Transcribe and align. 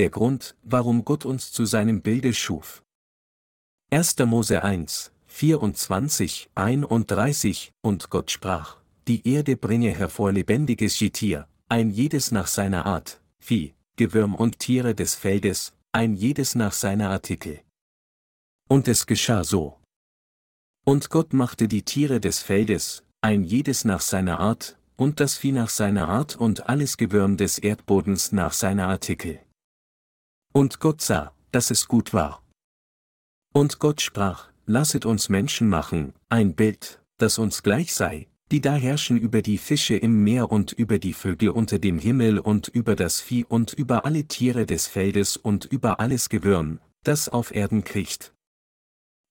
der 0.00 0.08
Grund, 0.08 0.56
warum 0.62 1.04
Gott 1.04 1.26
uns 1.26 1.52
zu 1.52 1.66
seinem 1.66 2.00
Bilde 2.00 2.32
schuf. 2.32 2.82
1. 3.90 4.16
Mose 4.20 4.64
1, 4.64 5.12
24, 5.26 6.48
31, 6.54 7.74
und 7.82 8.08
Gott 8.08 8.30
sprach, 8.30 8.78
die 9.06 9.28
Erde 9.28 9.58
bringe 9.58 9.90
hervor 9.90 10.32
lebendiges 10.32 10.98
Getier, 10.98 11.46
ein 11.68 11.90
jedes 11.90 12.30
nach 12.30 12.46
seiner 12.46 12.86
Art, 12.86 13.20
Vieh, 13.40 13.74
Gewürm 13.96 14.34
und 14.34 14.58
Tiere 14.58 14.94
des 14.94 15.16
Feldes, 15.16 15.74
ein 15.92 16.14
jedes 16.14 16.54
nach 16.54 16.72
seiner 16.72 17.10
Artikel. 17.10 17.60
Und 18.70 18.88
es 18.88 19.04
geschah 19.04 19.44
so. 19.44 19.80
Und 20.86 21.10
Gott 21.10 21.34
machte 21.34 21.68
die 21.68 21.82
Tiere 21.82 22.20
des 22.20 22.38
Feldes, 22.38 23.04
ein 23.20 23.44
jedes 23.44 23.84
nach 23.84 24.00
seiner 24.00 24.40
Art, 24.40 24.78
und 24.96 25.20
das 25.20 25.36
Vieh 25.36 25.52
nach 25.52 25.68
seiner 25.68 26.08
Art 26.08 26.36
und 26.36 26.70
alles 26.70 26.96
Gewürm 26.96 27.36
des 27.36 27.58
Erdbodens 27.58 28.32
nach 28.32 28.54
seiner 28.54 28.88
Artikel. 28.88 29.40
Und 30.52 30.80
Gott 30.80 31.00
sah, 31.00 31.32
dass 31.52 31.70
es 31.70 31.86
gut 31.86 32.12
war. 32.12 32.42
Und 33.52 33.78
Gott 33.78 34.00
sprach, 34.00 34.48
lasset 34.66 35.06
uns 35.06 35.28
Menschen 35.28 35.68
machen, 35.68 36.12
ein 36.28 36.54
Bild, 36.54 37.00
das 37.18 37.38
uns 37.38 37.62
gleich 37.62 37.94
sei, 37.94 38.28
die 38.50 38.60
da 38.60 38.74
herrschen 38.74 39.16
über 39.16 39.42
die 39.42 39.58
Fische 39.58 39.96
im 39.96 40.24
Meer 40.24 40.50
und 40.50 40.72
über 40.72 40.98
die 40.98 41.12
Vögel 41.12 41.50
unter 41.50 41.78
dem 41.78 41.98
Himmel 41.98 42.40
und 42.40 42.66
über 42.68 42.96
das 42.96 43.20
Vieh 43.20 43.44
und 43.44 43.72
über 43.72 44.04
alle 44.04 44.24
Tiere 44.24 44.66
des 44.66 44.88
Feldes 44.88 45.36
und 45.36 45.66
über 45.66 46.00
alles 46.00 46.28
Gewürm, 46.28 46.80
das 47.04 47.28
auf 47.28 47.54
Erden 47.54 47.84
kriecht. 47.84 48.32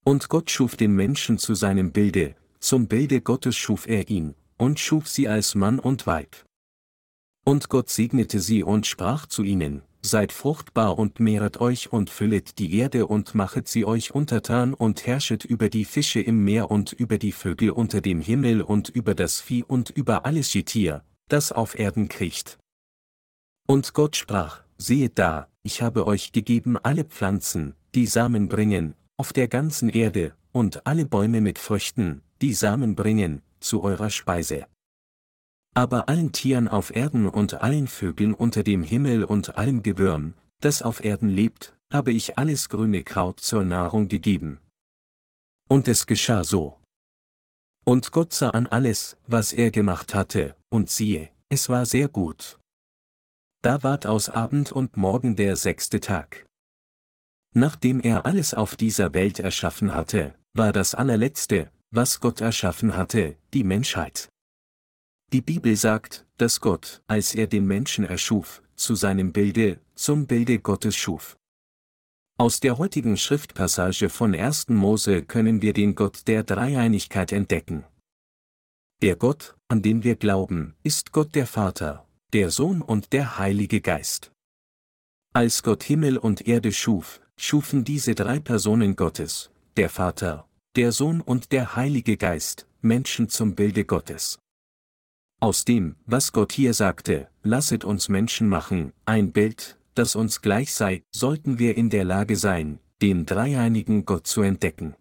Und 0.05 0.29
Gott 0.29 0.49
schuf 0.49 0.77
den 0.77 0.95
Menschen 0.95 1.37
zu 1.37 1.53
seinem 1.53 1.91
Bilde, 1.91 2.35
zum 2.59 2.87
Bilde 2.87 3.21
Gottes 3.21 3.57
schuf 3.57 3.87
er 3.87 4.09
ihn, 4.09 4.35
und 4.57 4.79
schuf 4.79 5.07
sie 5.09 5.27
als 5.27 5.55
Mann 5.55 5.79
und 5.79 6.07
Weib. 6.07 6.45
Und 7.45 7.69
Gott 7.69 7.89
segnete 7.89 8.39
sie 8.39 8.63
und 8.63 8.87
sprach 8.87 9.25
zu 9.25 9.43
ihnen, 9.43 9.81
Seid 10.01 10.31
fruchtbar 10.31 10.97
und 10.97 11.19
mehret 11.19 11.59
euch 11.59 11.91
und 11.91 12.09
füllet 12.09 12.57
die 12.57 12.77
Erde 12.77 13.05
und 13.05 13.35
machet 13.35 13.67
sie 13.67 13.83
euch 13.83 14.15
untertan 14.15 14.73
und 14.73 15.05
herrschet 15.05 15.43
über 15.43 15.69
die 15.69 15.83
Fische 15.83 16.21
im 16.21 16.43
Meer 16.45 16.71
und 16.71 16.93
über 16.93 17.17
die 17.17 17.33
Vögel 17.33 17.71
unter 17.71 17.99
dem 17.99 18.21
Himmel 18.21 18.61
und 18.61 18.87
über 18.87 19.13
das 19.13 19.41
Vieh 19.41 19.63
und 19.63 19.89
über 19.89 20.25
alles 20.25 20.53
Getier, 20.53 21.03
das 21.27 21.51
auf 21.51 21.77
Erden 21.77 22.07
kriecht. 22.07 22.57
Und 23.67 23.93
Gott 23.93 24.15
sprach, 24.15 24.63
Sehet 24.77 25.19
da, 25.19 25.49
ich 25.63 25.81
habe 25.81 26.07
euch 26.07 26.31
gegeben 26.31 26.77
alle 26.77 27.03
Pflanzen, 27.03 27.75
die 27.93 28.05
Samen 28.05 28.47
bringen, 28.47 28.95
auf 29.17 29.33
der 29.33 29.49
ganzen 29.49 29.89
Erde, 29.89 30.33
und 30.53 30.87
alle 30.87 31.05
Bäume 31.05 31.41
mit 31.41 31.59
Früchten, 31.59 32.21
die 32.41 32.53
Samen 32.53 32.95
bringen, 32.95 33.41
zu 33.59 33.83
eurer 33.83 34.09
Speise. 34.09 34.65
Aber 35.79 36.09
allen 36.09 36.33
Tieren 36.33 36.67
auf 36.67 36.93
Erden 36.93 37.29
und 37.29 37.53
allen 37.53 37.87
Vögeln 37.87 38.33
unter 38.33 38.63
dem 38.63 38.83
Himmel 38.83 39.23
und 39.23 39.57
allem 39.57 39.81
Gewürm, 39.81 40.33
das 40.59 40.81
auf 40.81 41.05
Erden 41.05 41.29
lebt, 41.29 41.73
habe 41.89 42.11
ich 42.11 42.37
alles 42.37 42.67
grüne 42.67 43.01
Kraut 43.01 43.39
zur 43.39 43.63
Nahrung 43.63 44.09
gegeben. 44.09 44.59
Und 45.69 45.87
es 45.87 46.05
geschah 46.05 46.43
so. 46.43 46.77
Und 47.85 48.11
Gott 48.11 48.33
sah 48.33 48.49
an 48.49 48.67
alles, 48.67 49.15
was 49.25 49.53
er 49.53 49.71
gemacht 49.71 50.13
hatte, 50.13 50.57
und 50.67 50.89
siehe, 50.89 51.29
es 51.47 51.69
war 51.69 51.85
sehr 51.85 52.09
gut. 52.09 52.59
Da 53.61 53.81
ward 53.81 54.05
aus 54.05 54.27
Abend 54.27 54.73
und 54.73 54.97
Morgen 54.97 55.37
der 55.37 55.55
sechste 55.55 56.01
Tag. 56.01 56.45
Nachdem 57.55 58.01
er 58.01 58.25
alles 58.25 58.53
auf 58.53 58.75
dieser 58.75 59.13
Welt 59.13 59.39
erschaffen 59.39 59.95
hatte, 59.95 60.35
war 60.53 60.73
das 60.73 60.93
allerletzte, 60.93 61.71
was 61.89 62.19
Gott 62.19 62.41
erschaffen 62.41 62.97
hatte, 62.97 63.37
die 63.53 63.63
Menschheit. 63.63 64.29
Die 65.31 65.41
Bibel 65.41 65.75
sagt, 65.75 66.25
dass 66.37 66.59
Gott, 66.59 67.03
als 67.05 67.35
er 67.35 67.45
den 67.45 67.67
Menschen 67.67 68.03
erschuf, 68.03 68.63
zu 68.75 68.95
seinem 68.95 69.31
Bilde, 69.31 69.79
zum 69.93 70.25
Bilde 70.25 70.57
Gottes 70.57 70.95
schuf. 70.95 71.37
Aus 72.39 72.61
der 72.61 72.79
heutigen 72.79 73.15
Schriftpassage 73.15 74.09
von 74.09 74.33
1. 74.33 74.69
Mose 74.69 75.21
können 75.21 75.61
wir 75.61 75.73
den 75.73 75.93
Gott 75.93 76.27
der 76.27 76.43
Dreieinigkeit 76.43 77.31
entdecken. 77.31 77.83
Der 79.03 79.17
Gott, 79.17 79.55
an 79.67 79.83
den 79.83 80.03
wir 80.03 80.15
glauben, 80.15 80.75
ist 80.81 81.11
Gott 81.11 81.35
der 81.35 81.45
Vater, 81.45 82.07
der 82.33 82.49
Sohn 82.49 82.81
und 82.81 83.13
der 83.13 83.37
Heilige 83.37 83.81
Geist. 83.81 84.31
Als 85.33 85.61
Gott 85.61 85.83
Himmel 85.83 86.17
und 86.17 86.47
Erde 86.47 86.71
schuf, 86.71 87.21
schufen 87.37 87.83
diese 87.83 88.15
drei 88.15 88.39
Personen 88.39 88.95
Gottes, 88.95 89.51
der 89.77 89.89
Vater, 89.89 90.47
der 90.75 90.91
Sohn 90.91 91.21
und 91.21 91.51
der 91.51 91.75
Heilige 91.75 92.17
Geist, 92.17 92.65
Menschen 92.81 93.29
zum 93.29 93.53
Bilde 93.53 93.85
Gottes. 93.85 94.39
Aus 95.41 95.63
dem, 95.63 95.95
was 96.05 96.33
Gott 96.33 96.51
hier 96.51 96.73
sagte, 96.73 97.29
lasset 97.43 97.85
uns 97.85 98.09
Menschen 98.09 98.49
machen, 98.49 98.91
ein 99.05 99.31
Bild, 99.31 99.77
das 99.95 100.15
uns 100.15 100.41
gleich 100.41 100.73
sei, 100.73 101.03
sollten 101.11 101.59
wir 101.59 101.77
in 101.77 101.89
der 101.89 102.03
Lage 102.03 102.35
sein, 102.35 102.79
den 103.01 103.25
dreieinigen 103.25 104.03
Gott 104.03 104.27
zu 104.27 104.41
entdecken. 104.41 104.95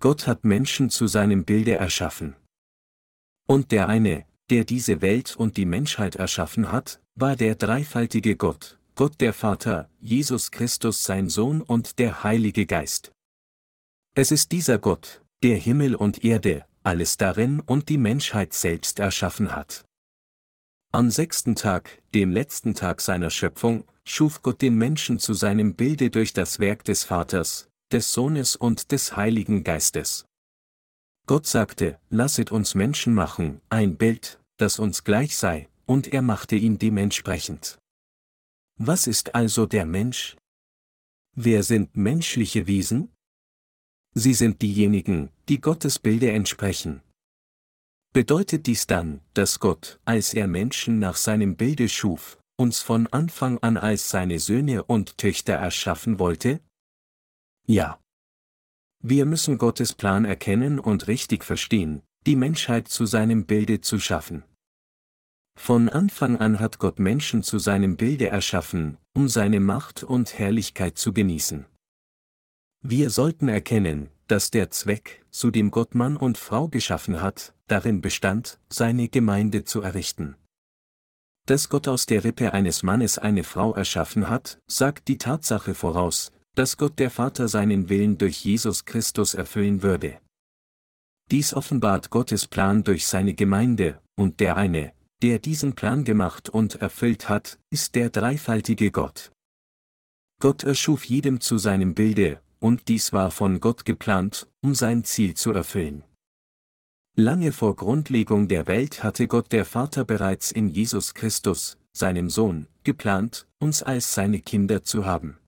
Gott 0.00 0.26
hat 0.26 0.44
Menschen 0.44 0.90
zu 0.90 1.06
seinem 1.06 1.44
Bilde 1.44 1.76
erschaffen. 1.76 2.36
Und 3.46 3.72
der 3.72 3.88
eine, 3.88 4.26
der 4.50 4.64
diese 4.64 5.00
Welt 5.00 5.34
und 5.36 5.56
die 5.56 5.64
Menschheit 5.64 6.16
erschaffen 6.16 6.70
hat, 6.70 7.00
war 7.14 7.34
der 7.34 7.54
dreifaltige 7.54 8.36
Gott, 8.36 8.78
Gott 8.96 9.18
der 9.20 9.32
Vater, 9.32 9.88
Jesus 10.00 10.50
Christus 10.50 11.04
sein 11.04 11.30
Sohn 11.30 11.62
und 11.62 11.98
der 11.98 12.22
Heilige 12.22 12.66
Geist. 12.66 13.12
Es 14.14 14.30
ist 14.30 14.52
dieser 14.52 14.78
Gott, 14.78 15.22
der 15.42 15.56
Himmel 15.56 15.94
und 15.94 16.22
Erde, 16.22 16.66
alles 16.84 17.16
darin 17.16 17.60
und 17.60 17.88
die 17.88 17.98
Menschheit 17.98 18.52
selbst 18.52 18.98
erschaffen 18.98 19.54
hat. 19.54 19.84
Am 20.92 21.10
sechsten 21.10 21.54
Tag, 21.54 22.02
dem 22.14 22.30
letzten 22.30 22.74
Tag 22.74 23.00
seiner 23.00 23.30
Schöpfung, 23.30 23.84
schuf 24.04 24.42
Gott 24.42 24.60
den 24.60 24.76
Menschen 24.76 25.18
zu 25.18 25.32
seinem 25.32 25.74
Bilde 25.74 26.10
durch 26.10 26.32
das 26.32 26.58
Werk 26.58 26.84
des 26.84 27.04
Vaters, 27.04 27.70
des 27.92 28.12
Sohnes 28.12 28.56
und 28.56 28.92
des 28.92 29.16
Heiligen 29.16 29.64
Geistes. 29.64 30.26
Gott 31.26 31.46
sagte, 31.46 31.98
lasset 32.10 32.50
uns 32.50 32.74
Menschen 32.74 33.14
machen, 33.14 33.60
ein 33.70 33.96
Bild, 33.96 34.40
das 34.56 34.78
uns 34.78 35.04
gleich 35.04 35.36
sei, 35.36 35.68
und 35.86 36.12
er 36.12 36.22
machte 36.22 36.56
ihn 36.56 36.78
dementsprechend. 36.78 37.78
Was 38.78 39.06
ist 39.06 39.34
also 39.34 39.66
der 39.66 39.86
Mensch? 39.86 40.36
Wer 41.34 41.62
sind 41.62 41.96
menschliche 41.96 42.66
Wesen? 42.66 43.12
Sie 44.14 44.34
sind 44.34 44.60
diejenigen, 44.60 45.30
die 45.48 45.60
Gottes 45.60 45.98
Bilde 45.98 46.30
entsprechen. 46.30 47.02
Bedeutet 48.12 48.66
dies 48.66 48.86
dann, 48.86 49.22
dass 49.32 49.58
Gott, 49.58 49.98
als 50.04 50.34
er 50.34 50.46
Menschen 50.46 50.98
nach 50.98 51.16
seinem 51.16 51.56
Bilde 51.56 51.88
schuf, 51.88 52.38
uns 52.58 52.80
von 52.80 53.06
Anfang 53.06 53.58
an 53.58 53.78
als 53.78 54.10
seine 54.10 54.38
Söhne 54.38 54.84
und 54.84 55.16
Töchter 55.16 55.54
erschaffen 55.54 56.18
wollte? 56.18 56.60
Ja. 57.66 57.98
Wir 59.02 59.24
müssen 59.24 59.56
Gottes 59.56 59.94
Plan 59.94 60.26
erkennen 60.26 60.78
und 60.78 61.08
richtig 61.08 61.42
verstehen, 61.42 62.02
die 62.26 62.36
Menschheit 62.36 62.88
zu 62.88 63.06
seinem 63.06 63.46
Bilde 63.46 63.80
zu 63.80 63.98
schaffen. 63.98 64.44
Von 65.58 65.88
Anfang 65.88 66.36
an 66.36 66.60
hat 66.60 66.78
Gott 66.78 66.98
Menschen 66.98 67.42
zu 67.42 67.58
seinem 67.58 67.96
Bilde 67.96 68.28
erschaffen, 68.28 68.98
um 69.14 69.28
seine 69.28 69.60
Macht 69.60 70.02
und 70.04 70.38
Herrlichkeit 70.38 70.98
zu 70.98 71.12
genießen. 71.12 71.66
Wir 72.84 73.10
sollten 73.10 73.48
erkennen, 73.48 74.08
dass 74.26 74.50
der 74.50 74.70
Zweck, 74.70 75.24
zu 75.30 75.52
dem 75.52 75.70
Gott 75.70 75.94
Mann 75.94 76.16
und 76.16 76.36
Frau 76.36 76.66
geschaffen 76.66 77.22
hat, 77.22 77.54
darin 77.68 78.00
bestand, 78.00 78.58
seine 78.68 79.08
Gemeinde 79.08 79.62
zu 79.62 79.82
errichten. 79.82 80.34
Dass 81.46 81.68
Gott 81.68 81.86
aus 81.86 82.06
der 82.06 82.24
Rippe 82.24 82.52
eines 82.52 82.82
Mannes 82.82 83.18
eine 83.18 83.44
Frau 83.44 83.72
erschaffen 83.72 84.28
hat, 84.28 84.58
sagt 84.66 85.06
die 85.06 85.18
Tatsache 85.18 85.74
voraus, 85.74 86.32
dass 86.56 86.76
Gott 86.76 86.98
der 86.98 87.10
Vater 87.10 87.46
seinen 87.46 87.88
Willen 87.88 88.18
durch 88.18 88.44
Jesus 88.44 88.84
Christus 88.84 89.34
erfüllen 89.34 89.82
würde. 89.82 90.18
Dies 91.30 91.54
offenbart 91.54 92.10
Gottes 92.10 92.48
Plan 92.48 92.82
durch 92.82 93.06
seine 93.06 93.34
Gemeinde, 93.34 94.00
und 94.16 94.40
der 94.40 94.56
eine, 94.56 94.92
der 95.22 95.38
diesen 95.38 95.74
Plan 95.74 96.02
gemacht 96.02 96.48
und 96.48 96.74
erfüllt 96.76 97.28
hat, 97.28 97.60
ist 97.70 97.94
der 97.94 98.10
dreifaltige 98.10 98.90
Gott. 98.90 99.30
Gott 100.40 100.64
erschuf 100.64 101.04
jedem 101.04 101.40
zu 101.40 101.58
seinem 101.58 101.94
Bilde, 101.94 102.40
und 102.62 102.86
dies 102.86 103.12
war 103.12 103.32
von 103.32 103.58
Gott 103.58 103.84
geplant, 103.84 104.48
um 104.60 104.74
sein 104.76 105.02
Ziel 105.02 105.34
zu 105.34 105.50
erfüllen. 105.52 106.04
Lange 107.16 107.50
vor 107.50 107.74
Grundlegung 107.74 108.46
der 108.46 108.68
Welt 108.68 109.02
hatte 109.02 109.26
Gott 109.26 109.50
der 109.50 109.64
Vater 109.64 110.04
bereits 110.04 110.52
in 110.52 110.68
Jesus 110.68 111.12
Christus, 111.12 111.76
seinem 111.92 112.30
Sohn, 112.30 112.68
geplant, 112.84 113.48
uns 113.58 113.82
als 113.82 114.14
seine 114.14 114.40
Kinder 114.40 114.84
zu 114.84 115.04
haben. 115.04 115.38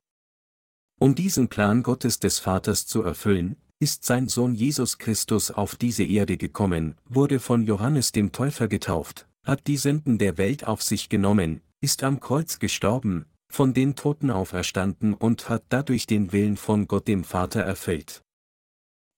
Um 0.98 1.14
diesen 1.14 1.48
Plan 1.48 1.84
Gottes 1.84 2.18
des 2.18 2.40
Vaters 2.40 2.84
zu 2.86 3.02
erfüllen, 3.02 3.56
ist 3.78 4.04
sein 4.04 4.28
Sohn 4.28 4.54
Jesus 4.54 4.98
Christus 4.98 5.52
auf 5.52 5.76
diese 5.76 6.04
Erde 6.04 6.36
gekommen, 6.36 6.96
wurde 7.04 7.38
von 7.38 7.62
Johannes 7.62 8.10
dem 8.10 8.32
Täufer 8.32 8.66
getauft, 8.66 9.28
hat 9.44 9.68
die 9.68 9.76
Sünden 9.76 10.18
der 10.18 10.36
Welt 10.36 10.66
auf 10.66 10.82
sich 10.82 11.08
genommen, 11.08 11.60
ist 11.80 12.02
am 12.02 12.18
Kreuz 12.18 12.58
gestorben, 12.58 13.26
von 13.54 13.72
den 13.72 13.94
Toten 13.94 14.30
auferstanden 14.30 15.14
und 15.14 15.48
hat 15.48 15.62
dadurch 15.68 16.06
den 16.06 16.32
Willen 16.32 16.56
von 16.56 16.88
Gott 16.88 17.06
dem 17.06 17.22
Vater 17.24 17.60
erfüllt. 17.60 18.22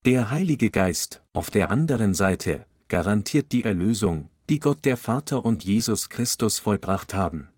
Der 0.04 0.30
Heilige 0.30 0.70
Geist, 0.70 1.24
auf 1.32 1.50
der 1.50 1.70
anderen 1.70 2.14
Seite, 2.14 2.66
garantiert 2.88 3.50
die 3.50 3.64
Erlösung, 3.64 4.28
die 4.48 4.60
Gott 4.60 4.84
der 4.84 4.96
Vater 4.96 5.44
und 5.44 5.64
Jesus 5.64 6.10
Christus 6.10 6.58
vollbracht 6.58 7.14
haben. 7.14 7.48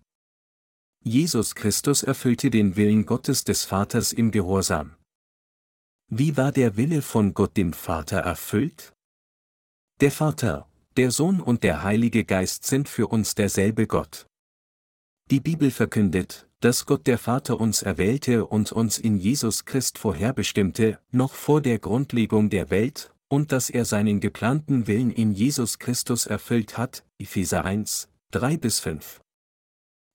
Jesus 1.03 1.53
Christus 1.53 2.01
erfüllte 2.01 2.49
den 2.49 2.75
Willen 2.75 3.05
Gottes 3.05 3.43
des 3.43 3.65
Vaters 3.65 4.13
im 4.13 4.31
Gehorsam. 4.31 4.95
Wie 6.07 6.37
war 6.37 6.51
der 6.51 6.77
Wille 6.77 7.01
von 7.01 7.33
Gott 7.33 7.55
dem 7.57 7.73
Vater 7.73 8.19
erfüllt? 8.19 8.93
Der 10.01 10.11
Vater, 10.11 10.67
der 10.95 11.11
Sohn 11.11 11.41
und 11.41 11.63
der 11.63 11.83
Heilige 11.83 12.23
Geist 12.23 12.65
sind 12.65 12.87
für 12.87 13.07
uns 13.07 13.35
derselbe 13.35 13.85
Gott. 13.85 14.28
Die 15.31 15.39
Bibel 15.39 15.69
verkündet, 15.69 16.47
dass 16.59 16.87
Gott 16.87 17.05
der 17.05 17.19
Vater 17.19 17.59
uns 17.59 17.83
erwählte 17.83 18.47
und 18.47 18.71
uns 18.71 18.97
in 18.97 19.15
Jesus 19.15 19.63
Christ 19.63 19.99
vorherbestimmte, 19.99 20.97
noch 21.11 21.33
vor 21.33 21.61
der 21.61 21.77
Grundlegung 21.77 22.49
der 22.49 22.71
Welt, 22.71 23.13
und 23.27 23.51
dass 23.51 23.69
er 23.69 23.85
seinen 23.85 24.21
geplanten 24.21 24.87
Willen 24.87 25.11
in 25.11 25.31
Jesus 25.31 25.77
Christus 25.77 26.25
erfüllt 26.25 26.79
hat, 26.79 27.05
Epheser 27.19 27.63
1, 27.63 28.09
3 28.31 28.57
bis 28.57 28.79
5. 28.79 29.21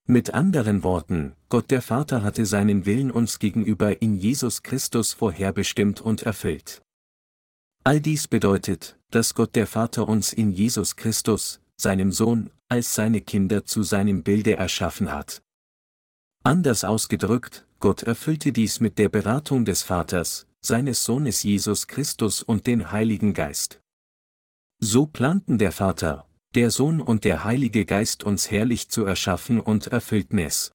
Mit 0.09 0.35
anderen 0.35 0.83
Worten, 0.83 1.35
Gott 1.49 1.71
der 1.71 1.81
Vater 1.81 2.25
hatte 2.25 2.45
seinen 2.45 2.85
Willen 2.85 3.13
uns 3.13 3.39
gegenüber 3.39 4.03
in 4.03 4.17
Jesus 4.17 4.65
Christus 4.65 5.13
vorherbestimmt 5.13 6.01
und 6.01 6.25
erfüllt. 6.25 6.83
All 7.85 8.01
dies 8.01 8.27
bedeutet, 8.27 8.99
dass 9.13 9.35
Gott 9.35 9.55
der 9.55 9.69
Vater 9.69 10.09
uns 10.09 10.33
in 10.33 10.51
Jesus 10.51 10.97
Christus, 10.97 11.61
seinem 11.77 12.11
Sohn, 12.11 12.51
als 12.69 12.95
seine 12.95 13.21
Kinder 13.21 13.65
zu 13.65 13.83
seinem 13.83 14.23
Bilde 14.23 14.57
erschaffen 14.57 15.13
hat. 15.13 15.43
Anders 16.43 16.85
ausgedrückt, 16.85 17.67
Gott 17.81 18.03
erfüllte 18.03 18.53
dies 18.53 18.81
mit 18.81 18.99
der 18.99 19.09
Beratung 19.09 19.65
des 19.65 19.83
Vaters, 19.83 20.47
seines 20.61 21.05
Sohnes 21.05 21.43
Jesus 21.43 21.87
Christus 21.87 22.43
und 22.43 22.67
den 22.67 22.93
Heiligen 22.93 23.35
Geist. 23.35 23.81
So 24.81 25.07
planten 25.07 25.59
der 25.59 25.73
Vater, 25.73 26.27
der 26.55 26.71
Sohn 26.71 27.01
und 27.01 27.25
der 27.25 27.45
Heilige 27.45 27.85
Geist 27.85 28.25
uns 28.25 28.51
herrlich 28.51 28.89
zu 28.89 29.05
erschaffen 29.05 29.61
und 29.61 29.87
erfüllten 29.89 30.39
es. 30.39 30.73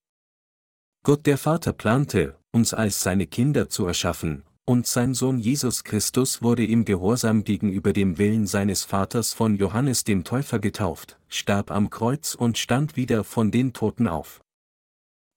Gott 1.03 1.25
der 1.25 1.37
Vater 1.37 1.73
plante, 1.73 2.37
uns 2.51 2.73
als 2.73 3.01
seine 3.01 3.27
Kinder 3.27 3.69
zu 3.69 3.85
erschaffen, 3.85 4.43
und 4.69 4.85
sein 4.85 5.15
Sohn 5.15 5.39
Jesus 5.39 5.83
Christus 5.83 6.43
wurde 6.43 6.63
im 6.63 6.85
Gehorsam 6.85 7.43
gegenüber 7.43 7.91
dem 7.91 8.19
Willen 8.19 8.45
seines 8.45 8.83
Vaters 8.83 9.33
von 9.33 9.55
Johannes 9.55 10.03
dem 10.03 10.23
Täufer 10.23 10.59
getauft, 10.59 11.17
starb 11.27 11.71
am 11.71 11.89
Kreuz 11.89 12.35
und 12.35 12.55
stand 12.59 12.95
wieder 12.95 13.23
von 13.23 13.49
den 13.49 13.73
Toten 13.73 14.07
auf. 14.07 14.41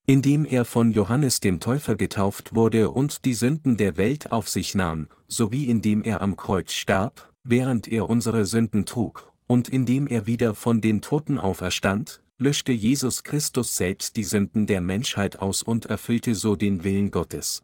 Indem 0.06 0.44
er 0.44 0.67
von 0.67 0.93
Johannes 0.93 1.40
dem 1.40 1.61
Täufer 1.61 1.96
getauft 1.96 2.55
wurde 2.55 2.90
und 2.90 3.25
die 3.25 3.32
Sünden 3.32 3.79
der 3.79 3.96
Welt 3.96 4.32
auf 4.32 4.50
sich 4.50 4.75
nahm, 4.75 5.08
sowie 5.29 5.64
indem 5.64 6.02
er 6.02 6.20
am 6.20 6.37
Kreuz 6.37 6.75
starb, 6.75 7.32
während 7.43 7.88
er 7.88 8.11
unsere 8.11 8.44
Sünden 8.44 8.84
trug, 8.84 9.32
und 9.46 9.70
indem 9.70 10.08
er 10.08 10.26
wieder 10.26 10.55
von 10.55 10.82
den 10.82 11.00
Toten 11.00 11.38
auferstand, 11.38 12.23
löschte 12.37 12.73
Jesus 12.73 13.23
Christus 13.23 13.76
selbst 13.76 14.17
die 14.17 14.25
Sünden 14.25 14.67
der 14.67 14.82
Menschheit 14.82 15.38
aus 15.38 15.62
und 15.62 15.87
erfüllte 15.87 16.34
so 16.34 16.55
den 16.55 16.84
Willen 16.84 17.11
Gottes. 17.11 17.62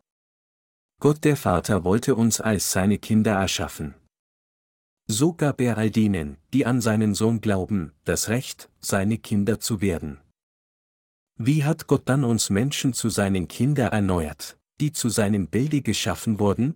Gott 1.00 1.22
der 1.24 1.36
Vater 1.36 1.84
wollte 1.84 2.16
uns 2.16 2.40
als 2.40 2.72
seine 2.72 2.98
Kinder 2.98 3.32
erschaffen. 3.32 3.94
So 5.06 5.32
gab 5.32 5.60
er 5.60 5.78
all 5.78 5.90
denen, 5.90 6.38
die 6.52 6.66
an 6.66 6.80
seinen 6.80 7.14
Sohn 7.14 7.40
glauben, 7.40 7.92
das 8.04 8.28
Recht, 8.28 8.68
seine 8.80 9.16
Kinder 9.18 9.60
zu 9.60 9.80
werden. 9.80 10.20
Wie 11.36 11.62
hat 11.62 11.86
Gott 11.86 12.08
dann 12.08 12.24
uns 12.24 12.50
Menschen 12.50 12.94
zu 12.94 13.10
seinen 13.10 13.46
Kindern 13.46 13.92
erneuert, 13.92 14.58
die 14.80 14.90
zu 14.90 15.08
seinem 15.08 15.46
Bilde 15.46 15.82
geschaffen 15.82 16.40
wurden? 16.40 16.74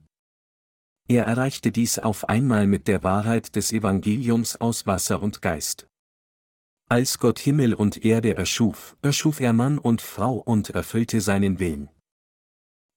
Er 1.09 1.25
erreichte 1.25 1.73
dies 1.73 1.99
auf 1.99 2.29
einmal 2.29 2.69
mit 2.69 2.87
der 2.87 3.03
Wahrheit 3.03 3.57
des 3.57 3.73
Evangeliums 3.73 4.55
aus 4.61 4.87
Wasser 4.87 5.21
und 5.21 5.43
Geist. 5.43 5.89
Als 6.89 7.19
Gott 7.19 7.41
Himmel 7.41 7.75
und 7.75 8.05
Erde 8.05 8.37
erschuf, 8.37 8.97
erschuf 9.03 9.41
er 9.41 9.53
Mann 9.53 9.79
und 9.79 10.01
Frau 10.01 10.37
und 10.37 10.71
erfüllte 10.71 11.21
seinen 11.21 11.59
Willen. 11.59 11.91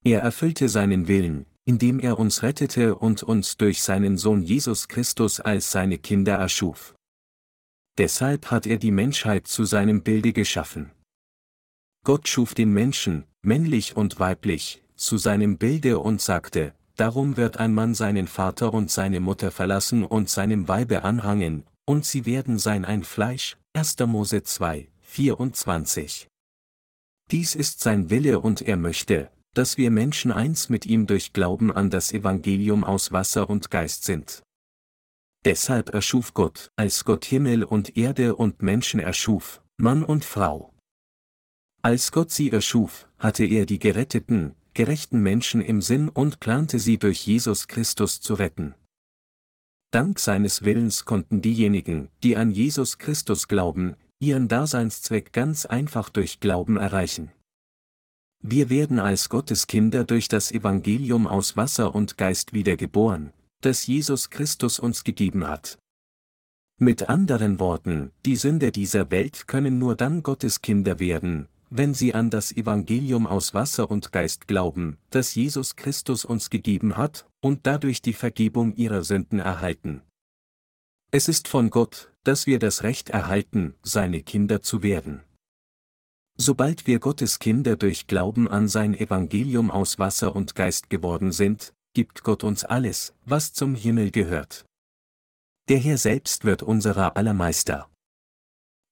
Er 0.06 0.22
erfüllte 0.22 0.69
seinen 0.69 1.07
Willen, 1.07 1.48
indem 1.66 2.00
er 2.00 2.19
uns 2.19 2.44
rettete 2.44 2.94
und 2.94 3.24
uns 3.24 3.57
durch 3.57 3.81
seinen 3.81 4.19
Sohn 4.19 4.44
Jesus 4.44 4.88
Christus 4.88 5.40
als 5.40 5.72
seine 5.72 5.98
Kinder 5.98 6.36
erschuf. 6.36 6.94
Deshalb 7.98 8.52
hat 8.52 8.68
er 8.68 8.78
die 8.78 8.92
Menschheit 8.92 9.48
zu 9.48 9.66
seinem 9.66 10.04
Bilde 10.04 10.31
geschaffen. 10.31 10.92
Gott 12.04 12.28
schuf 12.28 12.54
den 12.54 12.72
Menschen, 12.72 13.24
männlich 13.42 13.98
und 13.98 14.19
weiblich, 14.19 14.84
zu 14.96 15.18
seinem 15.18 15.57
Bilde 15.57 15.98
und 15.98 16.22
sagte, 16.22 16.75
Darum 16.98 17.36
wird 17.36 17.57
ein 17.57 17.74
Mann 17.74 17.94
seinen 17.94 18.28
Vater 18.28 18.74
und 18.74 18.92
seine 18.92 19.19
Mutter 19.19 19.52
verlassen 19.52 20.06
und 20.06 20.30
seinem 20.30 20.68
Weibe 20.68 21.04
anhangen, 21.04 21.66
und 21.86 22.06
sie 22.06 22.25
werden 22.25 22.57
sein 22.57 22.86
ein 22.86 23.04
Fleisch. 23.04 23.57
1. 23.74 23.98
Mose 24.06 24.44
2, 24.44 24.88
24. 25.02 26.28
Dies 27.31 27.56
ist 27.56 27.81
sein 27.81 28.10
Wille 28.10 28.40
und 28.40 28.62
er 28.62 28.78
möchte, 28.78 29.30
dass 29.57 29.78
wir 29.78 29.90
Menschen 29.90 30.31
eins 30.31 30.69
mit 30.69 30.86
ihm 30.86 31.07
durch 31.07 31.34
Glauben 31.34 31.72
an 31.72 31.90
das 31.90 32.13
Evangelium 32.13 32.84
aus 32.84 33.12
Wasser 33.12 33.50
und 33.50 33.72
Geist 33.72 34.04
sind. 34.04 34.44
Deshalb 35.46 35.94
erschuf 35.94 36.34
Gott, 36.34 36.72
als 36.75 37.06
Gott 37.06 37.25
Himmel 37.25 37.63
und 37.63 37.98
Erde 37.98 38.36
und 38.36 38.62
Menschen 38.62 39.00
erschuf, 39.00 39.62
Mann 39.78 40.04
und 40.04 40.25
Frau. 40.25 40.74
Als 41.81 42.12
Gott 42.12 42.31
sie 42.31 42.52
erschuf, 42.52 43.07
hatte 43.19 43.46
er 43.46 43.66
die 43.66 43.80
Geretteten, 43.80 44.56
gerechten 44.74 45.22
Menschen 45.22 45.62
im 45.62 45.81
Sinn 45.81 46.10
und 46.10 46.40
plante 46.40 46.80
sie 46.80 46.98
durch 46.98 47.25
Jesus 47.25 47.68
Christus 47.68 48.22
zu 48.22 48.34
retten. 48.34 48.75
Dank 49.92 50.19
seines 50.19 50.63
Willens 50.63 51.06
konnten 51.06 51.42
diejenigen, 51.42 52.10
die 52.24 52.36
an 52.36 52.52
Jesus 52.52 52.98
Christus 52.98 53.48
glauben, 53.48 53.96
ihren 54.19 54.48
Daseinszweck 54.48 55.31
ganz 55.31 55.66
einfach 55.66 56.10
durch 56.10 56.40
Glauben 56.40 56.78
erreichen. 56.78 57.31
Wir 58.47 58.69
werden 58.69 59.00
als 59.00 59.30
Gottes 59.30 59.65
Kinder 59.65 60.03
durch 60.03 60.27
das 60.27 60.51
Evangelium 60.51 61.25
aus 61.25 61.57
Wasser 61.57 61.95
und 61.95 62.15
Geist 62.15 62.53
wiedergeboren, 62.53 63.33
das 63.62 63.88
Jesus 63.88 64.30
Christus 64.30 64.77
uns 64.77 65.03
gegeben 65.03 65.47
hat. 65.47 65.80
Mit 66.77 67.09
anderen 67.09 67.59
Worten, 67.59 68.12
die 68.24 68.36
Sünder 68.36 68.69
dieser 68.69 69.09
Welt 69.09 69.47
können 69.47 69.80
nur 69.80 69.95
dann 69.95 70.21
Gottes 70.21 70.62
Kinder 70.62 71.00
werden, 71.00 71.47
wenn 71.71 71.95
sie 71.95 72.13
an 72.13 72.30
das 72.30 72.51
Evangelium 72.51 73.25
aus 73.25 73.56
Wasser 73.56 73.89
und 73.89 74.12
Geist 74.12 74.47
glauben, 74.47 75.00
das 75.09 75.33
Jesus 75.33 75.75
Christus 75.75 76.24
uns 76.24 76.51
gegeben 76.51 76.97
hat, 76.97 77.25
und 77.42 77.65
dadurch 77.65 78.03
die 78.03 78.13
Vergebung 78.13 78.75
ihrer 78.75 79.03
Sünden 79.03 79.39
erhalten. 79.39 80.03
Es 81.09 81.27
ist 81.27 81.47
von 81.47 81.71
Gott, 81.71 82.12
dass 82.24 82.45
wir 82.45 82.59
das 82.59 82.83
Recht 82.83 83.09
erhalten, 83.09 83.74
seine 83.81 84.21
Kinder 84.21 84.62
zu 84.62 84.83
werden. 84.83 85.24
Sobald 86.38 86.86
wir 86.86 87.00
Gottes 87.00 87.40
Kinder 87.40 87.78
durch 87.78 88.07
Glauben 88.07 88.48
an 88.48 88.68
sein 88.68 88.94
Evangelium 88.94 89.71
aus 89.71 90.00
Wasser 90.00 90.36
und 90.36 90.54
Geist 90.54 90.90
geworden 90.90 91.31
sind, 91.31 91.74
gibt 91.94 92.24
Gott 92.24 92.44
uns 92.44 92.66
alles, 92.66 93.14
was 93.26 93.54
zum 93.54 93.74
Himmel 93.74 94.12
gehört. 94.12 94.66
Der 95.69 95.78
Herr 95.80 95.98
selbst 95.98 96.44
wird 96.44 96.62
unserer 96.62 97.16
aller 97.16 97.33
Meister. 97.33 97.90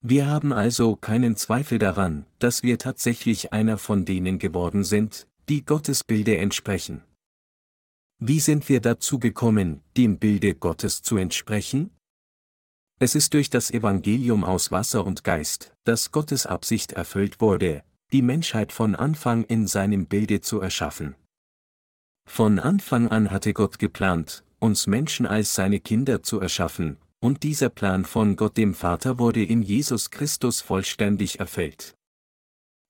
Wir 0.02 0.26
haben 0.28 0.52
also 0.54 0.96
keinen 0.96 1.36
Zweifel 1.36 1.80
daran, 1.80 2.26
dass 2.40 2.64
wir 2.64 2.78
tatsächlich 2.78 3.54
einer 3.54 3.78
von 3.78 4.06
denen 4.06 4.40
geworden 4.40 4.84
sind, 4.84 5.28
die 5.50 5.64
Gottes 5.66 6.04
Bilde 6.04 6.38
entsprechen. 6.38 7.04
Wie 8.20 8.40
sind 8.40 8.70
wir 8.70 8.80
dazu 8.80 9.20
gekommen, 9.20 9.82
dem 9.98 10.18
Bilde 10.18 10.56
Gottes 10.56 11.02
zu 11.02 11.18
entsprechen? 11.18 11.92
Es 13.04 13.16
ist 13.16 13.34
durch 13.34 13.50
das 13.50 13.70
Evangelium 13.70 14.46
aus 14.46 14.72
Wasser 14.72 15.06
und 15.06 15.26
Geist, 15.26 15.74
dass 15.84 16.14
Gottes 16.14 16.46
Absicht 16.46 16.94
erfüllt 16.94 17.42
wurde, 17.42 17.84
die 18.14 18.22
Menschheit 18.22 18.72
von 18.72 18.96
Anfang 18.96 19.44
in 19.44 19.68
seinem 19.68 20.06
Bilde 20.06 20.40
zu 20.40 20.62
erschaffen. 20.62 21.14
Von 22.26 22.60
Anfang 22.60 23.10
an 23.10 23.30
hatte 23.30 23.52
Gott 23.52 23.78
geplant, 23.78 24.46
uns 24.60 24.88
Menschen 24.88 25.26
als 25.26 25.54
seine 25.54 25.82
Kinder 25.82 26.24
zu 26.24 26.40
erschaffen, 26.40 26.96
und 27.20 27.44
dieser 27.44 27.68
Plan 27.68 28.06
von 28.06 28.38
Gott 28.38 28.56
dem 28.56 28.74
Vater 28.74 29.20
wurde 29.20 29.44
in 29.44 29.64
Jesus 29.64 30.10
Christus 30.10 30.62
vollständig 30.62 31.42
erfüllt. 31.42 31.98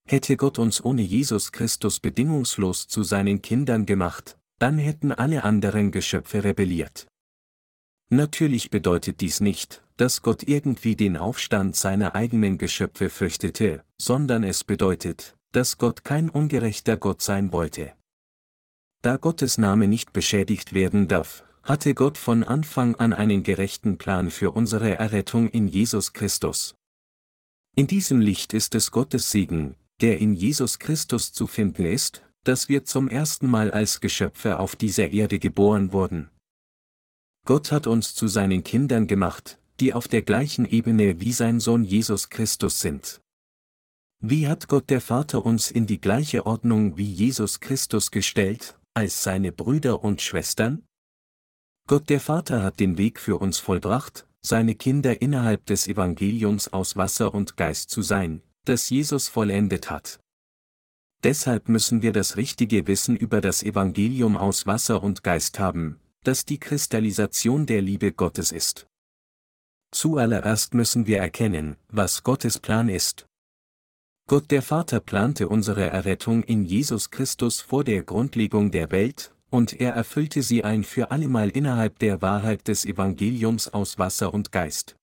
Hätte 0.08 0.38
Gott 0.38 0.60
uns 0.60 0.86
ohne 0.86 1.02
Jesus 1.02 1.52
Christus 1.52 2.00
bedingungslos 2.00 2.88
zu 2.88 3.02
seinen 3.02 3.42
Kindern 3.42 3.88
gemacht, 3.88 4.38
dann 4.60 4.78
hätten 4.78 5.12
alle 5.12 5.44
anderen 5.44 5.90
Geschöpfe 5.90 6.44
rebelliert. 6.44 7.08
Natürlich 8.10 8.70
bedeutet 8.70 9.20
dies 9.20 9.40
nicht, 9.40 9.83
dass 9.98 10.22
Gott 10.22 10.44
irgendwie 10.44 10.96
den 10.96 11.18
Aufstand 11.18 11.76
seiner 11.76 12.16
eigenen 12.16 12.58
Geschöpfe 12.58 13.10
fürchtete, 13.10 13.84
sondern 13.98 14.44
es 14.44 14.64
bedeutet, 14.64 15.36
dass 15.52 15.78
Gott 15.78 16.04
kein 16.04 16.30
ungerechter 16.30 16.98
Gott 16.98 17.22
sein 17.22 17.52
wollte. 17.52 17.94
Da 19.02 19.18
Gottes 19.18 19.58
Name 19.58 19.88
nicht 19.88 20.14
beschädigt 20.14 20.74
werden 20.74 21.08
darf, 21.08 21.44
hatte 21.62 21.94
Gott 21.94 22.18
von 22.18 22.44
Anfang 22.44 22.96
an 22.96 23.14
einen 23.14 23.44
gerechten 23.44 23.98
Plan 23.98 24.32
für 24.32 24.52
unsere 24.52 24.98
Errettung 24.98 25.50
in 25.50 25.68
Jesus 25.68 26.14
Christus. 26.14 26.76
In 27.76 27.88
diesem 27.88 28.20
Licht 28.20 28.54
ist 28.54 28.76
es 28.76 28.92
Gottes 28.92 29.32
Segen, 29.32 29.76
der 30.02 30.20
in 30.20 30.34
Jesus 30.34 30.80
Christus 30.80 31.32
zu 31.32 31.48
finden 31.48 31.86
ist, 31.86 32.24
dass 32.44 32.68
wir 32.68 32.84
zum 32.84 33.08
ersten 33.08 33.48
Mal 33.48 33.72
als 33.72 34.02
Geschöpfe 34.02 34.60
auf 34.60 34.76
dieser 34.76 35.10
Erde 35.12 35.40
geboren 35.40 35.94
wurden. 35.94 36.30
Gott 37.46 37.72
hat 37.72 37.88
uns 37.88 38.16
zu 38.16 38.28
seinen 38.28 38.64
Kindern 38.64 39.08
gemacht, 39.08 39.60
die 39.80 39.94
auf 39.94 40.08
der 40.08 40.22
gleichen 40.22 40.66
Ebene 40.66 41.20
wie 41.20 41.32
sein 41.32 41.60
Sohn 41.60 41.84
Jesus 41.84 42.30
Christus 42.30 42.80
sind. 42.80 43.22
Wie 44.20 44.48
hat 44.48 44.68
Gott 44.68 44.90
der 44.90 45.02
Vater 45.02 45.46
uns 45.46 45.70
in 45.70 45.86
die 45.86 46.00
gleiche 46.00 46.46
Ordnung 46.46 46.98
wie 46.98 47.12
Jesus 47.12 47.60
Christus 47.60 48.10
gestellt, 48.10 48.80
als 48.94 49.24
seine 49.24 49.52
Brüder 49.52 50.04
und 50.04 50.22
Schwestern? 50.22 50.84
Gott 51.88 52.10
der 52.10 52.22
Vater 52.22 52.64
hat 52.64 52.80
den 52.80 52.98
Weg 52.98 53.20
für 53.20 53.38
uns 53.38 53.58
vollbracht, 53.58 54.26
seine 54.42 54.76
Kinder 54.76 55.22
innerhalb 55.22 55.66
des 55.66 55.88
Evangeliums 55.88 56.72
aus 56.72 56.96
Wasser 56.96 57.34
und 57.34 57.58
Geist 57.58 57.90
zu 57.90 58.02
sein, 58.02 58.42
das 58.66 58.90
Jesus 58.90 59.28
vollendet 59.28 59.90
hat. 59.90 60.20
Deshalb 61.24 61.70
müssen 61.70 62.02
wir 62.02 62.12
das 62.12 62.38
richtige 62.38 62.86
Wissen 62.88 63.16
über 63.16 63.42
das 63.42 63.64
Evangelium 63.64 64.36
aus 64.38 64.68
Wasser 64.68 65.04
und 65.04 65.24
Geist 65.24 65.60
haben, 65.60 66.00
das 66.24 66.46
die 66.46 66.60
Kristallisation 66.60 67.66
der 67.66 67.82
Liebe 67.82 68.12
Gottes 68.12 68.52
ist. 68.52 68.88
Zuallererst 69.94 70.74
müssen 70.74 71.06
wir 71.06 71.20
erkennen, 71.20 71.76
was 71.90 72.24
Gottes 72.24 72.58
Plan 72.58 72.90
ist. 72.90 73.28
Gott 74.28 74.50
der 74.50 74.64
Vater 74.64 75.00
plante 75.00 75.48
unsere 75.48 75.88
Errettung 75.88 76.42
in 76.44 76.66
Jesus 76.66 77.12
Christus 77.12 77.62
vor 77.62 77.84
der 77.84 78.02
Grundlegung 78.02 78.72
der 78.72 78.90
Welt, 78.90 79.36
und 79.52 79.80
er 79.80 79.94
erfüllte 79.94 80.42
sie 80.42 80.64
ein 80.64 80.84
für 80.84 81.12
allemal 81.12 81.50
innerhalb 81.50 82.00
der 82.00 82.24
Wahrheit 82.24 82.68
des 82.68 82.86
Evangeliums 82.86 83.68
aus 83.68 84.00
Wasser 84.00 84.34
und 84.34 84.52
Geist. 84.52 84.96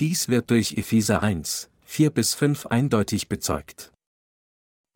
Dies 0.00 0.28
wird 0.28 0.50
durch 0.50 0.78
Epheser 0.78 1.22
1, 1.22 1.68
4 1.82 2.10
bis 2.10 2.32
5 2.32 2.66
eindeutig 2.66 3.28
bezeugt. 3.28 3.92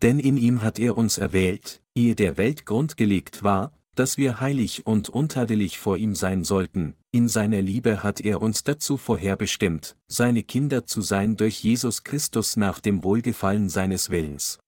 Denn 0.01 0.19
in 0.19 0.39
ihm 0.39 0.63
hat 0.63 0.79
er 0.79 0.97
uns 0.97 1.19
erwählt, 1.19 1.83
ehe 1.95 2.15
der 2.15 2.39
Welt 2.39 2.65
Grund 2.65 2.97
gelegt 2.97 3.43
war, 3.43 3.73
dass 3.95 4.17
wir 4.17 4.41
heilig 4.41 4.87
und 4.87 5.11
untadelig 5.11 5.79
vor 5.79 5.99
ihm 5.99 6.15
sein 6.15 6.45
sollten, 6.45 6.95
in 7.17 7.29
seiner 7.29 7.63
Liebe 7.63 8.03
hat 8.03 8.21
er 8.21 8.43
uns 8.43 8.63
dazu 8.63 8.99
vorherbestimmt, 8.99 9.97
seine 10.07 10.43
Kinder 10.43 10.85
zu 10.85 11.01
sein 11.01 11.39
durch 11.39 11.65
Jesus 11.65 12.05
Christus 12.05 12.59
nach 12.59 12.79
dem 12.79 13.03
Wohlgefallen 13.03 13.71
seines 13.71 14.11
Willens. 14.11 14.59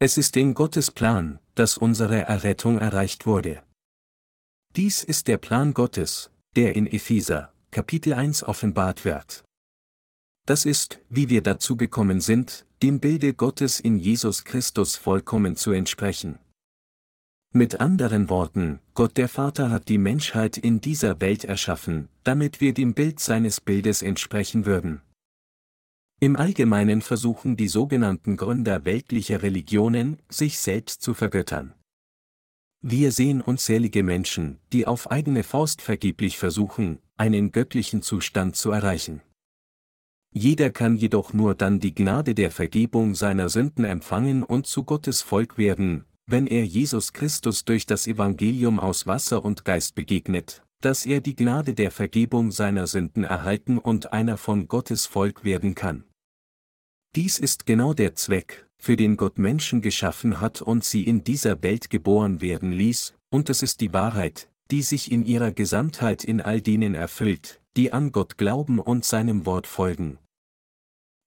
Es 0.00 0.18
ist 0.18 0.36
in 0.36 0.54
Gottes 0.54 0.90
Plan, 0.90 1.38
dass 1.54 1.78
unsere 1.78 2.22
Errettung 2.22 2.78
erreicht 2.78 3.24
wurde. 3.24 3.62
Dies 4.74 5.04
ist 5.04 5.28
der 5.28 5.38
Plan 5.38 5.74
Gottes, 5.74 6.32
der 6.56 6.74
in 6.74 6.88
Epheser, 6.88 7.52
Kapitel 7.70 8.14
1 8.14 8.42
offenbart 8.42 9.04
wird. 9.04 9.44
Das 10.46 10.64
ist, 10.64 10.98
wie 11.08 11.28
wir 11.28 11.40
dazu 11.40 11.76
gekommen 11.76 12.20
sind, 12.20 12.66
dem 12.82 12.98
Bilde 12.98 13.32
Gottes 13.32 13.78
in 13.78 13.96
Jesus 13.96 14.44
Christus 14.44 14.96
vollkommen 14.96 15.54
zu 15.54 15.70
entsprechen. 15.70 16.40
Mit 17.56 17.78
anderen 17.78 18.30
Worten, 18.30 18.80
Gott 18.94 19.16
der 19.16 19.28
Vater 19.28 19.70
hat 19.70 19.88
die 19.88 19.96
Menschheit 19.96 20.58
in 20.58 20.80
dieser 20.80 21.20
Welt 21.20 21.44
erschaffen, 21.44 22.08
damit 22.24 22.60
wir 22.60 22.74
dem 22.74 22.94
Bild 22.94 23.20
seines 23.20 23.60
Bildes 23.60 24.02
entsprechen 24.02 24.66
würden. 24.66 25.02
Im 26.20 26.34
Allgemeinen 26.34 27.00
versuchen 27.00 27.56
die 27.56 27.68
sogenannten 27.68 28.36
Gründer 28.36 28.84
weltlicher 28.84 29.42
Religionen, 29.42 30.20
sich 30.28 30.58
selbst 30.58 31.00
zu 31.00 31.14
vergöttern. 31.14 31.74
Wir 32.82 33.12
sehen 33.12 33.40
unzählige 33.40 34.02
Menschen, 34.02 34.58
die 34.72 34.88
auf 34.88 35.12
eigene 35.12 35.44
Faust 35.44 35.80
vergeblich 35.80 36.38
versuchen, 36.38 36.98
einen 37.16 37.52
göttlichen 37.52 38.02
Zustand 38.02 38.56
zu 38.56 38.72
erreichen. 38.72 39.20
Jeder 40.32 40.70
kann 40.70 40.96
jedoch 40.96 41.32
nur 41.32 41.54
dann 41.54 41.78
die 41.78 41.94
Gnade 41.94 42.34
der 42.34 42.50
Vergebung 42.50 43.14
seiner 43.14 43.48
Sünden 43.48 43.84
empfangen 43.84 44.42
und 44.42 44.66
zu 44.66 44.82
Gottes 44.82 45.22
Volk 45.22 45.56
werden, 45.56 46.04
wenn 46.26 46.46
er 46.46 46.64
Jesus 46.64 47.12
Christus 47.12 47.64
durch 47.64 47.86
das 47.86 48.06
Evangelium 48.06 48.80
aus 48.80 49.06
Wasser 49.06 49.44
und 49.44 49.64
Geist 49.64 49.94
begegnet, 49.94 50.62
dass 50.80 51.06
er 51.06 51.20
die 51.20 51.34
Gnade 51.34 51.74
der 51.74 51.90
Vergebung 51.90 52.50
seiner 52.50 52.86
Sünden 52.86 53.24
erhalten 53.24 53.78
und 53.78 54.12
einer 54.12 54.36
von 54.36 54.68
Gottes 54.68 55.06
Volk 55.06 55.44
werden 55.44 55.74
kann. 55.74 56.04
Dies 57.14 57.38
ist 57.38 57.64
genau 57.64 57.94
der 57.94 58.14
Zweck, 58.14 58.66
für 58.76 58.96
den 58.96 59.16
Gott 59.16 59.38
Menschen 59.38 59.80
geschaffen 59.80 60.40
hat 60.40 60.60
und 60.60 60.84
sie 60.84 61.04
in 61.04 61.24
dieser 61.24 61.62
Welt 61.62 61.88
geboren 61.88 62.40
werden 62.40 62.72
ließ, 62.72 63.14
und 63.30 63.48
es 63.50 63.62
ist 63.62 63.80
die 63.80 63.92
Wahrheit, 63.92 64.50
die 64.70 64.82
sich 64.82 65.10
in 65.12 65.24
ihrer 65.24 65.52
Gesamtheit 65.52 66.24
in 66.24 66.40
all 66.40 66.60
denen 66.60 66.94
erfüllt, 66.94 67.62
die 67.76 67.92
an 67.92 68.12
Gott 68.12 68.36
glauben 68.36 68.78
und 68.78 69.04
seinem 69.04 69.46
Wort 69.46 69.66
folgen. 69.66 70.18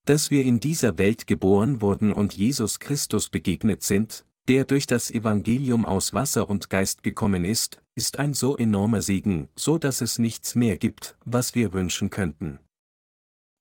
Dass 0.05 0.29
wir 0.31 0.43
in 0.43 0.59
dieser 0.59 0.97
Welt 0.97 1.25
geboren 1.27 1.81
wurden 1.81 2.13
und 2.13 2.33
Jesus 2.33 2.79
Christus 2.79 3.29
begegnet 3.29 3.83
sind, 3.83 4.25
der 4.47 4.65
durch 4.65 4.87
das 4.87 5.11
Evangelium 5.11 5.85
aus 5.85 6.13
Wasser 6.13 6.49
und 6.49 6.69
Geist 6.69 7.03
gekommen 7.03 7.43
ist, 7.43 7.81
ist 7.95 8.19
ein 8.19 8.33
so 8.33 8.55
enormer 8.55 9.01
Segen, 9.01 9.49
so 9.55 9.77
dass 9.77 10.01
es 10.01 10.19
nichts 10.19 10.55
mehr 10.55 10.77
gibt, 10.77 11.17
was 11.25 11.55
wir 11.55 11.73
wünschen 11.73 12.09
könnten. 12.09 12.59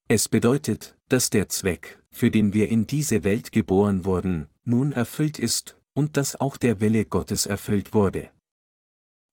Es 0.08 0.28
bedeutet, 0.28 0.96
dass 1.08 1.30
der 1.30 1.48
Zweck, 1.48 2.00
für 2.10 2.30
den 2.30 2.52
wir 2.52 2.68
in 2.68 2.86
diese 2.86 3.24
Welt 3.24 3.50
geboren 3.50 4.04
wurden, 4.04 4.46
nun 4.64 4.92
erfüllt 4.92 5.38
ist, 5.38 5.76
und 5.94 6.16
dass 6.16 6.40
auch 6.40 6.56
der 6.56 6.80
Wille 6.80 7.06
Gottes 7.06 7.46
erfüllt 7.46 7.94
wurde. 7.94 8.30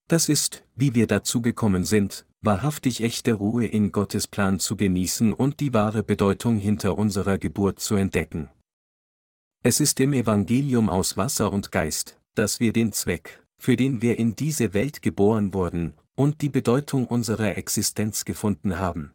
Das 0.08 0.28
ist, 0.28 0.64
wie 0.74 0.94
wir 0.94 1.06
dazu 1.06 1.40
gekommen 1.40 1.84
sind, 1.84 2.26
wahrhaftig 2.40 3.02
echte 3.02 3.34
Ruhe 3.34 3.66
in 3.66 3.92
Gottes 3.92 4.26
Plan 4.26 4.58
zu 4.58 4.76
genießen 4.76 5.32
und 5.32 5.60
die 5.60 5.72
wahre 5.72 6.02
Bedeutung 6.02 6.58
hinter 6.58 6.98
unserer 6.98 7.38
Geburt 7.38 7.80
zu 7.80 7.94
entdecken. 7.94 8.50
Es 9.66 9.80
ist 9.80 9.98
im 10.00 10.12
Evangelium 10.12 10.90
aus 10.90 11.16
Wasser 11.16 11.50
und 11.50 11.72
Geist, 11.72 12.20
dass 12.34 12.60
wir 12.60 12.74
den 12.74 12.92
Zweck, 12.92 13.42
für 13.56 13.76
den 13.76 14.02
wir 14.02 14.18
in 14.18 14.36
diese 14.36 14.74
Welt 14.74 15.00
geboren 15.00 15.54
wurden, 15.54 15.94
und 16.16 16.42
die 16.42 16.50
Bedeutung 16.50 17.06
unserer 17.06 17.56
Existenz 17.56 18.26
gefunden 18.26 18.78
haben. 18.78 19.14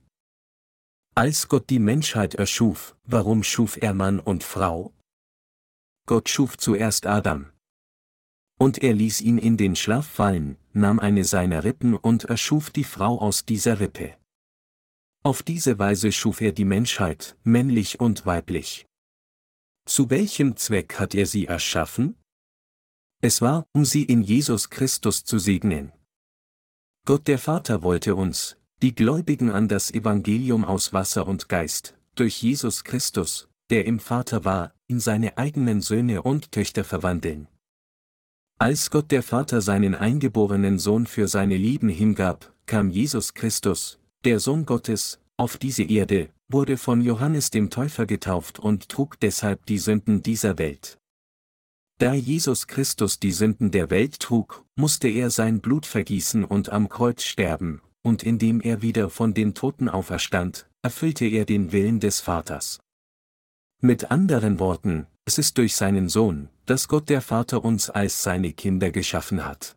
Als 1.13 1.49
Gott 1.49 1.69
die 1.69 1.77
Menschheit 1.77 2.33
erschuf, 2.33 2.95
warum 3.03 3.43
schuf 3.43 3.77
er 3.79 3.93
Mann 3.93 4.19
und 4.19 4.43
Frau? 4.43 4.91
Gott 6.07 6.29
schuf 6.29 6.57
zuerst 6.57 7.05
Adam. 7.05 7.51
Und 8.57 8.79
er 8.79 8.93
ließ 8.93 9.21
ihn 9.21 9.37
in 9.37 9.55
den 9.55 9.75
Schlaf 9.75 10.07
fallen, 10.07 10.57
nahm 10.73 10.99
eine 10.99 11.25
seiner 11.25 11.63
Rippen 11.63 11.95
und 11.95 12.23
erschuf 12.23 12.71
die 12.71 12.83
Frau 12.83 13.19
aus 13.19 13.45
dieser 13.45 13.79
Rippe. 13.79 14.15
Auf 15.21 15.43
diese 15.43 15.77
Weise 15.77 16.11
schuf 16.11 16.41
er 16.41 16.53
die 16.53 16.65
Menschheit, 16.65 17.37
männlich 17.43 17.99
und 17.99 18.25
weiblich. 18.25 18.88
Zu 19.89 20.11
welchem 20.11 20.55
Zweck 20.55 20.99
hat 20.99 21.15
er 21.15 21.25
sie 21.25 21.47
erschaffen? 21.47 22.15
Es 23.23 23.41
war, 23.41 23.65
um 23.73 23.85
sie 23.85 24.03
in 24.03 24.21
Jesus 24.21 24.69
Christus 24.69 25.23
zu 25.23 25.39
segnen. 25.39 25.91
Gott 27.07 27.27
der 27.27 27.39
Vater 27.39 27.81
wollte 27.81 28.13
uns, 28.13 28.55
die 28.83 28.93
Gläubigen 28.93 29.49
an 29.49 29.67
das 29.67 29.89
Evangelium 29.89 30.63
aus 30.63 30.93
Wasser 30.93 31.25
und 31.25 31.49
Geist, 31.49 31.97
durch 32.13 32.43
Jesus 32.43 32.83
Christus, 32.83 33.49
der 33.71 33.85
im 33.85 33.99
Vater 33.99 34.45
war, 34.45 34.75
in 34.85 34.99
seine 34.99 35.39
eigenen 35.39 35.81
Söhne 35.81 36.21
und 36.21 36.51
Töchter 36.51 36.83
verwandeln. 36.83 37.47
Als 38.59 38.91
Gott 38.91 39.09
der 39.09 39.23
Vater 39.23 39.59
seinen 39.59 39.95
eingeborenen 39.95 40.77
Sohn 40.77 41.07
für 41.07 41.27
seine 41.27 41.57
Lieben 41.57 41.89
hingab, 41.89 42.53
kam 42.67 42.91
Jesus 42.91 43.33
Christus, 43.33 43.99
der 44.23 44.39
Sohn 44.39 44.67
Gottes, 44.67 45.19
auf 45.35 45.57
diese 45.57 45.81
Erde, 45.81 46.29
wurde 46.49 46.77
von 46.77 47.01
Johannes 47.01 47.51
dem 47.51 47.69
Täufer 47.69 48.05
getauft 48.05 48.59
und 48.59 48.89
trug 48.89 49.19
deshalb 49.19 49.65
die 49.67 49.77
Sünden 49.77 50.23
dieser 50.23 50.57
Welt. 50.57 50.97
Da 51.99 52.13
Jesus 52.13 52.67
Christus 52.67 53.19
die 53.19 53.31
Sünden 53.31 53.71
der 53.71 53.89
Welt 53.89 54.19
trug, 54.19 54.65
musste 54.75 55.07
er 55.07 55.29
sein 55.29 55.59
Blut 55.59 55.85
vergießen 55.85 56.45
und 56.45 56.69
am 56.69 56.89
Kreuz 56.89 57.23
sterben, 57.23 57.81
und 58.01 58.23
indem 58.23 58.61
er 58.61 58.81
wieder 58.81 59.09
von 59.09 59.33
den 59.33 59.53
Toten 59.53 59.89
auferstand, 59.89 60.69
erfüllte 60.81 61.25
er 61.25 61.45
den 61.45 61.71
Willen 61.71 61.99
des 61.99 62.21
Vaters. 62.21 62.79
Mit 63.81 64.11
anderen 64.11 64.59
Worten, 64.59 65.07
es 65.25 65.37
ist 65.37 65.57
durch 65.57 65.75
seinen 65.75 66.09
Sohn, 66.09 66.49
dass 66.65 66.87
Gott 66.87 67.09
der 67.09 67.21
Vater 67.21 67.63
uns 67.63 67.89
als 67.89 68.23
seine 68.23 68.53
Kinder 68.53 68.91
geschaffen 68.91 69.45
hat. 69.45 69.75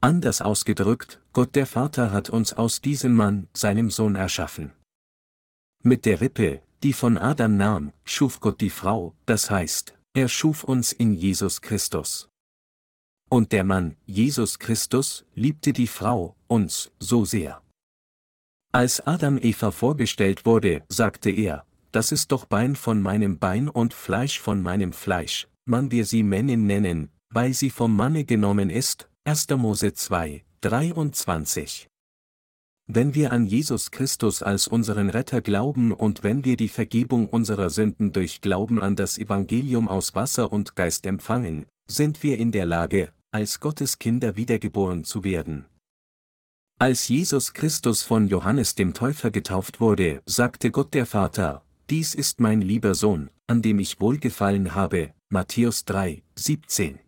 Anders 0.00 0.40
ausgedrückt, 0.40 1.20
Gott 1.32 1.56
der 1.56 1.66
Vater 1.66 2.12
hat 2.12 2.30
uns 2.30 2.52
aus 2.52 2.80
diesem 2.80 3.14
Mann, 3.14 3.48
seinem 3.52 3.90
Sohn 3.90 4.14
erschaffen. 4.14 4.72
Mit 5.84 6.06
der 6.06 6.20
Rippe, 6.20 6.60
die 6.82 6.92
von 6.92 7.16
Adam 7.16 7.56
nahm, 7.56 7.92
schuf 8.04 8.40
Gott 8.40 8.60
die 8.60 8.70
Frau, 8.70 9.14
das 9.26 9.50
heißt, 9.50 9.94
er 10.14 10.28
schuf 10.28 10.64
uns 10.64 10.92
in 10.92 11.14
Jesus 11.14 11.60
Christus. 11.60 12.28
Und 13.30 13.52
der 13.52 13.62
Mann, 13.62 13.96
Jesus 14.06 14.58
Christus, 14.58 15.24
liebte 15.34 15.72
die 15.72 15.86
Frau, 15.86 16.34
uns, 16.48 16.90
so 16.98 17.24
sehr. 17.24 17.62
Als 18.72 19.06
Adam 19.06 19.38
Eva 19.38 19.70
vorgestellt 19.70 20.44
wurde, 20.44 20.82
sagte 20.88 21.30
er, 21.30 21.64
das 21.92 22.12
ist 22.12 22.32
doch 22.32 22.44
Bein 22.44 22.74
von 22.74 23.00
meinem 23.00 23.38
Bein 23.38 23.68
und 23.68 23.94
Fleisch 23.94 24.40
von 24.40 24.60
meinem 24.62 24.92
Fleisch, 24.92 25.48
man 25.64 25.90
wir 25.90 26.04
sie 26.04 26.22
Männin 26.22 26.66
nennen, 26.66 27.10
weil 27.30 27.54
sie 27.54 27.70
vom 27.70 27.94
Manne 27.94 28.24
genommen 28.24 28.68
ist, 28.68 29.08
1. 29.24 29.48
Mose 29.50 29.94
2, 29.94 30.44
23. 30.60 31.87
Wenn 32.90 33.14
wir 33.14 33.32
an 33.32 33.44
Jesus 33.44 33.90
Christus 33.90 34.42
als 34.42 34.66
unseren 34.66 35.10
Retter 35.10 35.42
glauben 35.42 35.92
und 35.92 36.22
wenn 36.22 36.46
wir 36.46 36.56
die 36.56 36.70
Vergebung 36.70 37.28
unserer 37.28 37.68
Sünden 37.68 38.12
durch 38.14 38.40
Glauben 38.40 38.80
an 38.80 38.96
das 38.96 39.18
Evangelium 39.18 39.88
aus 39.88 40.14
Wasser 40.14 40.50
und 40.50 40.74
Geist 40.74 41.04
empfangen, 41.04 41.66
sind 41.86 42.22
wir 42.22 42.38
in 42.38 42.50
der 42.50 42.64
Lage, 42.64 43.12
als 43.30 43.60
Gottes 43.60 43.98
Kinder 43.98 44.36
wiedergeboren 44.36 45.04
zu 45.04 45.22
werden. 45.22 45.66
Als 46.78 47.08
Jesus 47.08 47.52
Christus 47.52 48.02
von 48.02 48.26
Johannes 48.26 48.74
dem 48.74 48.94
Täufer 48.94 49.30
getauft 49.30 49.82
wurde, 49.82 50.22
sagte 50.24 50.70
Gott 50.70 50.94
der 50.94 51.04
Vater, 51.04 51.62
dies 51.90 52.14
ist 52.14 52.40
mein 52.40 52.62
lieber 52.62 52.94
Sohn, 52.94 53.28
an 53.48 53.60
dem 53.60 53.80
ich 53.80 54.00
wohlgefallen 54.00 54.74
habe, 54.74 55.12
Matthäus 55.28 55.84
3, 55.84 56.22
17. 56.36 57.00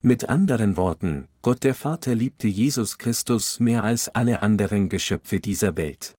Mit 0.00 0.28
anderen 0.28 0.76
Worten, 0.76 1.26
Gott 1.42 1.64
der 1.64 1.74
Vater 1.74 2.14
liebte 2.14 2.46
Jesus 2.46 2.98
Christus 2.98 3.58
mehr 3.58 3.82
als 3.82 4.08
alle 4.08 4.42
anderen 4.42 4.88
Geschöpfe 4.88 5.40
dieser 5.40 5.76
Welt. 5.76 6.14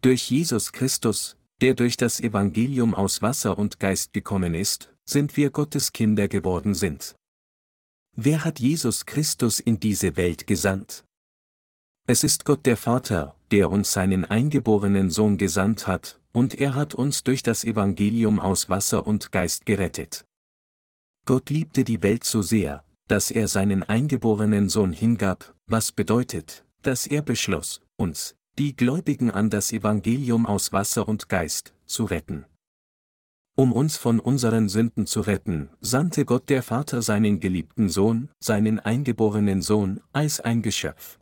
Durch 0.00 0.30
Jesus 0.30 0.70
Christus, 0.70 1.36
der 1.60 1.74
durch 1.74 1.96
das 1.96 2.20
Evangelium 2.20 2.94
aus 2.94 3.20
Wasser 3.20 3.58
und 3.58 3.80
Geist 3.80 4.12
gekommen 4.12 4.54
ist, 4.54 4.94
sind 5.04 5.36
wir 5.36 5.50
Gottes 5.50 5.92
Kinder 5.92 6.28
geworden 6.28 6.74
sind. 6.74 7.16
Wer 8.14 8.44
hat 8.44 8.60
Jesus 8.60 9.06
Christus 9.06 9.58
in 9.58 9.80
diese 9.80 10.16
Welt 10.16 10.46
gesandt? 10.46 11.04
Es 12.06 12.22
ist 12.22 12.44
Gott 12.44 12.64
der 12.64 12.76
Vater, 12.76 13.34
der 13.50 13.70
uns 13.70 13.90
seinen 13.90 14.24
eingeborenen 14.24 15.10
Sohn 15.10 15.36
gesandt 15.36 15.88
hat, 15.88 16.20
und 16.30 16.54
er 16.54 16.76
hat 16.76 16.94
uns 16.94 17.24
durch 17.24 17.42
das 17.42 17.64
Evangelium 17.64 18.38
aus 18.38 18.68
Wasser 18.68 19.04
und 19.04 19.32
Geist 19.32 19.66
gerettet. 19.66 20.27
Gott 21.28 21.50
liebte 21.50 21.84
die 21.84 22.02
Welt 22.02 22.24
so 22.24 22.40
sehr, 22.40 22.82
dass 23.06 23.30
er 23.30 23.48
seinen 23.48 23.82
eingeborenen 23.82 24.70
Sohn 24.70 24.94
hingab, 24.94 25.54
was 25.66 25.92
bedeutet, 25.92 26.64
dass 26.80 27.06
er 27.06 27.20
beschloss, 27.20 27.82
uns, 27.98 28.34
die 28.58 28.74
Gläubigen 28.74 29.30
an 29.30 29.50
das 29.50 29.70
Evangelium 29.70 30.46
aus 30.46 30.72
Wasser 30.72 31.06
und 31.06 31.28
Geist, 31.28 31.74
zu 31.84 32.06
retten. 32.06 32.46
Um 33.58 33.74
uns 33.74 33.98
von 33.98 34.20
unseren 34.20 34.70
Sünden 34.70 35.04
zu 35.04 35.20
retten, 35.20 35.68
sandte 35.82 36.24
Gott 36.24 36.48
der 36.48 36.62
Vater 36.62 37.02
seinen 37.02 37.40
geliebten 37.40 37.90
Sohn, 37.90 38.30
seinen 38.40 38.80
eingeborenen 38.80 39.60
Sohn, 39.60 40.00
als 40.14 40.40
ein 40.40 40.62
Geschöpf. 40.62 41.18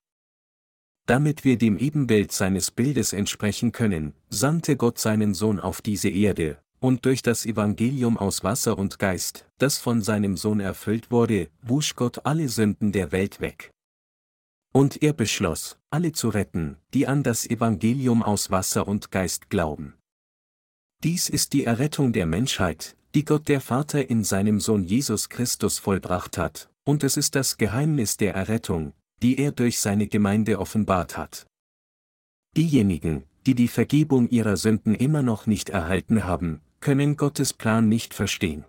Damit 1.06 1.42
wir 1.42 1.58
dem 1.58 1.78
Ebenbild 1.78 2.30
seines 2.30 2.70
Bildes 2.70 3.12
entsprechen 3.12 3.72
können, 3.72 4.12
sandte 4.30 4.76
Gott 4.76 5.00
seinen 5.00 5.34
Sohn 5.34 5.58
auf 5.58 5.82
diese 5.82 6.10
Erde, 6.10 6.58
und 6.86 7.04
durch 7.04 7.20
das 7.20 7.44
Evangelium 7.46 8.16
aus 8.16 8.44
Wasser 8.44 8.78
und 8.78 9.00
Geist, 9.00 9.44
das 9.58 9.76
von 9.76 10.02
seinem 10.02 10.36
Sohn 10.36 10.60
erfüllt 10.60 11.10
wurde, 11.10 11.48
wusch 11.60 11.96
Gott 11.96 12.24
alle 12.24 12.48
Sünden 12.48 12.92
der 12.92 13.10
Welt 13.10 13.40
weg. 13.40 13.72
Und 14.72 15.02
er 15.02 15.12
beschloss, 15.12 15.78
alle 15.90 16.12
zu 16.12 16.28
retten, 16.28 16.76
die 16.94 17.08
an 17.08 17.24
das 17.24 17.44
Evangelium 17.44 18.22
aus 18.22 18.52
Wasser 18.52 18.86
und 18.86 19.10
Geist 19.10 19.50
glauben. 19.50 19.94
Dies 21.02 21.28
ist 21.28 21.54
die 21.54 21.64
Errettung 21.64 22.12
der 22.12 22.26
Menschheit, 22.26 22.96
die 23.16 23.24
Gott 23.24 23.48
der 23.48 23.60
Vater 23.60 24.08
in 24.08 24.22
seinem 24.22 24.60
Sohn 24.60 24.84
Jesus 24.84 25.28
Christus 25.28 25.80
vollbracht 25.80 26.38
hat, 26.38 26.70
und 26.84 27.02
es 27.02 27.16
ist 27.16 27.34
das 27.34 27.56
Geheimnis 27.56 28.16
der 28.16 28.32
Errettung, 28.36 28.92
die 29.24 29.40
er 29.40 29.50
durch 29.50 29.80
seine 29.80 30.06
Gemeinde 30.06 30.60
offenbart 30.60 31.16
hat. 31.16 31.48
Diejenigen, 32.56 33.24
die 33.44 33.56
die 33.56 33.66
Vergebung 33.66 34.28
ihrer 34.28 34.56
Sünden 34.56 34.94
immer 34.94 35.22
noch 35.22 35.48
nicht 35.48 35.68
erhalten 35.70 36.22
haben, 36.22 36.60
können 36.80 37.16
Gottes 37.16 37.52
Plan 37.52 37.88
nicht 37.88 38.14
verstehen. 38.14 38.64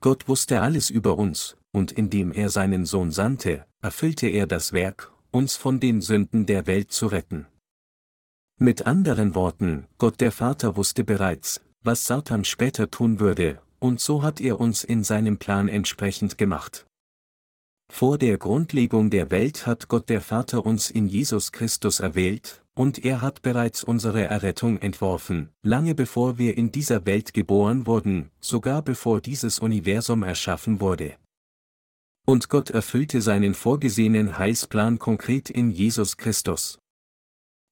Gott 0.00 0.28
wusste 0.28 0.60
alles 0.60 0.90
über 0.90 1.16
uns, 1.18 1.56
und 1.72 1.92
indem 1.92 2.32
er 2.32 2.50
seinen 2.50 2.86
Sohn 2.86 3.10
sandte, 3.10 3.66
erfüllte 3.80 4.28
er 4.28 4.46
das 4.46 4.72
Werk, 4.72 5.12
uns 5.30 5.56
von 5.56 5.80
den 5.80 6.00
Sünden 6.00 6.46
der 6.46 6.66
Welt 6.66 6.92
zu 6.92 7.06
retten. 7.06 7.46
Mit 8.58 8.86
anderen 8.86 9.34
Worten, 9.34 9.86
Gott 9.98 10.20
der 10.20 10.30
Vater 10.30 10.76
wusste 10.76 11.04
bereits, 11.04 11.60
was 11.82 12.06
Satan 12.06 12.44
später 12.44 12.90
tun 12.90 13.18
würde, 13.18 13.60
und 13.80 14.00
so 14.00 14.22
hat 14.22 14.40
er 14.40 14.60
uns 14.60 14.84
in 14.84 15.02
seinem 15.04 15.38
Plan 15.38 15.68
entsprechend 15.68 16.38
gemacht. 16.38 16.86
Vor 17.92 18.18
der 18.18 18.38
Grundlegung 18.38 19.10
der 19.10 19.30
Welt 19.30 19.66
hat 19.66 19.88
Gott 19.88 20.08
der 20.08 20.20
Vater 20.20 20.64
uns 20.64 20.90
in 20.90 21.06
Jesus 21.06 21.52
Christus 21.52 22.00
erwählt, 22.00 22.64
und 22.74 23.04
er 23.04 23.20
hat 23.20 23.42
bereits 23.42 23.84
unsere 23.84 24.24
Errettung 24.24 24.78
entworfen, 24.78 25.50
lange 25.62 25.94
bevor 25.94 26.38
wir 26.38 26.56
in 26.58 26.72
dieser 26.72 27.06
Welt 27.06 27.32
geboren 27.32 27.86
wurden, 27.86 28.30
sogar 28.40 28.82
bevor 28.82 29.20
dieses 29.20 29.60
Universum 29.60 30.22
erschaffen 30.22 30.80
wurde. 30.80 31.14
Und 32.26 32.48
Gott 32.48 32.70
erfüllte 32.70 33.20
seinen 33.20 33.54
vorgesehenen 33.54 34.38
Heilsplan 34.38 34.98
konkret 34.98 35.50
in 35.50 35.70
Jesus 35.70 36.16
Christus. 36.16 36.78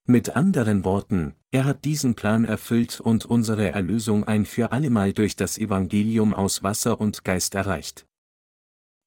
Mit 0.06 0.36
anderen 0.36 0.84
Worten, 0.84 1.34
er 1.50 1.64
hat 1.64 1.84
diesen 1.84 2.14
Plan 2.14 2.44
erfüllt 2.44 3.00
und 3.00 3.24
unsere 3.24 3.70
Erlösung 3.70 4.24
ein 4.24 4.44
für 4.44 4.72
allemal 4.72 5.12
durch 5.12 5.36
das 5.36 5.58
Evangelium 5.58 6.34
aus 6.34 6.62
Wasser 6.62 7.00
und 7.00 7.24
Geist 7.24 7.54
erreicht. 7.54 8.06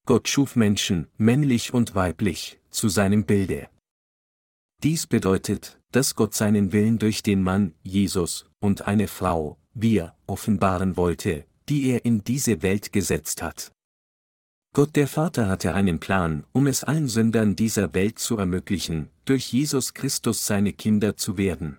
Gott 0.06 0.28
schuf 0.28 0.54
Menschen, 0.54 1.08
männlich 1.18 1.74
und 1.74 1.96
weiblich, 1.96 2.60
zu 2.70 2.88
seinem 2.88 3.24
Bilde. 3.24 3.68
Dies 4.84 5.08
bedeutet, 5.08 5.80
dass 5.90 6.14
Gott 6.14 6.32
seinen 6.32 6.70
Willen 6.72 7.00
durch 7.00 7.24
den 7.24 7.42
Mann, 7.42 7.74
Jesus, 7.82 8.46
und 8.60 8.86
eine 8.86 9.08
Frau, 9.08 9.58
wir, 9.74 10.14
offenbaren 10.28 10.96
wollte, 10.96 11.44
die 11.68 11.90
er 11.90 12.04
in 12.04 12.22
diese 12.22 12.62
Welt 12.62 12.92
gesetzt 12.92 13.42
hat. 13.42 13.72
Gott 14.74 14.94
der 14.94 15.08
Vater 15.08 15.48
hatte 15.48 15.74
einen 15.74 15.98
Plan, 15.98 16.44
um 16.52 16.68
es 16.68 16.84
allen 16.84 17.08
Sündern 17.08 17.56
dieser 17.56 17.92
Welt 17.92 18.20
zu 18.20 18.36
ermöglichen, 18.36 19.08
durch 19.24 19.52
Jesus 19.52 19.92
Christus 19.92 20.46
seine 20.46 20.72
Kinder 20.72 21.16
zu 21.16 21.36
werden. 21.36 21.78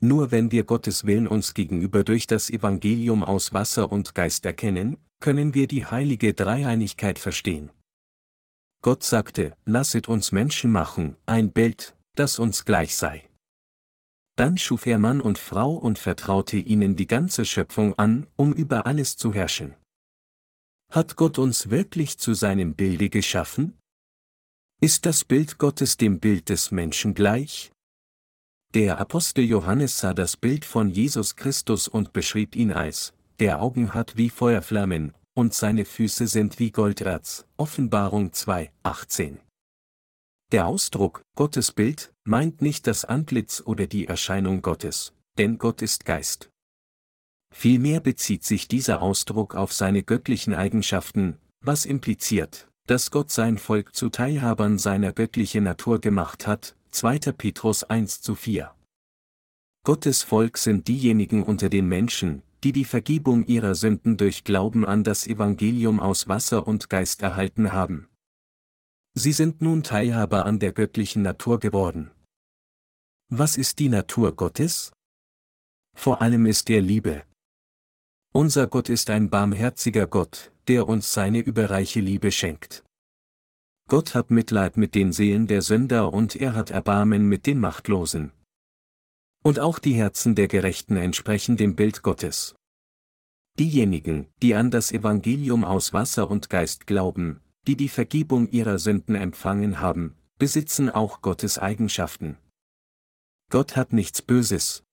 Nur 0.00 0.32
wenn 0.32 0.52
wir 0.52 0.64
Gottes 0.64 1.06
Willen 1.06 1.26
uns 1.26 1.54
gegenüber 1.54 2.04
durch 2.04 2.26
das 2.26 2.50
Evangelium 2.50 3.24
aus 3.24 3.54
Wasser 3.54 3.90
und 3.90 4.14
Geist 4.14 4.44
erkennen, 4.44 4.98
können 5.20 5.54
wir 5.54 5.66
die 5.66 5.86
heilige 5.86 6.34
Dreieinigkeit 6.34 7.18
verstehen. 7.18 7.70
Gott 8.82 9.02
sagte, 9.02 9.56
lasset 9.64 10.08
uns 10.08 10.32
Menschen 10.32 10.70
machen, 10.70 11.16
ein 11.26 11.52
Bild, 11.52 11.96
das 12.14 12.38
uns 12.38 12.64
gleich 12.64 12.96
sei. 12.96 13.28
Dann 14.36 14.58
schuf 14.58 14.86
er 14.86 14.98
Mann 14.98 15.20
und 15.20 15.38
Frau 15.38 15.74
und 15.74 15.98
vertraute 15.98 16.58
ihnen 16.58 16.94
die 16.94 17.06
ganze 17.06 17.44
Schöpfung 17.44 17.98
an, 17.98 18.26
um 18.36 18.52
über 18.52 18.86
alles 18.86 19.16
zu 19.16 19.32
herrschen. 19.32 19.74
Hat 20.92 21.16
Gott 21.16 21.38
uns 21.38 21.70
wirklich 21.70 22.18
zu 22.18 22.34
seinem 22.34 22.74
Bilde 22.74 23.08
geschaffen? 23.08 23.78
Ist 24.80 25.06
das 25.06 25.24
Bild 25.24 25.58
Gottes 25.58 25.96
dem 25.96 26.20
Bild 26.20 26.50
des 26.50 26.70
Menschen 26.70 27.14
gleich? 27.14 27.72
Der 28.74 28.98
Apostel 28.98 29.44
Johannes 29.44 29.98
sah 29.98 30.12
das 30.12 30.36
Bild 30.36 30.66
von 30.66 30.90
Jesus 30.90 31.34
Christus 31.34 31.88
und 31.88 32.12
beschrieb 32.12 32.54
ihn 32.54 32.72
als, 32.72 33.14
der 33.38 33.60
Augen 33.60 33.92
hat 33.94 34.16
wie 34.16 34.30
Feuerflammen, 34.30 35.12
und 35.34 35.52
seine 35.52 35.84
Füße 35.84 36.26
sind 36.26 36.58
wie 36.58 36.70
Golderz. 36.70 37.46
Offenbarung 37.56 38.32
2, 38.32 38.72
18. 38.82 39.40
Der 40.52 40.66
Ausdruck 40.66 41.22
Gottes 41.34 41.72
Bild 41.72 42.14
meint 42.24 42.62
nicht 42.62 42.86
das 42.86 43.04
Antlitz 43.04 43.62
oder 43.64 43.86
die 43.86 44.06
Erscheinung 44.06 44.62
Gottes, 44.62 45.12
denn 45.38 45.58
Gott 45.58 45.82
ist 45.82 46.04
Geist. 46.04 46.50
Vielmehr 47.52 48.00
bezieht 48.00 48.44
sich 48.44 48.68
dieser 48.68 49.02
Ausdruck 49.02 49.54
auf 49.54 49.72
seine 49.72 50.02
göttlichen 50.02 50.54
Eigenschaften, 50.54 51.38
was 51.60 51.84
impliziert, 51.84 52.68
dass 52.86 53.10
Gott 53.10 53.30
sein 53.30 53.58
Volk 53.58 53.94
zu 53.94 54.08
Teilhabern 54.08 54.78
seiner 54.78 55.12
göttlichen 55.12 55.64
Natur 55.64 56.00
gemacht 56.00 56.46
hat, 56.46 56.76
2. 56.92 57.18
Petrus 57.32 57.84
1 57.84 58.22
zu 58.22 58.34
4. 58.34 58.72
Gottes 59.84 60.22
Volk 60.22 60.58
sind 60.58 60.88
diejenigen 60.88 61.42
unter 61.42 61.68
den 61.68 61.86
Menschen, 61.86 62.42
die 62.66 62.72
die 62.72 62.84
Vergebung 62.84 63.46
ihrer 63.46 63.76
Sünden 63.76 64.16
durch 64.16 64.42
Glauben 64.42 64.84
an 64.84 65.04
das 65.04 65.28
Evangelium 65.28 66.00
aus 66.00 66.26
Wasser 66.26 66.66
und 66.66 66.90
Geist 66.90 67.22
erhalten 67.22 67.72
haben. 67.72 68.08
Sie 69.14 69.30
sind 69.30 69.62
nun 69.62 69.84
Teilhaber 69.84 70.44
an 70.46 70.58
der 70.58 70.72
göttlichen 70.72 71.22
Natur 71.22 71.60
geworden. 71.60 72.10
Was 73.28 73.56
ist 73.56 73.78
die 73.78 73.88
Natur 73.88 74.34
Gottes? 74.34 74.90
Vor 75.96 76.20
allem 76.20 76.44
ist 76.44 76.68
er 76.68 76.80
Liebe. 76.80 77.22
Unser 78.32 78.66
Gott 78.66 78.88
ist 78.88 79.10
ein 79.10 79.30
barmherziger 79.30 80.08
Gott, 80.08 80.50
der 80.66 80.88
uns 80.88 81.12
seine 81.12 81.38
überreiche 81.38 82.00
Liebe 82.00 82.32
schenkt. 82.32 82.82
Gott 83.88 84.16
hat 84.16 84.32
Mitleid 84.32 84.76
mit 84.76 84.96
den 84.96 85.12
Seelen 85.12 85.46
der 85.46 85.62
Sünder 85.62 86.12
und 86.12 86.34
er 86.34 86.56
hat 86.56 86.72
Erbarmen 86.72 87.28
mit 87.28 87.46
den 87.46 87.60
Machtlosen. 87.60 88.32
Und 89.44 89.60
auch 89.60 89.78
die 89.78 89.94
Herzen 89.94 90.34
der 90.34 90.48
Gerechten 90.48 90.96
entsprechen 90.96 91.56
dem 91.56 91.76
Bild 91.76 92.02
Gottes. 92.02 92.55
Diejenigen, 93.58 94.26
die 94.42 94.54
an 94.54 94.70
das 94.70 94.92
Evangelium 94.92 95.64
aus 95.64 95.92
Wasser 95.92 96.30
und 96.30 96.50
Geist 96.50 96.86
glauben, 96.86 97.40
die 97.66 97.76
die 97.76 97.88
Vergebung 97.88 98.48
ihrer 98.48 98.78
Sünden 98.78 99.14
empfangen 99.14 99.80
haben, 99.80 100.14
besitzen 100.38 100.90
auch 100.90 101.22
Gottes 101.22 101.58
Eigenschaften. 101.58 102.36
Gott 103.50 103.76
hat 103.76 103.92
nichts 103.92 104.22
Böses, 104.22 104.84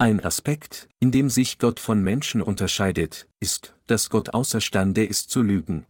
ein 0.00 0.24
Aspekt, 0.24 0.88
in 0.98 1.12
dem 1.12 1.28
sich 1.28 1.58
Gott 1.58 1.78
von 1.78 2.02
Menschen 2.02 2.40
unterscheidet, 2.40 3.28
ist, 3.38 3.76
dass 3.86 4.08
Gott 4.08 4.30
außerstande 4.32 5.04
ist 5.04 5.28
zu 5.28 5.42
lügen. 5.42 5.84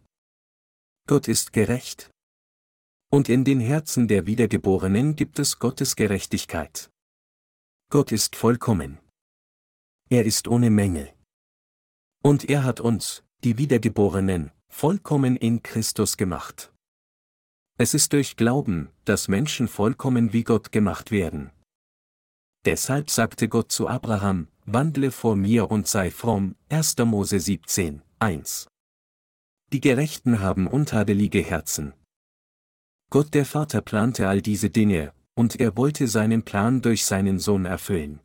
Gott 1.07 1.29
ist 1.29 1.53
gerecht. 1.53 2.11
Und 3.09 3.29
in 3.29 3.45
den 3.45 3.61
Herzen 3.61 4.09
der 4.09 4.25
Wiedergeborenen 4.25 5.15
gibt 5.15 5.39
es 5.39 5.59
Gottes 5.59 5.95
Gerechtigkeit. 5.95 6.89
Gott 7.89 8.11
ist 8.11 8.35
vollkommen. 8.35 8.99
Er 10.09 10.25
ist 10.25 10.49
ohne 10.49 10.71
Mängel. 10.71 11.13
Und 12.21 12.49
er 12.49 12.63
hat 12.63 12.79
uns, 12.79 13.23
die 13.43 13.57
Wiedergeborenen, 13.57 14.51
vollkommen 14.69 15.35
in 15.35 15.63
Christus 15.63 16.17
gemacht. 16.17 16.71
Es 17.77 17.93
ist 17.95 18.13
durch 18.13 18.35
Glauben, 18.35 18.89
dass 19.05 19.27
Menschen 19.27 19.67
vollkommen 19.67 20.33
wie 20.33 20.43
Gott 20.43 20.71
gemacht 20.71 21.09
werden. 21.11 21.51
deshalb 22.65 23.09
sagte 23.09 23.49
Gott 23.49 23.71
zu 23.71 23.87
Abraham, 23.87 24.47
wandle 24.65 25.09
vor 25.09 25.35
mir 25.35 25.71
und 25.71 25.87
sei 25.87 26.11
fromm, 26.11 26.55
1. 26.69 26.97
Mose 26.99 27.39
17, 27.39 28.03
1. 28.19 28.67
Die 29.73 29.81
Gerechten 29.81 30.41
haben 30.41 30.67
untadelige 30.67 31.41
Herzen. 31.41 31.93
Gott 33.09 33.33
der 33.33 33.45
Vater 33.45 33.81
plante 33.81 34.27
all 34.27 34.41
diese 34.41 34.69
Dinge, 34.69 35.11
und 35.33 35.59
er 35.59 35.75
wollte 35.75 36.07
seinen 36.07 36.43
Plan 36.43 36.81
durch 36.83 37.03
seinen 37.03 37.39
Sohn 37.39 37.65
erfüllen. 37.65 38.19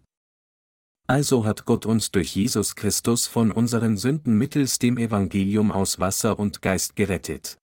Also 1.08 1.44
hat 1.44 1.66
Gott 1.66 1.86
uns 1.86 2.10
durch 2.10 2.34
Jesus 2.34 2.74
Christus 2.74 3.26
von 3.26 3.52
unseren 3.52 3.96
Sünden 3.96 4.36
mittels 4.36 4.80
dem 4.80 4.98
Evangelium 4.98 5.70
aus 5.70 6.00
Wasser 6.00 6.38
und 6.38 6.62
Geist 6.62 6.96
gerettet. 6.96 7.58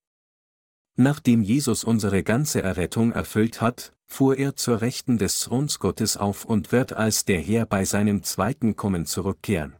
Nachdem 0.95 1.41
Jesus 1.41 1.83
unsere 1.83 2.23
ganze 2.23 2.61
Errettung 2.61 3.11
erfüllt 3.11 3.59
hat, 3.59 3.93
fuhr 4.05 4.37
er 4.37 4.55
zur 4.55 4.81
Rechten 4.81 5.17
des 5.17 5.39
Throns 5.39 5.79
Gottes 5.79 6.17
auf 6.17 6.45
und 6.45 6.71
wird 6.71 6.93
als 6.93 7.25
der 7.25 7.41
Herr 7.41 7.65
bei 7.65 7.83
seinem 7.83 8.23
zweiten 8.23 8.75
Kommen 8.75 9.05
zurückkehren. 9.05 9.75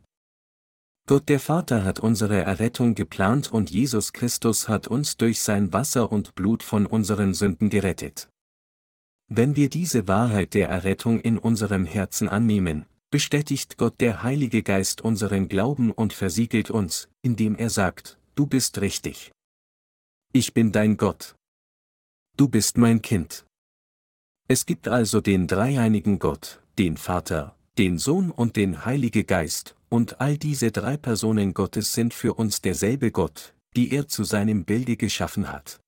Gott 1.06 1.30
der 1.30 1.39
Vater 1.39 1.84
hat 1.84 1.99
unsere 1.99 2.41
Errettung 2.41 2.95
geplant 2.95 3.52
und 3.52 3.69
Jesus 3.69 4.12
Christus 4.13 4.67
hat 4.67 4.88
uns 4.88 5.17
durch 5.17 5.41
sein 5.41 5.71
Wasser 5.71 6.12
und 6.12 6.34
Blut 6.34 6.63
von 6.63 6.86
unseren 6.86 7.34
Sünden 7.34 7.69
gerettet. 7.69 8.30
Wenn 9.28 9.56
wir 9.56 9.69
diese 9.69 10.08
Wahrheit 10.08 10.54
der 10.54 10.69
Errettung 10.69 11.19
in 11.19 11.38
unserem 11.38 11.86
Herzen 11.86 12.28
annehmen, 12.28 12.86
bestätigt 13.13 13.78
Gott 13.78 14.02
der 14.02 14.23
Heilige 14.23 14.63
Geist 14.63 15.02
unseren 15.02 15.47
Glauben 15.47 15.91
und 15.91 16.13
versiegelt 16.13 16.71
uns, 16.71 17.10
indem 17.21 17.56
er 17.56 17.69
sagt, 17.69 18.17
du 18.34 18.47
bist 18.47 18.82
richtig. 18.82 19.32
Ich 20.34 20.56
bin 20.56 20.71
dein 20.71 20.97
Gott. 20.97 21.36
Du 22.38 22.47
bist 22.47 22.80
mein 22.80 23.04
Kind. 23.04 23.45
Es 24.47 24.65
gibt 24.65 24.88
also 24.88 25.21
den 25.21 25.45
dreieinigen 25.45 26.17
Gott, 26.17 26.63
den 26.80 26.97
Vater, 26.97 27.56
den 27.78 27.99
Sohn 27.99 28.32
und 28.32 28.56
den 28.56 28.84
Heilige 28.84 29.26
Geist, 29.26 29.76
und 29.89 30.19
all 30.19 30.39
diese 30.39 30.71
drei 30.71 30.97
Personen 30.97 31.54
Gottes 31.54 31.93
sind 31.93 32.15
für 32.15 32.34
uns 32.34 32.62
derselbe 32.62 33.12
Gott, 33.12 33.54
die 33.76 33.91
er 33.91 34.08
zu 34.08 34.23
seinem 34.23 34.65
Bilde 34.65 34.97
geschaffen 34.97 35.52
hat. 35.52 35.80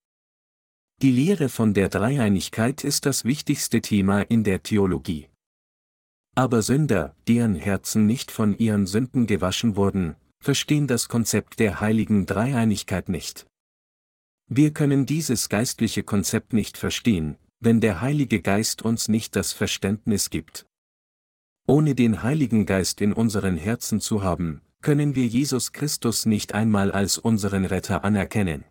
Die 1.01 1.11
Lehre 1.11 1.49
von 1.49 1.73
der 1.73 1.89
Dreieinigkeit 1.89 2.83
ist 2.83 3.07
das 3.07 3.25
wichtigste 3.25 3.81
Thema 3.81 4.21
in 4.21 4.43
der 4.43 4.61
Theologie. 4.61 5.27
Aber 6.35 6.61
Sünder, 6.61 7.15
deren 7.29 7.55
Herzen 7.55 8.05
nicht 8.05 8.29
von 8.29 8.57
ihren 8.57 8.87
Sünden 8.87 9.25
gewaschen 9.25 9.77
wurden, 9.77 10.15
verstehen 10.39 10.85
das 10.85 11.07
Konzept 11.07 11.59
der 11.59 11.79
heiligen 11.79 12.25
Dreieinigkeit 12.25 13.07
nicht. 13.07 13.47
Wir 14.47 14.73
können 14.73 15.05
dieses 15.05 15.47
geistliche 15.47 16.03
Konzept 16.03 16.51
nicht 16.51 16.77
verstehen, 16.77 17.37
wenn 17.61 17.79
der 17.79 18.01
Heilige 18.01 18.41
Geist 18.41 18.83
uns 18.83 19.07
nicht 19.07 19.35
das 19.35 19.53
Verständnis 19.53 20.29
gibt. 20.29 20.67
Ohne 21.67 21.95
den 21.95 22.21
Heiligen 22.21 22.65
Geist 22.65 23.01
in 23.01 23.13
unseren 23.13 23.57
Herzen 23.57 24.01
zu 24.01 24.21
haben, 24.21 24.61
können 24.81 25.15
wir 25.15 25.25
Jesus 25.25 25.71
Christus 25.71 26.27
nicht 26.27 26.53
einmal 26.53 26.91
als 26.91 27.17
unseren 27.17 27.65
Retter 27.65 28.03
anerkennen. 28.03 28.65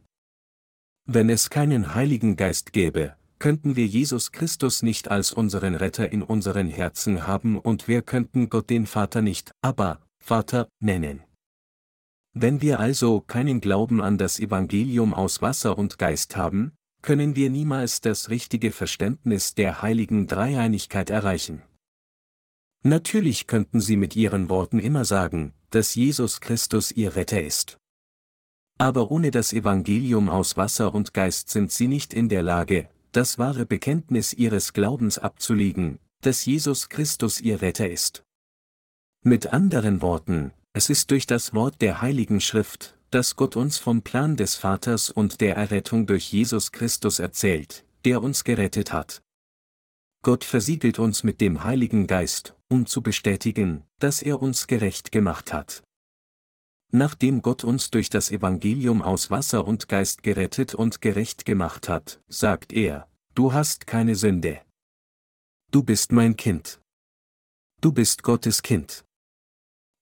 Wenn 1.06 1.28
es 1.28 1.50
keinen 1.50 1.94
Heiligen 1.94 2.36
Geist 2.36 2.72
gäbe, 2.72 3.16
könnten 3.44 3.76
wir 3.76 3.86
Jesus 3.86 4.32
Christus 4.32 4.82
nicht 4.82 5.10
als 5.10 5.30
unseren 5.30 5.74
Retter 5.74 6.10
in 6.10 6.22
unseren 6.22 6.66
Herzen 6.66 7.26
haben 7.26 7.58
und 7.58 7.88
wir 7.88 8.00
könnten 8.00 8.48
Gott 8.48 8.70
den 8.70 8.86
Vater 8.86 9.20
nicht, 9.20 9.52
aber, 9.60 10.00
Vater, 10.18 10.66
nennen. 10.80 11.22
Wenn 12.32 12.62
wir 12.62 12.80
also 12.80 13.20
keinen 13.20 13.60
Glauben 13.60 14.00
an 14.00 14.16
das 14.16 14.40
Evangelium 14.40 15.12
aus 15.12 15.42
Wasser 15.42 15.76
und 15.76 15.98
Geist 15.98 16.38
haben, 16.38 16.72
können 17.02 17.36
wir 17.36 17.50
niemals 17.50 18.00
das 18.00 18.30
richtige 18.30 18.72
Verständnis 18.72 19.54
der 19.54 19.82
heiligen 19.82 20.26
Dreieinigkeit 20.26 21.10
erreichen. 21.10 21.60
Natürlich 22.82 23.46
könnten 23.46 23.82
Sie 23.82 23.98
mit 23.98 24.16
Ihren 24.16 24.48
Worten 24.48 24.78
immer 24.78 25.04
sagen, 25.04 25.52
dass 25.68 25.94
Jesus 25.94 26.40
Christus 26.40 26.92
Ihr 26.92 27.14
Retter 27.14 27.42
ist. 27.42 27.76
Aber 28.78 29.10
ohne 29.10 29.30
das 29.30 29.52
Evangelium 29.52 30.30
aus 30.30 30.56
Wasser 30.56 30.94
und 30.94 31.12
Geist 31.12 31.50
sind 31.50 31.70
Sie 31.72 31.88
nicht 31.88 32.14
in 32.14 32.30
der 32.30 32.42
Lage, 32.42 32.88
das 33.16 33.38
wahre 33.38 33.64
Bekenntnis 33.64 34.32
ihres 34.32 34.72
Glaubens 34.72 35.18
abzulegen, 35.18 36.00
dass 36.22 36.44
Jesus 36.44 36.88
Christus 36.88 37.40
ihr 37.40 37.62
Retter 37.62 37.88
ist. 37.88 38.24
Mit 39.22 39.52
anderen 39.52 40.02
Worten, 40.02 40.52
es 40.72 40.90
ist 40.90 41.10
durch 41.12 41.26
das 41.26 41.54
Wort 41.54 41.80
der 41.80 42.02
Heiligen 42.02 42.40
Schrift, 42.40 42.98
dass 43.10 43.36
Gott 43.36 43.54
uns 43.54 43.78
vom 43.78 44.02
Plan 44.02 44.36
des 44.36 44.56
Vaters 44.56 45.10
und 45.10 45.40
der 45.40 45.56
Errettung 45.56 46.06
durch 46.06 46.32
Jesus 46.32 46.72
Christus 46.72 47.20
erzählt, 47.20 47.84
der 48.04 48.20
uns 48.20 48.42
gerettet 48.42 48.92
hat. 48.92 49.22
Gott 50.22 50.42
versiegelt 50.42 50.98
uns 50.98 51.22
mit 51.22 51.40
dem 51.40 51.62
Heiligen 51.62 52.08
Geist, 52.08 52.56
um 52.68 52.86
zu 52.86 53.00
bestätigen, 53.00 53.84
dass 54.00 54.22
er 54.22 54.42
uns 54.42 54.66
gerecht 54.66 55.12
gemacht 55.12 55.52
hat. 55.52 55.84
Nachdem 56.96 57.42
Gott 57.42 57.64
uns 57.64 57.90
durch 57.90 58.08
das 58.08 58.30
Evangelium 58.30 59.02
aus 59.02 59.28
Wasser 59.28 59.66
und 59.66 59.88
Geist 59.88 60.22
gerettet 60.22 60.76
und 60.76 61.00
gerecht 61.00 61.44
gemacht 61.44 61.88
hat, 61.88 62.20
sagt 62.28 62.72
er, 62.72 63.08
du 63.34 63.52
hast 63.52 63.88
keine 63.88 64.14
Sünde. 64.14 64.60
Du 65.72 65.82
bist 65.82 66.12
mein 66.12 66.36
Kind. 66.36 66.80
Du 67.80 67.90
bist 67.90 68.22
Gottes 68.22 68.62
Kind. 68.62 69.04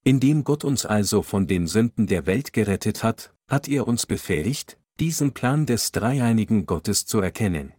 Indem 0.03 0.43
Gott 0.43 0.63
uns 0.63 0.85
also 0.85 1.23
von 1.23 1.47
den 1.47 1.65
Sünden 1.65 2.05
der 2.05 2.27
Welt 2.27 2.53
gerettet 2.53 3.01
hat, 3.01 3.33
hat 3.49 3.67
er 3.67 3.87
uns 3.87 4.05
befähigt, 4.05 4.77
diesen 4.99 5.33
Plan 5.33 5.65
des 5.65 5.93
dreieinigen 5.93 6.67
Gottes 6.67 7.07
zu 7.07 7.21
erkennen. 7.21 7.73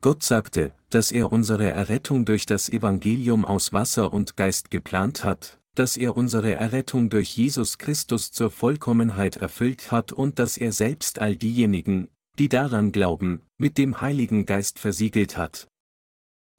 Gott 0.00 0.22
sagte, 0.22 0.74
dass 0.88 1.12
er 1.12 1.30
unsere 1.30 1.70
Errettung 1.70 2.24
durch 2.24 2.46
das 2.46 2.70
Evangelium 2.70 3.44
aus 3.44 3.74
Wasser 3.74 4.14
und 4.14 4.34
Geist 4.38 4.70
geplant 4.70 5.24
hat, 5.24 5.57
dass 5.78 5.96
er 5.96 6.16
unsere 6.16 6.54
Errettung 6.54 7.08
durch 7.08 7.36
Jesus 7.36 7.78
Christus 7.78 8.32
zur 8.32 8.50
Vollkommenheit 8.50 9.36
erfüllt 9.36 9.92
hat 9.92 10.12
und 10.12 10.40
dass 10.40 10.56
er 10.56 10.72
selbst 10.72 11.20
all 11.20 11.36
diejenigen, 11.36 12.08
die 12.36 12.48
daran 12.48 12.90
glauben, 12.90 13.42
mit 13.58 13.78
dem 13.78 14.00
Heiligen 14.00 14.44
Geist 14.44 14.80
versiegelt 14.80 15.36
hat. 15.36 15.68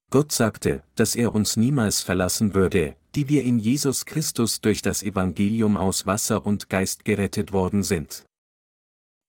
Gott 0.10 0.32
sagte, 0.32 0.84
dass 0.96 1.16
er 1.16 1.36
uns 1.36 1.58
niemals 1.58 2.02
verlassen 2.02 2.54
würde, 2.54 2.96
die 3.14 3.28
wir 3.28 3.44
in 3.44 3.60
Jesus 3.60 4.06
Christus 4.06 4.62
durch 4.62 4.82
das 4.82 5.04
Evangelium 5.04 5.76
aus 5.76 6.06
Wasser 6.06 6.46
und 6.46 6.70
Geist 6.70 7.04
gerettet 7.04 7.52
worden 7.52 7.84
sind. 7.84 8.26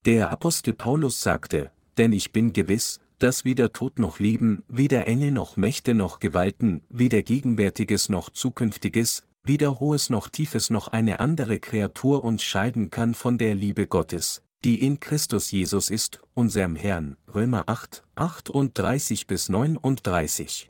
Der 0.06 0.30
Apostel 0.30 0.72
Paulus 0.72 1.20
sagte, 1.20 1.72
denn 1.98 2.12
ich 2.12 2.30
bin 2.30 2.52
gewiss, 2.52 3.00
dass 3.18 3.44
weder 3.44 3.72
Tod 3.72 3.98
noch 3.98 4.20
Leben, 4.20 4.62
weder 4.68 5.06
Engel 5.06 5.32
noch 5.32 5.56
Mächte 5.56 5.94
noch 5.94 6.20
Gewalten, 6.20 6.82
weder 6.88 7.22
Gegenwärtiges 7.22 8.08
noch 8.08 8.30
Zukünftiges, 8.30 9.24
weder 9.42 9.80
hohes 9.80 10.10
noch 10.10 10.28
tiefes 10.28 10.70
noch 10.70 10.88
eine 10.88 11.20
andere 11.20 11.58
Kreatur 11.60 12.24
uns 12.24 12.42
scheiden 12.42 12.90
kann 12.90 13.14
von 13.14 13.38
der 13.38 13.54
Liebe 13.54 13.86
Gottes, 13.86 14.42
die 14.64 14.84
in 14.84 15.00
Christus 15.00 15.50
Jesus 15.50 15.90
ist, 15.90 16.20
unserem 16.34 16.76
Herrn. 16.76 17.16
Römer 17.34 17.64
8, 17.66 18.04
38 18.14 19.26
bis 19.26 19.48
39. 19.48 20.68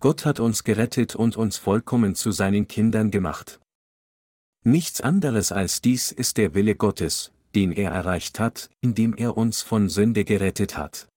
Gott 0.00 0.24
hat 0.24 0.40
uns 0.40 0.64
gerettet 0.64 1.14
und 1.14 1.36
uns 1.36 1.58
vollkommen 1.58 2.14
zu 2.14 2.32
seinen 2.32 2.66
Kindern 2.66 3.10
gemacht. 3.10 3.60
Nichts 4.64 5.00
anderes 5.00 5.52
als 5.52 5.80
dies 5.80 6.10
ist 6.10 6.36
der 6.36 6.54
Wille 6.54 6.74
Gottes, 6.74 7.32
den 7.54 7.72
er 7.72 7.92
erreicht 7.92 8.40
hat, 8.40 8.70
indem 8.80 9.14
er 9.14 9.36
uns 9.36 9.62
von 9.62 9.88
Sünde 9.88 10.24
gerettet 10.24 10.76
hat. 10.76 11.08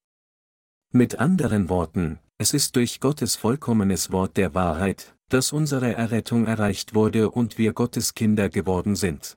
Mit 0.91 1.19
anderen 1.19 1.69
Worten, 1.69 2.19
es 2.37 2.53
ist 2.53 2.75
durch 2.75 2.99
Gottes 2.99 3.35
vollkommenes 3.35 4.11
Wort 4.11 4.37
der 4.37 4.53
Wahrheit, 4.53 5.15
dass 5.33 5.51
unsere 5.51 5.95
Errettung 5.95 6.45
erreicht 6.45 6.93
wurde 6.93 7.31
und 7.31 7.57
wir 7.57 7.73
Gottes 7.73 8.13
Kinder 8.13 8.49
geworden 8.49 8.95
sind. 8.95 9.35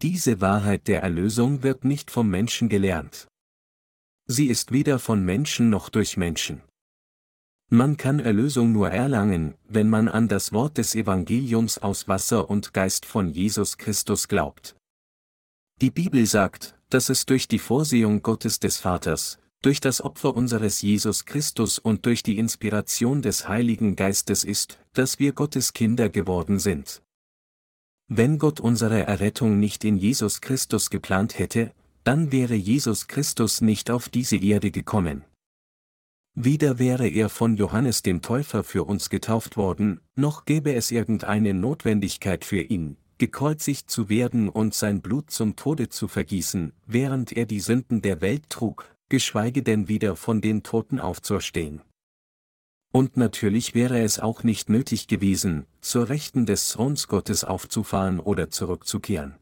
Diese 0.00 0.40
Wahrheit 0.40 0.88
der 0.88 1.02
Erlösung 1.02 1.62
wird 1.62 1.84
nicht 1.84 2.10
vom 2.10 2.30
Menschen 2.30 2.70
gelernt. 2.70 3.28
Sie 4.26 4.46
ist 4.46 4.72
weder 4.72 4.98
von 4.98 5.22
Menschen 5.22 5.68
noch 5.68 5.90
durch 5.90 6.16
Menschen. 6.16 6.62
Man 7.68 7.98
kann 7.98 8.18
Erlösung 8.18 8.72
nur 8.72 8.88
erlangen, 8.90 9.58
wenn 9.68 9.90
man 9.90 10.08
an 10.08 10.26
das 10.26 10.54
Wort 10.54 10.78
des 10.78 10.94
Evangeliums 10.94 11.76
aus 11.76 12.08
Wasser 12.08 12.48
und 12.48 12.72
Geist 12.72 13.04
von 13.04 13.28
Jesus 13.28 13.76
Christus 13.76 14.26
glaubt. 14.26 14.74
Die 15.82 15.90
Bibel 15.90 16.24
sagt, 16.24 16.78
dass 16.88 17.10
es 17.10 17.26
durch 17.26 17.46
die 17.46 17.58
Vorsehung 17.58 18.22
Gottes 18.22 18.58
des 18.58 18.78
Vaters, 18.78 19.38
durch 19.62 19.80
das 19.80 20.00
Opfer 20.00 20.36
unseres 20.36 20.82
Jesus 20.82 21.24
Christus 21.24 21.78
und 21.78 22.06
durch 22.06 22.22
die 22.22 22.38
Inspiration 22.38 23.22
des 23.22 23.48
Heiligen 23.48 23.96
Geistes 23.96 24.44
ist, 24.44 24.78
dass 24.92 25.18
wir 25.18 25.32
Gottes 25.32 25.72
Kinder 25.72 26.08
geworden 26.08 26.58
sind. 26.58 27.02
Wenn 28.08 28.38
Gott 28.38 28.60
unsere 28.60 29.00
Errettung 29.06 29.58
nicht 29.58 29.84
in 29.84 29.96
Jesus 29.96 30.40
Christus 30.40 30.90
geplant 30.90 31.38
hätte, 31.38 31.72
dann 32.04 32.32
wäre 32.32 32.54
Jesus 32.54 33.06
Christus 33.06 33.60
nicht 33.60 33.90
auf 33.90 34.08
diese 34.08 34.36
Erde 34.36 34.70
gekommen. 34.70 35.24
Weder 36.34 36.78
wäre 36.78 37.08
er 37.08 37.28
von 37.28 37.56
Johannes 37.56 38.02
dem 38.02 38.22
Täufer 38.22 38.62
für 38.62 38.84
uns 38.84 39.10
getauft 39.10 39.56
worden, 39.56 40.00
noch 40.14 40.44
gäbe 40.44 40.72
es 40.72 40.90
irgendeine 40.92 41.52
Notwendigkeit 41.52 42.44
für 42.44 42.60
ihn, 42.60 42.96
gekreuzigt 43.18 43.90
zu 43.90 44.08
werden 44.08 44.48
und 44.48 44.72
sein 44.72 45.02
Blut 45.02 45.30
zum 45.30 45.56
Tode 45.56 45.88
zu 45.88 46.06
vergießen, 46.06 46.72
während 46.86 47.32
er 47.32 47.44
die 47.44 47.60
Sünden 47.60 48.02
der 48.02 48.20
Welt 48.20 48.48
trug, 48.48 48.94
geschweige 49.08 49.62
denn 49.62 49.88
wieder 49.88 50.16
von 50.16 50.40
den 50.40 50.62
Toten 50.62 51.00
aufzuerstehen. 51.00 51.82
Und 52.92 53.16
natürlich 53.16 53.74
wäre 53.74 54.00
es 54.00 54.18
auch 54.18 54.42
nicht 54.42 54.70
nötig 54.70 55.08
gewesen, 55.08 55.66
zur 55.80 56.08
Rechten 56.08 56.46
des 56.46 56.68
Throns 56.68 57.06
Gottes 57.06 57.44
aufzufahren 57.44 58.18
oder 58.18 58.50
zurückzukehren. 58.50 59.34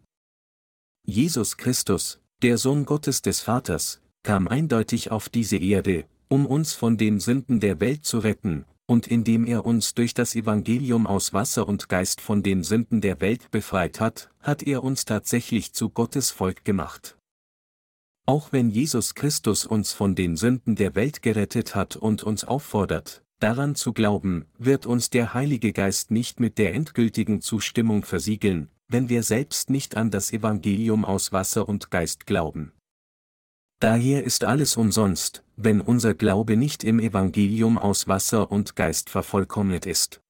Jesus 1.04 1.56
Christus, 1.56 2.20
der 2.42 2.58
Sohn 2.58 2.84
Gottes 2.84 3.22
des 3.22 3.40
Vaters, 3.40 4.00
kam 4.24 4.48
eindeutig 4.48 5.12
auf 5.12 5.28
diese 5.28 5.56
Erde, 5.56 6.04
um 6.28 6.46
uns 6.46 6.72
von 6.72 6.96
den 6.96 7.20
Sünden 7.20 7.60
der 7.60 7.78
Welt 7.78 8.04
zu 8.04 8.18
retten, 8.18 8.64
und 8.86 9.06
indem 9.06 9.46
er 9.46 9.64
uns 9.64 9.94
durch 9.94 10.14
das 10.14 10.34
Evangelium 10.34 11.06
aus 11.06 11.32
Wasser 11.32 11.68
und 11.68 11.88
Geist 11.88 12.20
von 12.20 12.42
den 12.42 12.62
Sünden 12.62 13.00
der 13.00 13.20
Welt 13.20 13.50
befreit 13.50 14.00
hat, 14.00 14.30
hat 14.40 14.62
er 14.62 14.82
uns 14.82 15.04
tatsächlich 15.04 15.72
zu 15.72 15.90
Gottes 15.90 16.30
Volk 16.30 16.64
gemacht. 16.64 17.15
Auch 18.26 18.52
wenn 18.52 18.70
Jesus 18.70 19.14
Christus 19.14 19.64
uns 19.64 19.92
von 19.92 20.14
den 20.14 20.36
Sünden 20.36 20.74
der 20.76 20.94
Welt 20.94 21.22
gerettet 21.22 21.74
hat 21.74 21.96
und 21.96 22.22
uns 22.22 22.44
auffordert, 22.44 23.22
Daran 23.38 23.74
zu 23.74 23.92
glauben, 23.92 24.46
wird 24.56 24.86
uns 24.86 25.10
der 25.10 25.34
Heilige 25.34 25.74
Geist 25.74 26.10
nicht 26.10 26.40
mit 26.40 26.56
der 26.56 26.72
endgültigen 26.72 27.42
Zustimmung 27.42 28.02
versiegeln, 28.02 28.70
wenn 28.88 29.10
wir 29.10 29.22
selbst 29.22 29.68
nicht 29.68 29.94
an 29.94 30.10
das 30.10 30.32
Evangelium 30.32 31.04
aus 31.04 31.32
Wasser 31.32 31.68
und 31.68 31.90
Geist 31.90 32.26
glauben. 32.26 32.72
Daher 33.78 34.24
ist 34.24 34.44
alles 34.44 34.78
umsonst, 34.78 35.44
wenn 35.56 35.82
unser 35.82 36.14
Glaube 36.14 36.56
nicht 36.56 36.82
im 36.82 36.98
Evangelium 36.98 37.76
aus 37.76 38.08
Wasser 38.08 38.50
und 38.50 38.74
Geist 38.74 39.10
vervollkommnet 39.10 39.84
ist. 39.84 40.22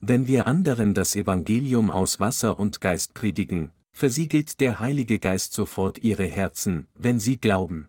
Wenn 0.00 0.26
wir 0.26 0.46
anderen 0.46 0.94
das 0.94 1.16
Evangelium 1.16 1.90
aus 1.90 2.18
Wasser 2.18 2.58
und 2.58 2.80
Geist 2.80 3.12
predigen, 3.12 3.72
versiegelt 3.96 4.60
der 4.60 4.78
Heilige 4.78 5.18
Geist 5.18 5.54
sofort 5.54 6.04
ihre 6.04 6.26
Herzen, 6.26 6.86
wenn 6.94 7.18
sie 7.18 7.38
glauben. 7.38 7.88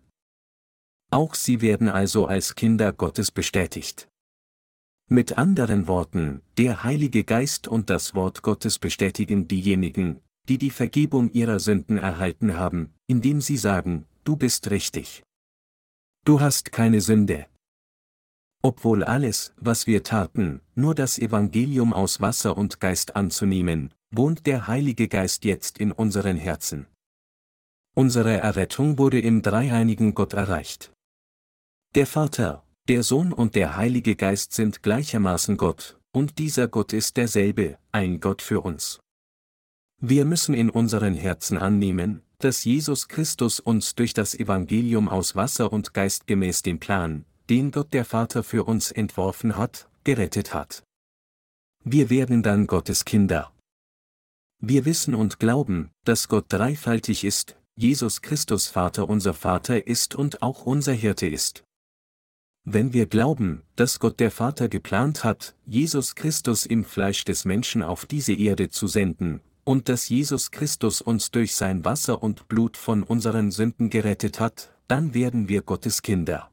Auch 1.10 1.34
sie 1.34 1.60
werden 1.60 1.90
also 1.90 2.24
als 2.26 2.54
Kinder 2.54 2.94
Gottes 2.94 3.30
bestätigt. 3.30 4.08
Mit 5.10 5.36
anderen 5.36 5.86
Worten, 5.86 6.40
der 6.56 6.82
Heilige 6.82 7.24
Geist 7.24 7.68
und 7.68 7.90
das 7.90 8.14
Wort 8.14 8.40
Gottes 8.40 8.78
bestätigen 8.78 9.48
diejenigen, 9.48 10.20
die 10.48 10.56
die 10.56 10.70
Vergebung 10.70 11.30
ihrer 11.32 11.60
Sünden 11.60 11.98
erhalten 11.98 12.56
haben, 12.56 12.94
indem 13.06 13.42
sie 13.42 13.58
sagen, 13.58 14.06
du 14.24 14.34
bist 14.36 14.70
richtig. 14.70 15.22
Du 16.24 16.40
hast 16.40 16.72
keine 16.72 17.02
Sünde. 17.02 17.46
Obwohl 18.62 19.04
alles, 19.04 19.52
was 19.56 19.86
wir 19.86 20.02
taten, 20.02 20.60
nur 20.74 20.94
das 20.94 21.18
Evangelium 21.18 21.92
aus 21.92 22.20
Wasser 22.20 22.56
und 22.56 22.80
Geist 22.80 23.14
anzunehmen, 23.14 23.94
wohnt 24.10 24.46
der 24.46 24.66
Heilige 24.66 25.06
Geist 25.08 25.44
jetzt 25.44 25.78
in 25.78 25.92
unseren 25.92 26.36
Herzen. 26.36 26.86
Unsere 27.94 28.36
Errettung 28.36 28.98
wurde 28.98 29.20
im 29.20 29.42
dreieinigen 29.42 30.14
Gott 30.14 30.32
erreicht. 30.32 30.92
Der 31.94 32.06
Vater, 32.06 32.64
der 32.88 33.02
Sohn 33.02 33.32
und 33.32 33.54
der 33.54 33.76
Heilige 33.76 34.16
Geist 34.16 34.52
sind 34.52 34.82
gleichermaßen 34.82 35.56
Gott, 35.56 35.98
und 36.12 36.38
dieser 36.38 36.68
Gott 36.68 36.92
ist 36.92 37.16
derselbe, 37.16 37.78
ein 37.92 38.20
Gott 38.20 38.42
für 38.42 38.60
uns. 38.60 38.98
Wir 40.00 40.24
müssen 40.24 40.54
in 40.54 40.70
unseren 40.70 41.14
Herzen 41.14 41.58
annehmen, 41.58 42.22
dass 42.38 42.64
Jesus 42.64 43.08
Christus 43.08 43.58
uns 43.60 43.94
durch 43.94 44.14
das 44.14 44.34
Evangelium 44.34 45.08
aus 45.08 45.34
Wasser 45.34 45.72
und 45.72 45.92
Geist 45.92 46.26
gemäß 46.26 46.62
dem 46.62 46.78
Plan, 46.78 47.24
den 47.50 47.70
Gott 47.70 47.92
der 47.92 48.04
Vater 48.04 48.42
für 48.42 48.64
uns 48.64 48.90
entworfen 48.90 49.56
hat, 49.56 49.88
gerettet 50.04 50.54
hat. 50.54 50.84
Wir 51.84 52.10
werden 52.10 52.42
dann 52.42 52.66
Gottes 52.66 53.04
Kinder. 53.04 53.52
Wir 54.60 54.84
wissen 54.84 55.14
und 55.14 55.38
glauben, 55.38 55.90
dass 56.04 56.28
Gott 56.28 56.46
dreifaltig 56.48 57.24
ist, 57.24 57.56
Jesus 57.76 58.22
Christus 58.22 58.66
Vater 58.66 59.08
unser 59.08 59.32
Vater 59.32 59.86
ist 59.86 60.14
und 60.14 60.42
auch 60.42 60.66
unser 60.66 60.92
Hirte 60.92 61.28
ist. 61.28 61.64
Wenn 62.64 62.92
wir 62.92 63.06
glauben, 63.06 63.62
dass 63.76 64.00
Gott 64.00 64.20
der 64.20 64.30
Vater 64.30 64.68
geplant 64.68 65.24
hat, 65.24 65.54
Jesus 65.64 66.16
Christus 66.16 66.66
im 66.66 66.84
Fleisch 66.84 67.24
des 67.24 67.44
Menschen 67.44 67.82
auf 67.82 68.04
diese 68.04 68.34
Erde 68.34 68.68
zu 68.68 68.88
senden, 68.88 69.40
und 69.64 69.88
dass 69.88 70.08
Jesus 70.08 70.50
Christus 70.50 71.00
uns 71.00 71.30
durch 71.30 71.54
sein 71.54 71.84
Wasser 71.84 72.22
und 72.22 72.48
Blut 72.48 72.76
von 72.76 73.02
unseren 73.02 73.50
Sünden 73.50 73.90
gerettet 73.90 74.40
hat, 74.40 74.74
dann 74.88 75.14
werden 75.14 75.48
wir 75.48 75.62
Gottes 75.62 76.02
Kinder. 76.02 76.50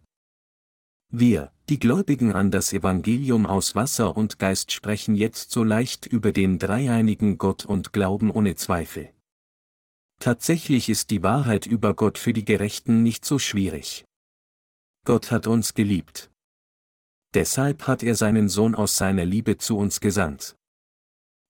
Wir, 1.10 1.52
die 1.70 1.80
Gläubigen 1.80 2.34
an 2.34 2.52
das 2.52 2.74
Evangelium 2.74 3.46
aus 3.46 3.76
Wasser 3.76 4.18
und 4.18 4.38
Geist 4.39 4.72
sprechen 4.72 5.15
jetzt 5.15 5.52
so 5.52 5.63
leicht 5.63 6.06
über 6.06 6.32
den 6.32 6.60
dreieinigen 6.60 7.38
Gott 7.38 7.65
und 7.65 7.94
glauben 7.94 8.32
ohne 8.32 8.56
Zweifel. 8.56 9.12
Tatsächlich 10.20 10.89
ist 10.89 11.12
die 11.12 11.24
Wahrheit 11.24 11.65
über 11.65 11.94
Gott 11.94 12.18
für 12.18 12.34
die 12.34 12.46
Gerechten 12.46 13.04
nicht 13.04 13.26
so 13.26 13.39
schwierig. 13.39 14.06
Gott 15.06 15.32
hat 15.32 15.48
uns 15.48 15.74
geliebt. 15.74 16.32
Deshalb 17.34 17.88
hat 17.88 18.02
er 18.02 18.15
seinen 18.15 18.50
Sohn 18.50 18.76
aus 18.76 18.96
seiner 18.96 19.26
Liebe 19.26 19.58
zu 19.58 19.78
uns 19.78 20.00
gesandt. 20.00 20.56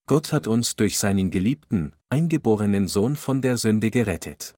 Gott 0.07 0.33
hat 0.33 0.47
uns 0.47 0.75
durch 0.75 0.97
seinen 0.97 1.31
geliebten, 1.31 1.93
eingeborenen 2.09 2.87
Sohn 2.87 3.15
von 3.15 3.41
der 3.41 3.57
Sünde 3.57 3.91
gerettet. 3.91 4.55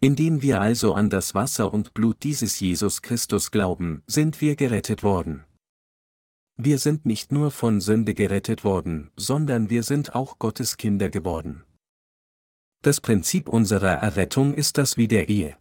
Indem 0.00 0.42
wir 0.42 0.60
also 0.60 0.94
an 0.94 1.10
das 1.10 1.34
Wasser 1.34 1.72
und 1.74 1.92
Blut 1.92 2.22
dieses 2.22 2.60
Jesus 2.60 3.02
Christus 3.02 3.50
glauben, 3.50 4.02
sind 4.06 4.40
wir 4.40 4.54
gerettet 4.54 5.02
worden. 5.02 5.44
Wir 6.56 6.78
sind 6.78 7.04
nicht 7.04 7.32
nur 7.32 7.50
von 7.50 7.80
Sünde 7.80 8.14
gerettet 8.14 8.62
worden, 8.64 9.10
sondern 9.16 9.70
wir 9.70 9.82
sind 9.82 10.14
auch 10.14 10.38
Gottes 10.38 10.76
Kinder 10.76 11.08
geworden. 11.08 11.64
Das 12.82 13.00
Prinzip 13.00 13.48
unserer 13.48 13.94
Errettung 13.94 14.54
ist 14.54 14.78
das 14.78 14.96
wie 14.96 15.08
der 15.08 15.28
Ehe. 15.28 15.56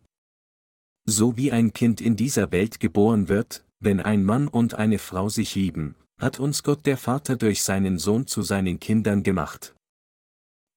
So 1.06 1.36
wie 1.36 1.52
ein 1.52 1.73
Kind 1.73 2.00
in 2.00 2.15
dieser 2.15 2.52
Welt 2.52 2.80
geboren 2.80 3.30
wird, 3.30 3.65
wenn 3.80 4.00
ein 4.00 4.23
Mann 4.23 4.47
und 4.47 4.76
eine 4.76 5.00
Frau 5.00 5.30
sich 5.30 5.56
lieben, 5.56 5.95
hat 6.19 6.39
uns 6.39 6.62
Gott 6.62 6.86
der 6.86 6.97
Vater 6.97 7.38
durch 7.38 7.63
seinen 7.63 7.97
Sohn 7.97 8.28
zu 8.28 8.43
seinen 8.43 8.80
Kindern 8.80 9.23
gemacht. 9.23 9.76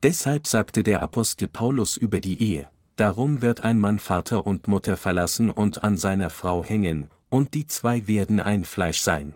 Deshalb 0.03 0.46
sagte 0.46 0.83
der 0.83 1.03
Apostel 1.03 1.49
Paulus 1.49 1.96
über 1.96 2.20
die 2.20 2.42
Ehe, 2.42 2.70
darum 3.00 3.40
wird 3.40 3.64
ein 3.64 3.78
Mann 3.78 3.98
Vater 3.98 4.46
und 4.46 4.68
Mutter 4.68 4.96
verlassen 4.98 5.50
und 5.50 5.82
an 5.82 5.96
seiner 5.96 6.28
Frau 6.28 6.62
hängen, 6.62 7.08
und 7.30 7.54
die 7.54 7.66
zwei 7.66 8.06
werden 8.06 8.40
ein 8.40 8.64
Fleisch 8.64 9.00
sein. 9.00 9.34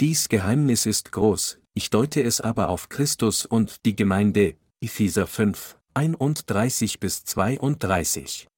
Dies 0.00 0.28
Geheimnis 0.28 0.84
ist 0.84 1.12
groß, 1.12 1.58
ich 1.72 1.88
deute 1.88 2.22
es 2.22 2.42
aber 2.42 2.68
auf 2.68 2.90
Christus 2.90 3.46
und 3.46 3.86
die 3.86 3.96
Gemeinde, 3.96 4.56
Epheser 4.80 5.26
5, 5.26 5.78
31 5.94 7.00
bis 7.00 7.24
32. 7.24 8.48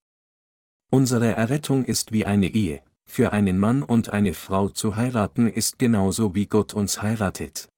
Unsere 0.90 1.33
Errettung 1.33 1.85
ist 1.85 2.11
wie 2.11 2.24
eine 2.24 2.48
Ehe, 2.48 2.83
für 3.04 3.33
einen 3.33 3.59
Mann 3.59 3.85
und 3.85 4.11
eine 4.11 4.35
Frau 4.35 4.68
zu 4.70 4.96
heiraten 4.96 5.46
ist 5.46 5.78
genauso 5.78 6.35
wie 6.35 6.46
Gott 6.46 6.74
uns 6.74 7.00
heiratet. 7.02 7.68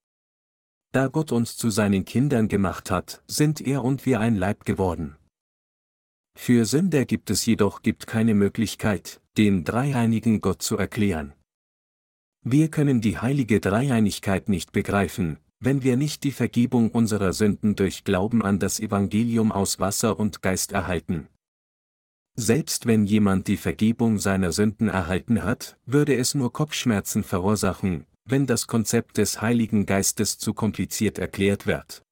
Da 0.93 1.09
Gott 1.09 1.33
uns 1.33 1.59
zu 1.59 1.69
seinen 1.69 2.07
Kindern 2.07 2.49
gemacht 2.49 2.91
hat, 2.91 3.23
sind 3.27 3.61
er 3.61 3.85
und 3.85 4.07
wir 4.07 4.21
ein 4.21 4.37
Leib 4.37 4.65
geworden. 4.65 5.17
Für 6.37 6.65
Sünder 6.65 7.07
gibt 7.07 7.31
es 7.31 7.45
jedoch 7.45 7.83
gibt 7.83 8.07
keine 8.07 8.35
Möglichkeit, 8.35 9.21
den 9.37 9.65
dreieinigen 9.65 10.41
Gott 10.41 10.63
zu 10.63 10.77
erklären. 10.77 11.33
Wir 12.45 12.71
können 12.71 13.01
die 13.01 13.19
heilige 13.19 13.59
Dreieinigkeit 13.59 14.49
nicht 14.49 14.71
begreifen, 14.71 15.39
wenn 15.59 15.83
wir 15.83 15.97
nicht 15.97 16.23
die 16.23 16.31
Vergebung 16.31 16.91
unserer 16.91 17.33
Sünden 17.33 17.75
durch 17.75 18.05
Glauben 18.05 18.43
an 18.43 18.61
das 18.61 18.79
Evangelium 18.79 19.51
aus 19.51 19.81
Wasser 19.81 20.21
und 20.21 20.43
Geist 20.43 20.71
erhalten. 20.71 21.27
Selbst 22.39 22.87
wenn 22.87 23.07
jemand 23.07 23.49
die 23.49 23.57
Vergebung 23.57 24.19
seiner 24.19 24.53
Sünden 24.53 24.89
erhalten 24.89 25.43
hat, 25.43 25.79
würde 25.87 26.15
es 26.15 26.35
nur 26.35 26.53
Kopfschmerzen 26.53 27.25
verursachen, 27.25 28.05
wenn 28.27 28.47
das 28.47 28.67
Konzept 28.67 29.17
des 29.17 29.41
Heiligen 29.41 29.87
Geistes 29.87 30.39
zu 30.39 30.53
kompliziert 30.53 31.19
erklärt 31.19 31.67
wird. 31.67 32.06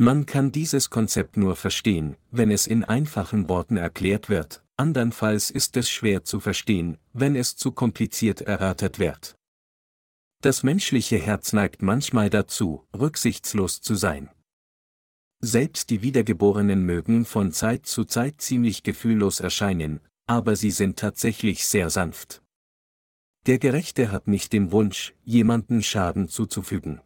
Man 0.00 0.24
kann 0.24 0.50
dieses 0.50 0.88
Konzept 0.88 1.36
nur 1.36 1.56
verstehen, 1.56 2.16
wenn 2.30 2.50
es 2.50 2.66
in 2.66 2.84
einfachen 2.84 3.50
Worten 3.50 3.76
erklärt 3.76 4.30
wird, 4.30 4.64
andernfalls 4.78 5.50
ist 5.50 5.76
es 5.76 5.90
schwer 5.90 6.24
zu 6.24 6.40
verstehen, 6.40 6.96
wenn 7.12 7.36
es 7.36 7.54
zu 7.54 7.70
kompliziert 7.70 8.40
erörtert 8.40 8.98
wird. 8.98 9.36
Das 10.40 10.62
menschliche 10.62 11.18
Herz 11.18 11.52
neigt 11.52 11.82
manchmal 11.82 12.30
dazu, 12.30 12.86
rücksichtslos 12.98 13.82
zu 13.82 13.94
sein. 13.94 14.30
Selbst 15.42 15.90
die 15.90 16.00
Wiedergeborenen 16.00 16.82
mögen 16.82 17.26
von 17.26 17.52
Zeit 17.52 17.84
zu 17.84 18.06
Zeit 18.06 18.40
ziemlich 18.40 18.82
gefühllos 18.82 19.38
erscheinen, 19.40 20.00
aber 20.26 20.56
sie 20.56 20.70
sind 20.70 20.98
tatsächlich 20.98 21.66
sehr 21.66 21.90
sanft. 21.90 22.40
Der 23.44 23.58
Gerechte 23.58 24.10
hat 24.10 24.28
nicht 24.28 24.54
den 24.54 24.72
Wunsch, 24.72 25.14
jemanden 25.24 25.82
Schaden 25.82 26.30
zuzufügen. 26.30 27.02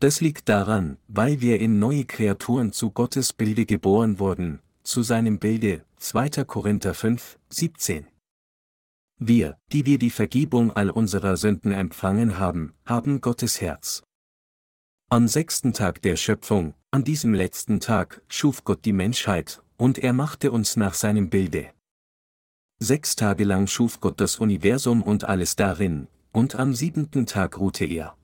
Das 0.00 0.20
liegt 0.20 0.48
daran, 0.48 0.98
weil 1.08 1.40
wir 1.40 1.60
in 1.60 1.78
neue 1.78 2.04
Kreaturen 2.04 2.72
zu 2.72 2.90
Gottes 2.90 3.32
Bilde 3.32 3.64
geboren 3.64 4.18
wurden, 4.18 4.60
zu 4.82 5.02
seinem 5.02 5.38
Bilde, 5.38 5.84
2. 5.96 6.44
Korinther 6.44 6.94
5, 6.94 7.38
17. 7.48 8.06
Wir, 9.18 9.56
die 9.72 9.86
wir 9.86 9.98
die 9.98 10.10
Vergebung 10.10 10.72
all 10.72 10.90
unserer 10.90 11.36
Sünden 11.36 11.72
empfangen 11.72 12.38
haben, 12.38 12.74
haben 12.84 13.20
Gottes 13.20 13.60
Herz. 13.60 14.02
Am 15.08 15.28
sechsten 15.28 15.72
Tag 15.72 16.02
der 16.02 16.16
Schöpfung, 16.16 16.74
an 16.90 17.04
diesem 17.04 17.32
letzten 17.32 17.78
Tag, 17.78 18.22
schuf 18.28 18.64
Gott 18.64 18.84
die 18.84 18.92
Menschheit, 18.92 19.62
und 19.76 19.98
er 19.98 20.12
machte 20.12 20.50
uns 20.50 20.76
nach 20.76 20.94
seinem 20.94 21.30
Bilde. 21.30 21.70
Sechs 22.80 23.14
Tage 23.14 23.44
lang 23.44 23.68
schuf 23.68 24.00
Gott 24.00 24.20
das 24.20 24.36
Universum 24.36 25.02
und 25.02 25.24
alles 25.24 25.54
darin, 25.56 26.08
und 26.32 26.56
am 26.56 26.74
siebenten 26.74 27.26
Tag 27.26 27.58
ruhte 27.58 27.84
er. 27.84 28.16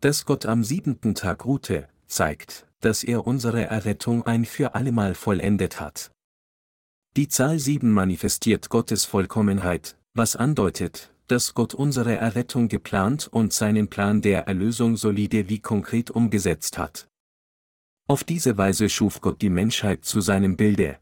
Dass 0.00 0.26
Gott 0.26 0.44
am 0.46 0.62
siebenten 0.62 1.14
Tag 1.14 1.44
ruhte, 1.46 1.88
zeigt, 2.06 2.66
dass 2.80 3.02
er 3.02 3.26
unsere 3.26 3.64
Errettung 3.64 4.26
ein 4.26 4.44
für 4.44 4.74
allemal 4.74 5.14
vollendet 5.14 5.80
hat. 5.80 6.10
Die 7.16 7.28
Zahl 7.28 7.58
7 7.58 7.90
manifestiert 7.90 8.68
Gottes 8.68 9.06
Vollkommenheit, 9.06 9.96
was 10.12 10.36
andeutet, 10.36 11.14
dass 11.28 11.54
Gott 11.54 11.72
unsere 11.72 12.14
Errettung 12.14 12.68
geplant 12.68 13.26
und 13.26 13.54
seinen 13.54 13.88
Plan 13.88 14.20
der 14.20 14.46
Erlösung 14.46 14.96
solide 14.96 15.48
wie 15.48 15.60
konkret 15.60 16.10
umgesetzt 16.10 16.76
hat. 16.76 17.08
Auf 18.06 18.22
diese 18.22 18.58
Weise 18.58 18.88
schuf 18.88 19.20
Gott 19.22 19.40
die 19.40 19.50
Menschheit 19.50 20.04
zu 20.04 20.20
seinem 20.20 20.56
Bilde. 20.56 20.98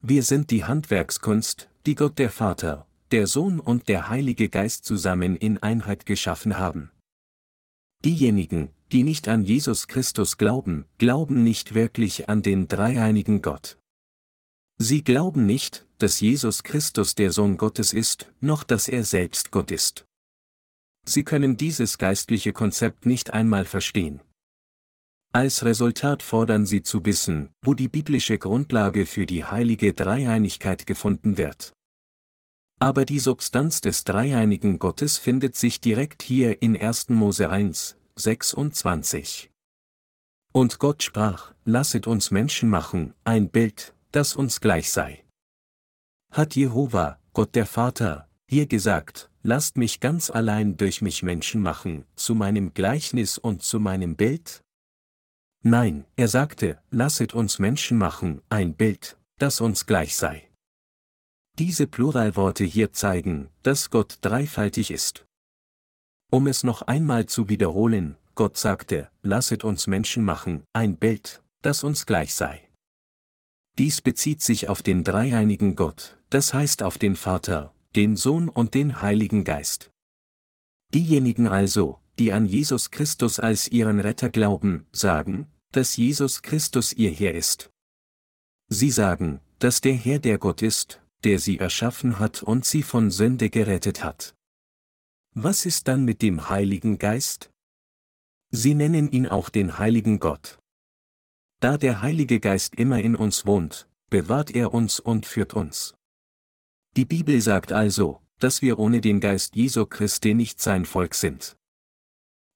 Wir 0.00 0.22
sind 0.22 0.50
die 0.50 0.64
Handwerkskunst, 0.64 1.68
die 1.86 1.94
Gott 1.94 2.18
der 2.18 2.30
Vater, 2.30 2.86
der 3.10 3.26
Sohn 3.26 3.58
und 3.58 3.88
der 3.88 4.10
Heilige 4.10 4.48
Geist 4.48 4.84
zusammen 4.84 5.36
in 5.36 5.60
Einheit 5.60 6.06
geschaffen 6.06 6.58
haben. 6.58 6.90
Diejenigen, 8.04 8.70
die 8.92 9.02
nicht 9.02 9.28
an 9.28 9.42
Jesus 9.42 9.88
Christus 9.88 10.38
glauben, 10.38 10.86
glauben 10.98 11.42
nicht 11.42 11.74
wirklich 11.74 12.28
an 12.28 12.42
den 12.42 12.68
dreieinigen 12.68 13.42
Gott. 13.42 13.78
Sie 14.78 15.02
glauben 15.02 15.46
nicht, 15.46 15.86
dass 15.98 16.20
Jesus 16.20 16.62
Christus 16.62 17.16
der 17.16 17.32
Sohn 17.32 17.56
Gottes 17.56 17.92
ist, 17.92 18.32
noch 18.40 18.62
dass 18.62 18.86
er 18.86 19.02
selbst 19.02 19.50
Gott 19.50 19.72
ist. 19.72 20.06
Sie 21.04 21.24
können 21.24 21.56
dieses 21.56 21.98
geistliche 21.98 22.52
Konzept 22.52 23.04
nicht 23.04 23.32
einmal 23.32 23.64
verstehen. 23.64 24.20
Als 25.32 25.64
Resultat 25.64 26.22
fordern 26.22 26.64
sie 26.64 26.82
zu 26.82 27.04
wissen, 27.04 27.50
wo 27.62 27.74
die 27.74 27.88
biblische 27.88 28.38
Grundlage 28.38 29.04
für 29.06 29.26
die 29.26 29.44
heilige 29.44 29.92
Dreieinigkeit 29.92 30.86
gefunden 30.86 31.36
wird. 31.36 31.72
Aber 32.80 33.04
die 33.04 33.18
Substanz 33.18 33.80
des 33.80 34.04
dreieinigen 34.04 34.78
Gottes 34.78 35.18
findet 35.18 35.56
sich 35.56 35.80
direkt 35.80 36.22
hier 36.22 36.62
in 36.62 36.76
1. 36.76 37.08
Mose 37.08 37.50
1, 37.50 37.96
26. 38.14 39.50
Und 40.52 40.78
Gott 40.78 41.02
sprach, 41.02 41.54
lasset 41.64 42.06
uns 42.06 42.30
Menschen 42.30 42.68
machen, 42.68 43.14
ein 43.24 43.50
Bild, 43.50 43.94
das 44.12 44.36
uns 44.36 44.60
gleich 44.60 44.90
sei. 44.90 45.24
Hat 46.30 46.54
Jehova, 46.54 47.18
Gott 47.32 47.54
der 47.56 47.66
Vater, 47.66 48.28
hier 48.48 48.66
gesagt, 48.66 49.28
lasst 49.42 49.76
mich 49.76 49.98
ganz 49.98 50.30
allein 50.30 50.76
durch 50.76 51.02
mich 51.02 51.22
Menschen 51.24 51.62
machen, 51.62 52.04
zu 52.14 52.34
meinem 52.34 52.74
Gleichnis 52.74 53.38
und 53.38 53.62
zu 53.62 53.80
meinem 53.80 54.14
Bild? 54.14 54.62
Nein, 55.64 56.04
er 56.14 56.28
sagte, 56.28 56.80
lasset 56.90 57.34
uns 57.34 57.58
Menschen 57.58 57.98
machen, 57.98 58.40
ein 58.48 58.74
Bild, 58.74 59.18
das 59.38 59.60
uns 59.60 59.86
gleich 59.86 60.14
sei. 60.14 60.47
Diese 61.58 61.88
Pluralworte 61.88 62.62
hier 62.62 62.92
zeigen, 62.92 63.48
dass 63.64 63.90
Gott 63.90 64.18
dreifaltig 64.20 64.92
ist. 64.92 65.26
Um 66.30 66.46
es 66.46 66.62
noch 66.62 66.82
einmal 66.82 67.26
zu 67.26 67.48
wiederholen, 67.48 68.16
Gott 68.36 68.56
sagte, 68.56 69.10
lasset 69.22 69.64
uns 69.64 69.88
Menschen 69.88 70.24
machen, 70.24 70.62
ein 70.72 70.96
Bild, 70.96 71.42
das 71.62 71.82
uns 71.82 72.06
gleich 72.06 72.32
sei. 72.34 72.68
Dies 73.76 74.00
bezieht 74.00 74.40
sich 74.40 74.68
auf 74.68 74.82
den 74.84 75.02
dreieinigen 75.02 75.74
Gott, 75.74 76.16
das 76.30 76.54
heißt 76.54 76.84
auf 76.84 76.96
den 76.96 77.16
Vater, 77.16 77.74
den 77.96 78.16
Sohn 78.16 78.48
und 78.48 78.74
den 78.74 79.02
Heiligen 79.02 79.42
Geist. 79.42 79.90
Diejenigen 80.94 81.48
also, 81.48 81.98
die 82.20 82.32
an 82.32 82.46
Jesus 82.46 82.92
Christus 82.92 83.40
als 83.40 83.66
ihren 83.66 83.98
Retter 83.98 84.30
glauben, 84.30 84.86
sagen, 84.92 85.48
dass 85.72 85.96
Jesus 85.96 86.42
Christus 86.42 86.92
ihr 86.92 87.10
Herr 87.10 87.34
ist. 87.34 87.70
Sie 88.68 88.92
sagen, 88.92 89.40
dass 89.58 89.80
der 89.80 89.94
Herr 89.94 90.20
der 90.20 90.38
Gott 90.38 90.62
ist, 90.62 91.00
der 91.24 91.38
sie 91.38 91.58
erschaffen 91.58 92.18
hat 92.18 92.42
und 92.42 92.64
sie 92.64 92.82
von 92.82 93.10
Sünde 93.10 93.50
gerettet 93.50 94.04
hat. 94.04 94.34
Was 95.34 95.66
ist 95.66 95.88
dann 95.88 96.04
mit 96.04 96.22
dem 96.22 96.48
Heiligen 96.48 96.98
Geist? 96.98 97.50
Sie 98.50 98.74
nennen 98.74 99.10
ihn 99.10 99.26
auch 99.26 99.50
den 99.50 99.78
Heiligen 99.78 100.20
Gott. 100.20 100.58
Da 101.60 101.76
der 101.76 102.02
Heilige 102.02 102.40
Geist 102.40 102.76
immer 102.76 103.00
in 103.00 103.16
uns 103.16 103.46
wohnt, 103.46 103.88
bewahrt 104.10 104.50
er 104.52 104.72
uns 104.72 105.00
und 105.00 105.26
führt 105.26 105.54
uns. 105.54 105.94
Die 106.96 107.04
Bibel 107.04 107.40
sagt 107.40 107.72
also, 107.72 108.22
dass 108.38 108.62
wir 108.62 108.78
ohne 108.78 109.00
den 109.00 109.20
Geist 109.20 109.56
Jesu 109.56 109.86
Christi 109.86 110.34
nicht 110.34 110.60
sein 110.60 110.84
Volk 110.84 111.14
sind. 111.14 111.56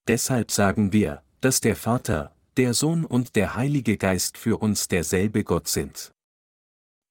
Deshalb 0.08 0.50
sagen 0.50 0.92
wir, 0.92 1.22
dass 1.40 1.60
der 1.60 1.76
Vater, 1.76 2.34
der 2.56 2.74
Sohn 2.74 3.04
und 3.04 3.36
der 3.36 3.54
Heilige 3.56 3.96
Geist 3.96 4.38
für 4.38 4.58
uns 4.58 4.88
derselbe 4.88 5.44
Gott 5.44 5.68
sind. 5.68 6.12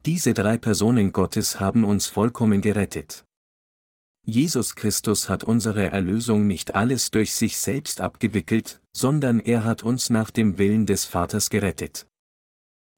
Diese 0.05 0.33
drei 0.33 0.57
Personen 0.57 1.11
Gottes 1.11 1.59
haben 1.59 1.83
uns 1.83 2.07
vollkommen 2.07 2.61
gerettet. 2.61 3.23
Jesus 4.25 4.75
Christus 4.75 5.29
hat 5.29 5.43
unsere 5.43 5.91
Erlösung 5.91 6.47
nicht 6.47 6.73
alles 6.73 7.11
durch 7.11 7.33
sich 7.33 7.57
selbst 7.57 8.01
abgewickelt, 8.01 8.81
sondern 8.93 9.39
er 9.39 9.63
hat 9.63 9.83
uns 9.83 10.09
nach 10.09 10.31
dem 10.31 10.57
Willen 10.57 10.85
des 10.85 11.05
Vaters 11.05 11.49
gerettet. 11.49 12.07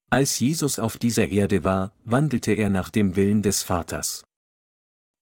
Als 0.10 0.40
Jesus 0.40 0.80
auf 0.80 0.98
dieser 0.98 1.28
Erde 1.28 1.64
war, 1.64 1.94
wandelte 2.06 2.54
er 2.54 2.70
nach 2.70 2.90
dem 2.90 3.16
Willen 3.16 3.42
des 3.42 3.64
Vaters. 3.64 4.24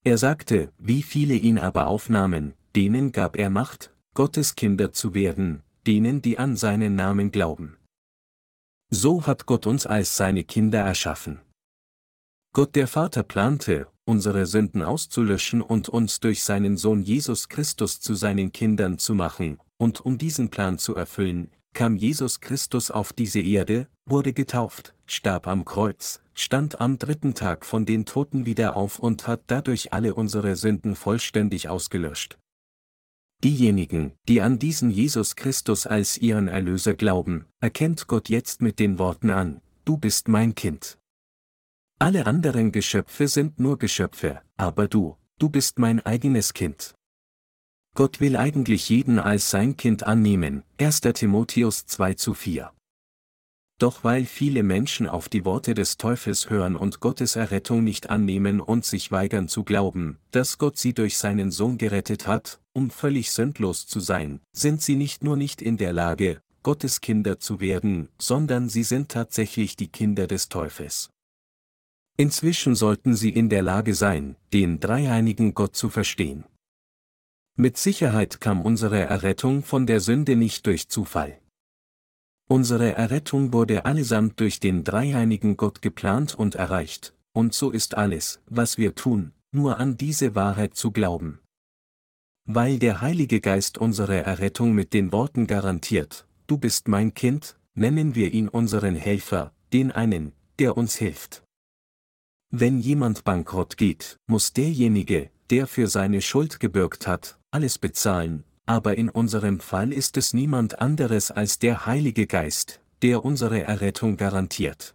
Er 0.04 0.18
sagte, 0.18 0.72
wie 0.78 1.02
viele 1.02 1.36
ihn 1.36 1.58
aber 1.58 1.88
aufnahmen, 1.88 2.54
denen 2.76 3.12
gab 3.12 3.38
er 3.38 3.50
Macht, 3.50 3.94
Gottes 4.14 4.56
Kinder 4.56 4.92
zu 4.92 5.14
werden, 5.14 5.64
denen 5.88 6.22
die 6.22 6.38
an 6.38 6.58
seinen 6.58 6.96
Namen 6.96 7.32
glauben. 7.32 7.78
So 8.90 9.26
hat 9.26 9.46
Gott 9.46 9.66
uns 9.66 9.86
als 9.88 10.18
seine 10.18 10.44
Kinder 10.44 10.80
erschaffen. 10.80 11.40
Gott 12.54 12.76
der 12.76 12.88
Vater 12.88 13.24
plante, 13.24 13.88
unsere 14.04 14.46
Sünden 14.46 14.82
auszulöschen 14.82 15.62
und 15.62 15.88
uns 15.88 16.20
durch 16.20 16.44
seinen 16.44 16.76
Sohn 16.76 17.02
Jesus 17.02 17.48
Christus 17.48 18.02
zu 18.02 18.14
seinen 18.14 18.52
Kindern 18.52 18.98
zu 18.98 19.16
machen, 19.16 19.58
und 19.78 20.02
um 20.02 20.18
diesen 20.18 20.50
Plan 20.50 20.78
zu 20.78 20.94
erfüllen, 20.94 21.50
kam 21.74 21.96
Jesus 21.96 22.42
Christus 22.42 22.92
auf 22.92 23.14
diese 23.14 23.40
Erde, 23.40 23.88
wurde 24.06 24.34
getauft, 24.34 24.94
starb 25.06 25.48
am 25.48 25.64
Kreuz, 25.64 26.20
stand 26.34 26.82
am 26.82 26.98
dritten 26.98 27.36
Tag 27.36 27.66
von 27.66 27.86
den 27.86 28.06
Toten 28.06 28.46
wieder 28.46 28.76
auf 28.76 29.00
und 29.00 29.30
hat 29.30 29.44
dadurch 29.48 29.94
alle 29.94 30.14
unsere 30.14 30.58
Sünden 30.58 30.98
vollständig 30.98 31.70
ausgelöscht. 31.70 32.38
Diejenigen, 33.46 34.12
die 34.28 34.42
an 34.42 34.60
diesen 34.60 34.92
Jesus 34.92 35.38
Christus 35.38 35.88
als 35.88 36.18
ihren 36.18 36.50
Erlöser 36.50 36.96
glauben, 36.96 37.46
erkennt 37.62 38.08
Gott 38.08 38.28
jetzt 38.28 38.62
mit 38.62 38.78
den 38.78 39.00
Worten 39.00 39.30
an, 39.30 39.62
du 39.86 39.96
bist 39.96 40.28
mein 40.28 40.54
Kind. 40.54 40.98
Alle 42.02 42.26
anderen 42.26 42.72
Geschöpfe 42.72 43.28
sind 43.28 43.60
nur 43.60 43.78
Geschöpfe, 43.78 44.42
aber 44.58 44.88
du, 44.88 45.18
du 45.38 45.50
bist 45.50 45.78
mein 45.78 46.04
eigenes 46.04 46.56
Kind. 46.56 46.96
Gott 47.94 48.20
will 48.20 48.38
eigentlich 48.38 48.90
jeden 48.90 49.20
als 49.20 49.52
sein 49.52 49.78
Kind 49.78 50.02
annehmen, 50.02 50.64
1. 50.80 51.02
Timotheus 51.02 51.86
2 51.86 52.16
zu 52.16 52.34
4. 52.34 52.72
Doch 53.78 54.04
weil 54.04 54.26
viele 54.26 54.64
Menschen 54.64 55.08
auf 55.08 55.30
die 55.30 55.46
Worte 55.46 55.76
des 55.76 55.98
Teufels 55.98 56.50
hören 56.50 56.76
und 56.76 57.02
Gottes 57.02 57.36
Errettung 57.36 57.84
nicht 57.84 58.10
annehmen 58.10 58.62
und 58.62 58.84
sich 58.84 59.12
weigern 59.12 59.48
zu 59.48 59.64
glauben, 59.64 60.18
dass 60.32 60.58
Gott 60.58 60.80
sie 60.80 60.96
durch 60.96 61.20
seinen 61.20 61.52
Sohn 61.52 61.78
gerettet 61.78 62.26
hat, 62.26 62.60
um 62.74 62.90
völlig 62.90 63.30
sündlos 63.30 63.86
zu 63.86 64.00
sein, 64.00 64.40
sind 64.54 64.82
sie 64.82 64.96
nicht 64.96 65.24
nur 65.24 65.38
nicht 65.38 65.62
in 65.62 65.78
der 65.78 65.94
Lage, 65.94 66.42
Gottes 66.64 67.00
Kinder 67.00 67.40
zu 67.40 67.60
werden, 67.60 68.10
sondern 68.18 68.70
sie 68.70 68.84
sind 68.84 69.10
tatsächlich 69.10 69.76
die 69.76 69.90
Kinder 69.90 70.26
des 70.26 70.50
Teufels. 70.50 71.11
Inzwischen 72.18 72.76
sollten 72.76 73.16
sie 73.16 73.30
in 73.30 73.50
der 73.50 73.62
Lage 73.62 73.94
sein, 73.96 74.36
den 74.54 74.80
dreieinigen 74.80 75.54
Gott 75.54 75.76
zu 75.76 75.90
verstehen. 75.90 76.44
Mit 77.56 77.78
Sicherheit 77.78 78.40
kam 78.42 78.62
unsere 78.62 79.00
Errettung 79.00 79.64
von 79.64 79.86
der 79.86 80.00
Sünde 80.00 80.36
nicht 80.36 80.66
durch 80.66 80.88
Zufall. 80.88 81.40
Unsere 82.48 82.96
Errettung 82.96 83.54
wurde 83.54 83.86
allesamt 83.86 84.40
durch 84.40 84.60
den 84.60 84.84
dreieinigen 84.84 85.58
Gott 85.58 85.82
geplant 85.82 86.36
und 86.36 86.56
erreicht, 86.56 87.14
und 87.34 87.54
so 87.54 87.72
ist 87.72 87.96
alles, 87.96 88.42
was 88.48 88.78
wir 88.78 88.94
tun, 88.96 89.32
nur 89.52 89.80
an 89.80 89.98
diese 89.98 90.36
Wahrheit 90.36 90.76
zu 90.76 90.92
glauben. 90.92 91.40
Weil 92.46 92.80
der 92.80 93.02
Heilige 93.02 93.40
Geist 93.40 93.78
unsere 93.78 94.24
Errettung 94.24 94.74
mit 94.74 94.94
den 94.94 95.12
Worten 95.12 95.48
garantiert, 95.48 96.28
du 96.48 96.58
bist 96.58 96.88
mein 96.88 97.14
Kind, 97.14 97.58
nennen 97.74 98.16
wir 98.16 98.34
ihn 98.34 98.50
unseren 98.50 98.96
Helfer, 98.96 99.54
den 99.72 99.92
einen, 99.92 100.34
der 100.60 100.76
uns 100.76 100.96
hilft. 100.96 101.41
Wenn 102.54 102.82
jemand 102.82 103.24
bankrott 103.24 103.78
geht, 103.78 104.18
muss 104.28 104.52
derjenige, 104.52 105.30
der 105.50 105.68
für 105.68 105.88
seine 105.88 106.22
Schuld 106.22 106.60
gebürgt 106.60 107.08
hat, 107.08 107.40
alles 107.50 107.80
bezahlen, 107.80 108.44
aber 108.66 108.98
in 108.98 109.08
unserem 109.08 109.62
Fall 109.62 109.94
ist 109.94 110.18
es 110.18 110.34
niemand 110.34 110.80
anderes 110.80 111.32
als 111.32 111.60
der 111.60 111.86
Heilige 111.86 112.28
Geist, 112.28 112.82
der 113.04 113.24
unsere 113.24 113.64
Errettung 113.64 114.18
garantiert. 114.18 114.94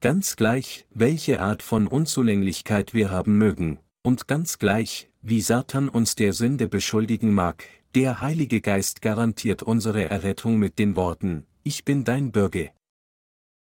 Ganz 0.00 0.36
gleich, 0.36 0.86
welche 0.94 1.40
Art 1.40 1.62
von 1.62 1.86
Unzulänglichkeit 1.86 2.94
wir 2.94 3.10
haben 3.10 3.36
mögen, 3.36 3.78
und 4.02 4.26
ganz 4.26 4.58
gleich, 4.58 5.10
wie 5.20 5.42
Satan 5.42 5.90
uns 5.90 6.14
der 6.14 6.32
Sünde 6.32 6.68
beschuldigen 6.68 7.34
mag, 7.34 7.64
der 7.94 8.22
Heilige 8.22 8.62
Geist 8.62 9.02
garantiert 9.02 9.62
unsere 9.62 10.08
Errettung 10.08 10.58
mit 10.58 10.78
den 10.78 10.96
Worten, 10.96 11.46
Ich 11.64 11.84
bin 11.84 12.04
dein 12.04 12.32
Bürger. 12.32 12.70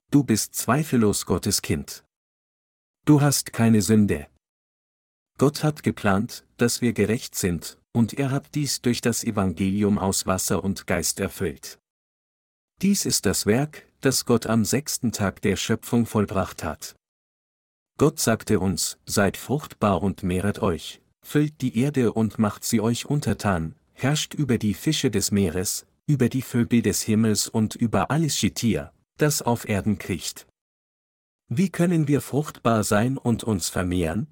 Du 0.10 0.24
bist 0.24 0.56
zweifellos 0.56 1.28
Gottes 1.28 1.62
Kind. 1.62 2.04
Du 3.10 3.22
hast 3.22 3.54
keine 3.54 3.82
Sünde. 3.82 4.28
Gott 5.40 5.64
hat 5.64 5.82
geplant, 5.82 6.46
dass 6.58 6.80
wir 6.82 6.94
gerecht 6.94 7.34
sind, 7.34 7.80
und 7.92 8.14
er 8.14 8.30
hat 8.30 8.54
dies 8.54 8.84
durch 8.84 9.02
das 9.02 9.24
Evangelium 9.24 9.98
aus 9.98 10.28
Wasser 10.28 10.64
und 10.64 10.86
Geist 10.86 11.20
erfüllt. 11.20 11.80
Dies 12.84 13.08
ist 13.08 13.26
das 13.26 13.48
Werk, 13.48 13.88
das 14.02 14.26
Gott 14.26 14.46
am 14.46 14.64
sechsten 14.64 15.12
Tag 15.12 15.42
der 15.42 15.56
Schöpfung 15.56 16.06
vollbracht 16.06 16.64
hat. 16.64 16.96
Gott 17.98 18.20
sagte 18.20 18.60
uns, 18.60 19.00
seid 19.08 19.38
fruchtbar 19.38 20.04
und 20.04 20.22
mehret 20.22 20.60
euch, 20.60 21.02
füllt 21.26 21.62
die 21.62 21.80
Erde 21.80 22.14
und 22.14 22.38
macht 22.38 22.64
sie 22.64 22.80
euch 22.80 23.08
untertan, 23.08 23.74
herrscht 23.94 24.36
über 24.36 24.60
die 24.60 24.76
Fische 24.76 25.10
des 25.10 25.32
Meeres, 25.32 25.88
über 26.06 26.30
die 26.30 26.44
Vögel 26.44 26.84
des 26.84 27.02
Himmels 27.02 27.48
und 27.48 27.74
über 27.74 28.12
alles 28.12 28.38
Schitier, 28.38 28.94
das 29.18 29.42
auf 29.42 29.68
Erden 29.68 29.98
kriecht. 29.98 30.46
Wie 31.52 31.72
können 31.72 32.08
wir 32.08 32.22
fruchtbar 32.22 32.84
sein 32.84 33.18
und 33.18 33.44
uns 33.44 33.70
vermehren? 33.70 34.28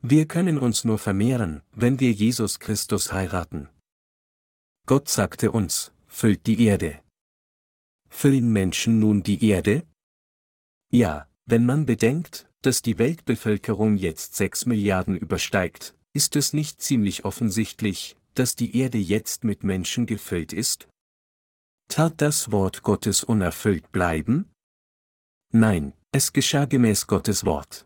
Wir 0.00 0.26
können 0.26 0.56
uns 0.56 0.82
nur 0.82 0.98
vermehren, 0.98 1.62
wenn 1.72 2.00
wir 2.00 2.10
Jesus 2.10 2.58
Christus 2.58 3.12
heiraten. 3.12 3.68
Gott 4.86 5.10
sagte 5.10 5.52
uns, 5.52 5.92
füllt 6.06 6.46
die 6.46 6.64
Erde. 6.64 7.02
Füllen 8.08 8.50
Menschen 8.50 8.98
nun 8.98 9.22
die 9.24 9.46
Erde? 9.46 9.86
Ja, 10.90 11.28
wenn 11.44 11.66
man 11.66 11.84
bedenkt, 11.84 12.48
dass 12.62 12.80
die 12.80 12.96
Weltbevölkerung 12.96 13.98
jetzt 13.98 14.36
6 14.36 14.64
Milliarden 14.64 15.18
übersteigt, 15.18 15.94
ist 16.14 16.34
es 16.34 16.54
nicht 16.54 16.80
ziemlich 16.80 17.26
offensichtlich, 17.26 18.16
dass 18.32 18.56
die 18.56 18.78
Erde 18.78 18.96
jetzt 18.96 19.44
mit 19.44 19.64
Menschen 19.64 20.06
gefüllt 20.06 20.54
ist? 20.54 20.88
Tat 21.88 22.22
das 22.22 22.50
Wort 22.52 22.82
Gottes 22.82 23.22
unerfüllt 23.22 23.92
bleiben? 23.92 24.50
Nein, 25.52 25.92
es 26.16 26.32
geschah 26.32 26.64
gemäß 26.64 27.06
Gottes 27.06 27.44
Wort. 27.44 27.84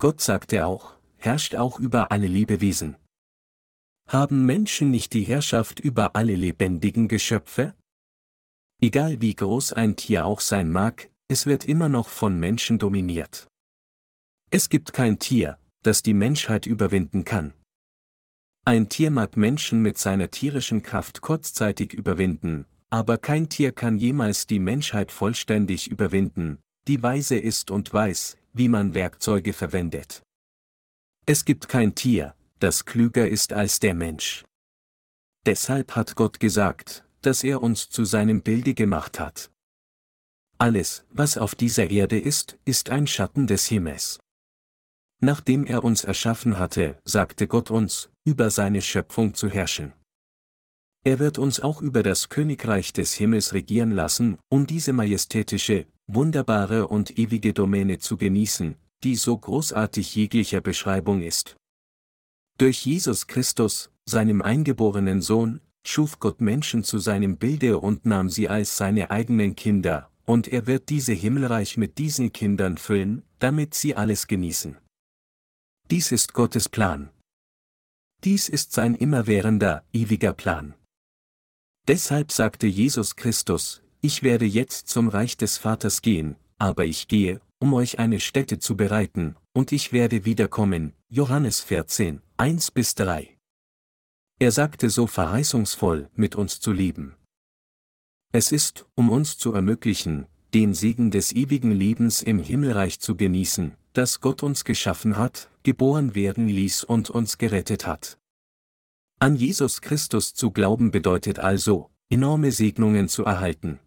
Gott 0.00 0.22
sagte 0.22 0.64
auch, 0.64 0.94
herrscht 1.18 1.54
auch 1.54 1.78
über 1.78 2.10
alle 2.10 2.26
Lebewesen. 2.26 2.96
Haben 4.08 4.46
Menschen 4.46 4.90
nicht 4.90 5.12
die 5.12 5.24
Herrschaft 5.24 5.78
über 5.78 6.16
alle 6.16 6.34
lebendigen 6.34 7.06
Geschöpfe? 7.06 7.74
Egal 8.80 9.20
wie 9.20 9.34
groß 9.34 9.74
ein 9.74 9.94
Tier 9.94 10.24
auch 10.24 10.40
sein 10.40 10.72
mag, 10.72 11.10
es 11.28 11.44
wird 11.44 11.66
immer 11.66 11.90
noch 11.90 12.08
von 12.08 12.40
Menschen 12.40 12.78
dominiert. 12.78 13.46
Es 14.50 14.70
gibt 14.70 14.94
kein 14.94 15.18
Tier, 15.18 15.58
das 15.82 16.02
die 16.02 16.14
Menschheit 16.14 16.64
überwinden 16.64 17.26
kann. 17.26 17.52
Ein 18.64 18.88
Tier 18.88 19.10
mag 19.10 19.36
Menschen 19.36 19.82
mit 19.82 19.98
seiner 19.98 20.30
tierischen 20.30 20.82
Kraft 20.82 21.20
kurzzeitig 21.20 21.92
überwinden, 21.92 22.64
aber 22.88 23.18
kein 23.18 23.50
Tier 23.50 23.72
kann 23.72 23.98
jemals 23.98 24.46
die 24.46 24.60
Menschheit 24.60 25.12
vollständig 25.12 25.90
überwinden, 25.90 26.58
die 26.88 27.02
weise 27.02 27.38
ist 27.38 27.70
und 27.70 27.92
weiß, 27.92 28.38
wie 28.54 28.68
man 28.68 28.94
Werkzeuge 28.94 29.52
verwendet. 29.52 30.22
Es 31.26 31.44
gibt 31.44 31.68
kein 31.68 31.94
Tier, 31.94 32.34
das 32.58 32.86
klüger 32.86 33.28
ist 33.28 33.52
als 33.52 33.78
der 33.78 33.94
Mensch. 33.94 34.44
Deshalb 35.46 35.94
hat 35.94 36.16
Gott 36.16 36.40
gesagt, 36.40 37.04
dass 37.22 37.44
er 37.44 37.62
uns 37.62 37.90
zu 37.90 38.04
seinem 38.04 38.42
Bilde 38.42 38.74
gemacht 38.74 39.20
hat. 39.20 39.50
Alles, 40.56 41.04
was 41.10 41.38
auf 41.38 41.54
dieser 41.54 41.90
Erde 41.90 42.18
ist, 42.18 42.58
ist 42.64 42.90
ein 42.90 43.06
Schatten 43.06 43.46
des 43.46 43.66
Himmels. 43.66 44.18
Nachdem 45.20 45.66
er 45.66 45.84
uns 45.84 46.04
erschaffen 46.04 46.58
hatte, 46.58 47.00
sagte 47.04 47.46
Gott 47.46 47.70
uns, 47.70 48.10
über 48.24 48.50
seine 48.50 48.82
Schöpfung 48.82 49.34
zu 49.34 49.48
herrschen. 49.48 49.92
Er 51.04 51.18
wird 51.18 51.38
uns 51.38 51.60
auch 51.60 51.80
über 51.80 52.02
das 52.02 52.28
Königreich 52.28 52.92
des 52.92 53.14
Himmels 53.14 53.52
regieren 53.52 53.92
lassen, 53.92 54.38
um 54.48 54.66
diese 54.66 54.92
majestätische, 54.92 55.86
wunderbare 56.06 56.88
und 56.88 57.18
ewige 57.18 57.52
Domäne 57.52 57.98
zu 57.98 58.16
genießen, 58.16 58.76
die 59.04 59.16
so 59.16 59.36
großartig 59.36 60.14
jeglicher 60.14 60.60
Beschreibung 60.60 61.22
ist. 61.22 61.56
Durch 62.58 62.84
Jesus 62.84 63.26
Christus, 63.26 63.90
seinem 64.04 64.42
eingeborenen 64.42 65.22
Sohn, 65.22 65.60
schuf 65.86 66.18
Gott 66.18 66.40
Menschen 66.40 66.82
zu 66.82 66.98
seinem 66.98 67.36
Bilde 67.36 67.78
und 67.78 68.04
nahm 68.04 68.28
sie 68.28 68.48
als 68.48 68.76
seine 68.76 69.10
eigenen 69.10 69.54
Kinder, 69.54 70.10
und 70.24 70.48
er 70.48 70.66
wird 70.66 70.88
diese 70.88 71.12
Himmelreich 71.12 71.76
mit 71.76 71.98
diesen 71.98 72.32
Kindern 72.32 72.76
füllen, 72.76 73.22
damit 73.38 73.74
sie 73.74 73.94
alles 73.94 74.26
genießen. 74.26 74.76
Dies 75.90 76.12
ist 76.12 76.34
Gottes 76.34 76.68
Plan. 76.68 77.10
Dies 78.24 78.48
ist 78.48 78.72
sein 78.72 78.94
immerwährender, 78.94 79.84
ewiger 79.92 80.34
Plan. 80.34 80.74
Deshalb 81.88 82.32
sagte 82.32 82.66
Jesus 82.66 83.16
Christus, 83.16 83.80
ich 84.02 84.22
werde 84.22 84.44
jetzt 84.44 84.88
zum 84.88 85.08
Reich 85.08 85.38
des 85.38 85.56
Vaters 85.56 86.02
gehen, 86.02 86.36
aber 86.58 86.84
ich 86.84 87.08
gehe, 87.08 87.40
um 87.60 87.72
euch 87.72 87.98
eine 87.98 88.20
Stätte 88.20 88.58
zu 88.58 88.76
bereiten, 88.76 89.36
und 89.54 89.72
ich 89.72 89.90
werde 89.90 90.26
wiederkommen. 90.26 90.92
Johannes 91.08 91.62
14, 91.62 92.20
1 92.36 92.72
bis 92.72 92.94
3. 92.94 93.38
Er 94.38 94.52
sagte 94.52 94.90
so 94.90 95.06
verheißungsvoll, 95.06 96.10
mit 96.14 96.36
uns 96.36 96.60
zu 96.60 96.72
leben. 96.72 97.16
Es 98.32 98.52
ist, 98.52 98.84
um 98.94 99.08
uns 99.08 99.38
zu 99.38 99.54
ermöglichen, 99.54 100.26
den 100.52 100.74
Segen 100.74 101.10
des 101.10 101.32
ewigen 101.32 101.72
Lebens 101.72 102.22
im 102.22 102.38
Himmelreich 102.38 103.00
zu 103.00 103.16
genießen, 103.16 103.72
das 103.94 104.20
Gott 104.20 104.42
uns 104.42 104.64
geschaffen 104.64 105.16
hat, 105.16 105.48
geboren 105.62 106.14
werden 106.14 106.48
ließ 106.48 106.84
und 106.84 107.08
uns 107.08 107.38
gerettet 107.38 107.86
hat. 107.86 108.18
An 109.20 109.34
Jesus 109.34 109.80
Christus 109.80 110.32
zu 110.32 110.52
glauben 110.52 110.92
bedeutet 110.92 111.40
also, 111.40 111.90
enorme 112.08 112.52
Segnungen 112.52 113.08
zu 113.08 113.24
erhalten. 113.24 113.80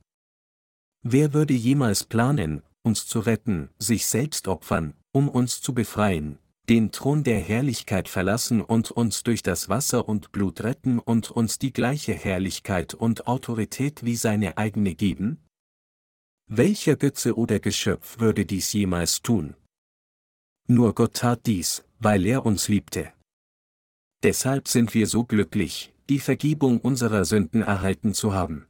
Wer 1.04 1.34
würde 1.34 1.54
jemals 1.54 2.04
planen, 2.04 2.64
uns 2.84 3.08
zu 3.08 3.20
retten, 3.20 3.70
sich 3.80 4.08
selbst 4.08 4.50
opfern, 4.50 4.94
um 5.14 5.30
uns 5.30 5.62
zu 5.62 5.74
befreien, 5.74 6.38
den 6.68 6.92
Thron 6.92 7.24
der 7.24 7.40
Herrlichkeit 7.40 8.10
verlassen 8.10 8.60
und 8.60 8.92
uns 8.92 9.24
durch 9.24 9.42
das 9.42 9.70
Wasser 9.70 10.10
und 10.10 10.34
Blut 10.34 10.62
retten 10.64 11.00
und 11.00 11.32
uns 11.32 11.58
die 11.60 11.72
gleiche 11.72 12.14
Herrlichkeit 12.14 12.94
und 12.94 13.28
Autorität 13.28 14.04
wie 14.04 14.18
seine 14.18 14.58
eigene 14.58 14.96
geben? 14.96 15.40
Welcher 16.48 16.98
Götze 16.98 17.38
oder 17.38 17.62
Geschöpf 17.62 18.20
würde 18.20 18.46
dies 18.46 18.74
jemals 18.74 19.22
tun? 19.22 19.56
Nur 20.68 20.94
Gott 20.94 21.14
tat 21.14 21.46
dies, 21.46 21.86
weil 22.00 22.26
er 22.26 22.46
uns 22.46 22.68
liebte. 22.68 23.14
Deshalb 24.24 24.68
sind 24.68 24.94
wir 24.94 25.08
so 25.08 25.24
glücklich, 25.24 25.94
die 26.10 26.20
Vergebung 26.20 26.80
unserer 26.80 27.26
Sünden 27.26 27.64
erhalten 27.64 28.14
zu 28.14 28.34
haben. 28.34 28.68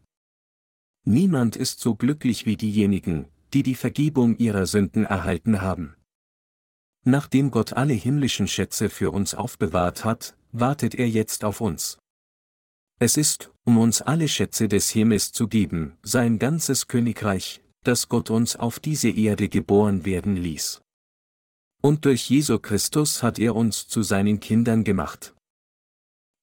Niemand 1.04 1.56
ist 1.56 1.80
so 1.80 1.96
glücklich 1.96 2.46
wie 2.46 2.56
diejenigen, 2.56 3.28
die 3.54 3.64
die 3.64 3.76
Vergebung 3.76 4.38
ihrer 4.38 4.66
Sünden 4.66 5.06
erhalten 5.06 5.62
haben. 5.62 5.96
Nachdem 7.04 7.52
Gott 7.52 7.74
alle 7.74 7.94
himmlischen 7.94 8.48
Schätze 8.48 8.90
für 8.90 9.12
uns 9.12 9.34
aufbewahrt 9.34 10.06
hat, 10.06 10.38
wartet 10.52 10.96
er 10.96 11.10
jetzt 11.10 11.44
auf 11.44 11.60
uns. 11.60 11.98
Es 13.00 13.18
ist, 13.18 13.52
um 13.66 13.78
uns 13.78 14.02
alle 14.02 14.28
Schätze 14.28 14.68
des 14.68 14.90
Himmels 14.92 15.32
zu 15.32 15.48
geben, 15.48 15.98
sein 16.04 16.38
ganzes 16.38 16.88
Königreich, 16.88 17.62
das 17.84 18.08
Gott 18.08 18.30
uns 18.30 18.56
auf 18.56 18.80
diese 18.80 19.10
Erde 19.10 19.50
geboren 19.50 20.06
werden 20.06 20.36
ließ. 20.36 20.82
Und 21.82 22.06
durch 22.06 22.30
Jesu 22.30 22.60
Christus 22.60 23.24
hat 23.24 23.40
er 23.40 23.56
uns 23.56 23.88
zu 23.88 24.04
seinen 24.04 24.40
Kindern 24.40 24.84
gemacht. 24.84 25.34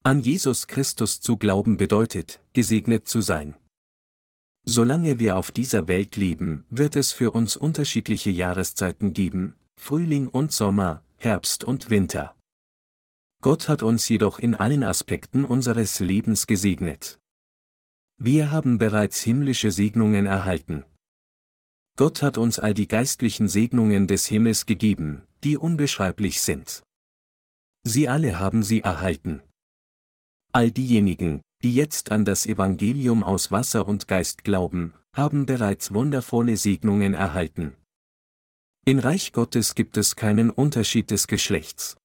An 0.03 0.21
Jesus 0.21 0.67
Christus 0.67 1.19
zu 1.19 1.35
glauben 1.35 1.75
bedeutet, 1.75 2.41
gesegnet 2.53 3.09
zu 3.09 3.19
sein. 3.19 3.55
Solange 4.65 5.19
wir 5.19 5.35
auf 5.35 5.51
dieser 5.51 5.89
Welt 5.89 6.15
leben, 6.15 6.65
wird 6.69 6.95
es 6.95 7.11
für 7.11 7.31
uns 7.31 7.57
unterschiedliche 7.57 8.29
Jahreszeiten 8.29 9.13
geben, 9.13 9.55
Frühling 9.75 10.29
und 10.29 10.53
Sommer, 10.53 11.03
Herbst 11.17 11.65
und 11.65 11.89
Winter. 11.89 12.33
Gott 13.41 13.67
hat 13.67 13.83
uns 13.83 14.07
jedoch 14.07 14.39
in 14.39 14.55
allen 14.55 14.83
Aspekten 14.83 15.43
unseres 15.43 15.99
Lebens 15.99 16.47
gesegnet. 16.47 17.19
Wir 18.17 18.51
haben 18.51 18.77
bereits 18.77 19.21
himmlische 19.21 19.71
Segnungen 19.71 20.25
erhalten. 20.25 20.85
Gott 21.97 22.21
hat 22.21 22.37
uns 22.37 22.57
all 22.57 22.73
die 22.73 22.87
geistlichen 22.87 23.49
Segnungen 23.49 24.07
des 24.07 24.27
Himmels 24.27 24.65
gegeben, 24.65 25.23
die 25.43 25.57
unbeschreiblich 25.57 26.41
sind. 26.41 26.83
Sie 27.83 28.07
alle 28.07 28.39
haben 28.39 28.63
sie 28.63 28.79
erhalten. 28.79 29.41
All 30.51 30.71
diejenigen, 30.71 31.41
die 31.61 31.75
jetzt 31.75 32.11
an 32.11 32.25
das 32.25 32.45
Evangelium 32.47 33.23
aus 33.23 33.51
Wasser 33.51 33.87
und 33.87 34.07
Geist 34.07 34.43
glauben, 34.43 34.93
haben 35.13 35.45
bereits 35.45 35.93
wundervolle 35.93 36.57
Segnungen 36.57 37.13
erhalten. 37.13 37.75
In 38.85 38.99
Reich 38.99 39.31
Gottes 39.31 39.75
gibt 39.75 39.97
es 39.97 40.15
keinen 40.15 40.49
Unterschied 40.49 41.11
des 41.11 41.27
Geschlechts. 41.27 41.97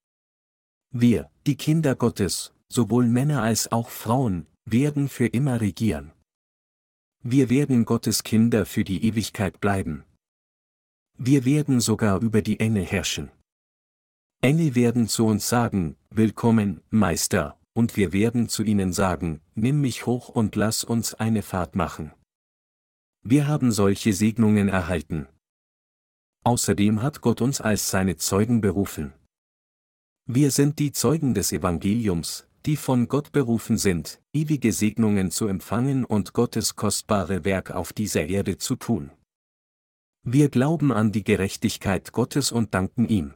Wir, 0.90 1.30
die 1.46 1.56
Kinder 1.56 1.94
Gottes, 1.94 2.52
sowohl 2.68 3.06
Männer 3.06 3.42
als 3.42 3.72
auch 3.72 3.88
Frauen, 3.88 4.46
werden 4.66 5.08
für 5.08 5.26
immer 5.26 5.60
regieren. 5.60 6.12
Wir 7.22 7.48
werden 7.48 7.86
Gottes 7.86 8.22
Kinder 8.22 8.66
für 8.66 8.84
die 8.84 9.06
Ewigkeit 9.06 9.60
bleiben. 9.60 10.04
Wir 11.16 11.46
werden 11.46 11.80
sogar 11.80 12.20
über 12.20 12.42
die 12.42 12.60
Engel 12.60 12.84
herrschen. 12.84 13.30
Engel 14.42 14.74
werden 14.74 15.08
zu 15.08 15.24
uns 15.26 15.48
sagen, 15.48 15.96
Willkommen, 16.10 16.82
Meister, 16.90 17.58
und 17.74 17.96
wir 17.96 18.12
werden 18.12 18.48
zu 18.48 18.62
ihnen 18.62 18.92
sagen, 18.92 19.40
nimm 19.54 19.80
mich 19.80 20.06
hoch 20.06 20.28
und 20.28 20.56
lass 20.56 20.84
uns 20.84 21.14
eine 21.14 21.42
Fahrt 21.42 21.76
machen. 21.76 22.12
Wir 23.22 23.46
haben 23.46 23.72
solche 23.72 24.12
Segnungen 24.12 24.68
erhalten. 24.68 25.28
Außerdem 26.44 27.02
hat 27.02 27.20
Gott 27.20 27.40
uns 27.40 27.60
als 27.60 27.90
seine 27.90 28.16
Zeugen 28.16 28.60
berufen. 28.60 29.12
Wir 30.26 30.50
sind 30.50 30.78
die 30.78 30.92
Zeugen 30.92 31.34
des 31.34 31.52
Evangeliums, 31.52 32.46
die 32.66 32.76
von 32.76 33.08
Gott 33.08 33.32
berufen 33.32 33.76
sind, 33.76 34.22
ewige 34.32 34.72
Segnungen 34.72 35.30
zu 35.30 35.48
empfangen 35.48 36.04
und 36.04 36.32
Gottes 36.32 36.76
kostbare 36.76 37.44
Werk 37.44 37.72
auf 37.72 37.92
dieser 37.92 38.26
Erde 38.26 38.56
zu 38.56 38.76
tun. 38.76 39.10
Wir 40.22 40.48
glauben 40.48 40.92
an 40.92 41.12
die 41.12 41.24
Gerechtigkeit 41.24 42.12
Gottes 42.12 42.52
und 42.52 42.72
danken 42.72 43.06
ihm. 43.06 43.34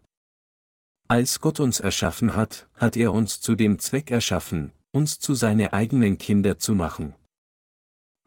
Als 1.10 1.40
Gott 1.40 1.58
uns 1.58 1.80
erschaffen 1.80 2.36
hat, 2.36 2.68
hat 2.74 2.94
er 2.94 3.14
uns 3.14 3.40
zu 3.40 3.54
dem 3.54 3.78
Zweck 3.78 4.10
erschaffen, 4.10 4.72
uns 4.92 5.18
zu 5.18 5.32
seine 5.32 5.72
eigenen 5.72 6.18
Kinder 6.18 6.58
zu 6.58 6.74
machen. 6.74 7.14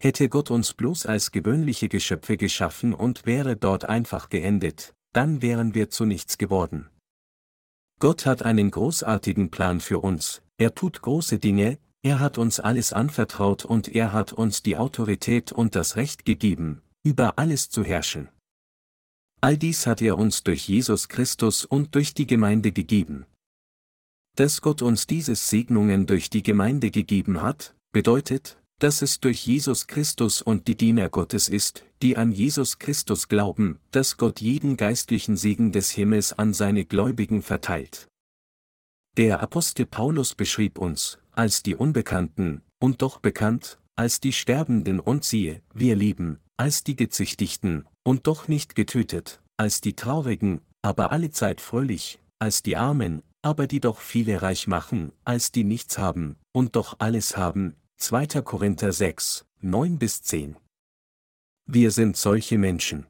Hätte 0.01 0.29
Gott 0.29 0.49
uns 0.49 0.73
bloß 0.73 1.05
als 1.05 1.31
gewöhnliche 1.31 1.89
Geschöpfe 1.89 2.37
geschaffen 2.37 2.95
und 2.95 3.27
wäre 3.27 3.55
dort 3.55 3.85
einfach 3.85 4.29
geendet, 4.29 4.95
dann 5.13 5.43
wären 5.43 5.75
wir 5.75 5.91
zu 5.91 6.05
nichts 6.05 6.39
geworden. 6.39 6.89
Gott 7.99 8.25
hat 8.25 8.41
einen 8.41 8.71
großartigen 8.71 9.51
Plan 9.51 9.79
für 9.79 9.99
uns, 9.99 10.41
er 10.57 10.73
tut 10.73 11.03
große 11.03 11.37
Dinge, 11.37 11.77
er 12.01 12.19
hat 12.19 12.39
uns 12.39 12.59
alles 12.59 12.93
anvertraut 12.93 13.63
und 13.63 13.89
er 13.89 14.11
hat 14.11 14.33
uns 14.33 14.63
die 14.63 14.77
Autorität 14.77 15.51
und 15.51 15.75
das 15.75 15.97
Recht 15.97 16.25
gegeben, 16.25 16.81
über 17.03 17.37
alles 17.37 17.69
zu 17.69 17.83
herrschen. 17.83 18.29
All 19.43 19.57
dies 19.57 19.87
hat 19.87 20.03
er 20.03 20.19
uns 20.19 20.43
durch 20.43 20.67
Jesus 20.67 21.09
Christus 21.09 21.65
und 21.65 21.95
durch 21.95 22.13
die 22.13 22.27
Gemeinde 22.27 22.71
gegeben. 22.71 23.25
Dass 24.35 24.61
Gott 24.61 24.83
uns 24.83 25.07
diese 25.07 25.35
Segnungen 25.35 26.05
durch 26.05 26.29
die 26.29 26.43
Gemeinde 26.43 26.91
gegeben 26.91 27.41
hat, 27.41 27.75
bedeutet, 27.91 28.59
dass 28.77 29.01
es 29.01 29.19
durch 29.19 29.45
Jesus 29.45 29.87
Christus 29.87 30.43
und 30.43 30.67
die 30.67 30.77
Diener 30.77 31.09
Gottes 31.09 31.49
ist, 31.49 31.83
die 32.03 32.17
an 32.17 32.31
Jesus 32.31 32.77
Christus 32.77 33.27
glauben, 33.27 33.79
dass 33.89 34.17
Gott 34.17 34.41
jeden 34.41 34.77
geistlichen 34.77 35.37
Segen 35.37 35.71
des 35.71 35.89
Himmels 35.89 36.33
an 36.33 36.53
seine 36.53 36.85
Gläubigen 36.85 37.41
verteilt. 37.41 38.07
Der 39.17 39.41
Apostel 39.41 39.87
Paulus 39.87 40.35
beschrieb 40.35 40.77
uns, 40.77 41.17
als 41.31 41.63
die 41.63 41.75
Unbekannten, 41.75 42.61
und 42.79 43.01
doch 43.01 43.19
bekannt, 43.19 43.79
als 43.95 44.19
die 44.19 44.33
Sterbenden 44.33 44.99
und 44.99 45.25
siehe, 45.25 45.61
wir 45.73 45.95
lieben, 45.95 46.39
als 46.57 46.83
die 46.83 46.95
Gezüchtigten, 46.95 47.85
und 48.03 48.27
doch 48.27 48.47
nicht 48.47 48.75
getötet, 48.75 49.41
als 49.57 49.81
die 49.81 49.95
Traurigen, 49.95 50.61
aber 50.81 51.11
allezeit 51.11 51.61
fröhlich, 51.61 52.19
als 52.39 52.63
die 52.63 52.77
Armen, 52.77 53.21
aber 53.41 53.67
die 53.67 53.79
doch 53.79 53.99
viele 53.99 54.41
reich 54.41 54.67
machen, 54.67 55.11
als 55.23 55.51
die 55.51 55.63
nichts 55.63 55.97
haben, 55.97 56.37
und 56.51 56.75
doch 56.75 56.95
alles 56.99 57.37
haben, 57.37 57.75
2. 57.97 58.41
Korinther 58.41 58.91
6, 58.91 59.45
9 59.61 59.99
bis 59.99 60.21
10. 60.23 60.57
Wir 61.67 61.91
sind 61.91 62.17
solche 62.17 62.57
Menschen. 62.57 63.05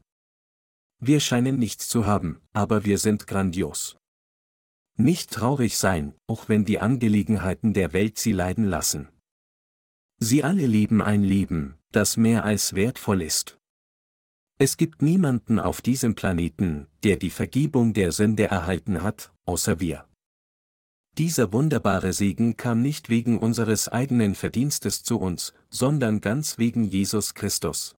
Wir 0.99 1.19
scheinen 1.19 1.57
nichts 1.57 1.87
zu 1.87 2.05
haben, 2.05 2.41
aber 2.53 2.85
wir 2.85 2.97
sind 2.97 3.25
grandios. 3.25 3.97
Nicht 4.97 5.31
traurig 5.31 5.77
sein, 5.77 6.13
auch 6.27 6.49
wenn 6.49 6.65
die 6.65 6.79
Angelegenheiten 6.79 7.73
der 7.73 7.93
Welt 7.93 8.19
sie 8.19 8.33
leiden 8.33 8.65
lassen. 8.65 9.07
Sie 10.19 10.43
alle 10.43 10.67
leben 10.67 11.01
ein 11.01 11.23
Leben, 11.23 11.75
das 11.91 12.17
mehr 12.17 12.43
als 12.43 12.75
wertvoll 12.75 13.21
ist. 13.21 13.57
Es 14.61 14.77
gibt 14.77 15.01
niemanden 15.01 15.57
auf 15.57 15.81
diesem 15.81 16.13
Planeten, 16.13 16.85
der 17.03 17.17
die 17.17 17.31
Vergebung 17.31 17.93
der 17.93 18.11
Sünde 18.11 18.43
erhalten 18.43 19.01
hat, 19.01 19.33
außer 19.45 19.79
wir. 19.79 20.05
Dieser 21.17 21.51
wunderbare 21.51 22.13
Segen 22.13 22.57
kam 22.57 22.79
nicht 22.83 23.09
wegen 23.09 23.39
unseres 23.39 23.87
eigenen 23.87 24.35
Verdienstes 24.35 25.01
zu 25.01 25.19
uns, 25.19 25.55
sondern 25.71 26.21
ganz 26.21 26.59
wegen 26.59 26.83
Jesus 26.83 27.33
Christus. 27.33 27.95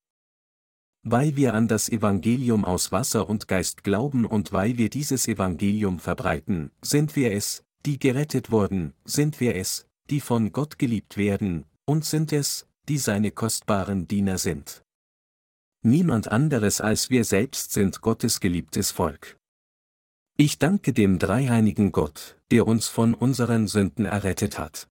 Weil 1.02 1.36
wir 1.36 1.52
an 1.52 1.68
das 1.68 1.90
Evangelium 1.90 2.64
aus 2.64 2.92
Wasser 2.92 3.28
und 3.28 3.46
Geist 3.46 3.84
glauben 3.84 4.24
und 4.24 4.50
weil 4.52 4.78
wir 4.78 4.88
dieses 4.88 5.28
Evangelium 5.28 5.98
verbreiten, 5.98 6.70
sind 6.80 7.14
wir 7.14 7.32
es, 7.32 7.62
die 7.84 7.98
gerettet 7.98 8.50
wurden, 8.50 8.94
sind 9.04 9.38
wir 9.38 9.54
es, 9.54 9.86
die 10.08 10.20
von 10.20 10.50
Gott 10.50 10.78
geliebt 10.78 11.18
werden, 11.18 11.66
und 11.84 12.06
sind 12.06 12.32
es, 12.32 12.66
die 12.88 12.96
seine 12.96 13.32
kostbaren 13.32 14.08
Diener 14.08 14.38
sind. 14.38 14.83
Niemand 15.86 16.32
anderes 16.32 16.80
als 16.80 17.10
wir 17.10 17.24
selbst 17.24 17.72
sind 17.72 18.00
Gottes 18.00 18.40
geliebtes 18.40 18.90
Volk. 18.90 19.36
Ich 20.38 20.58
danke 20.58 20.94
dem 20.94 21.18
dreieinigen 21.18 21.92
Gott, 21.92 22.38
der 22.50 22.66
uns 22.66 22.88
von 22.88 23.12
unseren 23.12 23.68
Sünden 23.68 24.06
errettet 24.06 24.58
hat. 24.58 24.88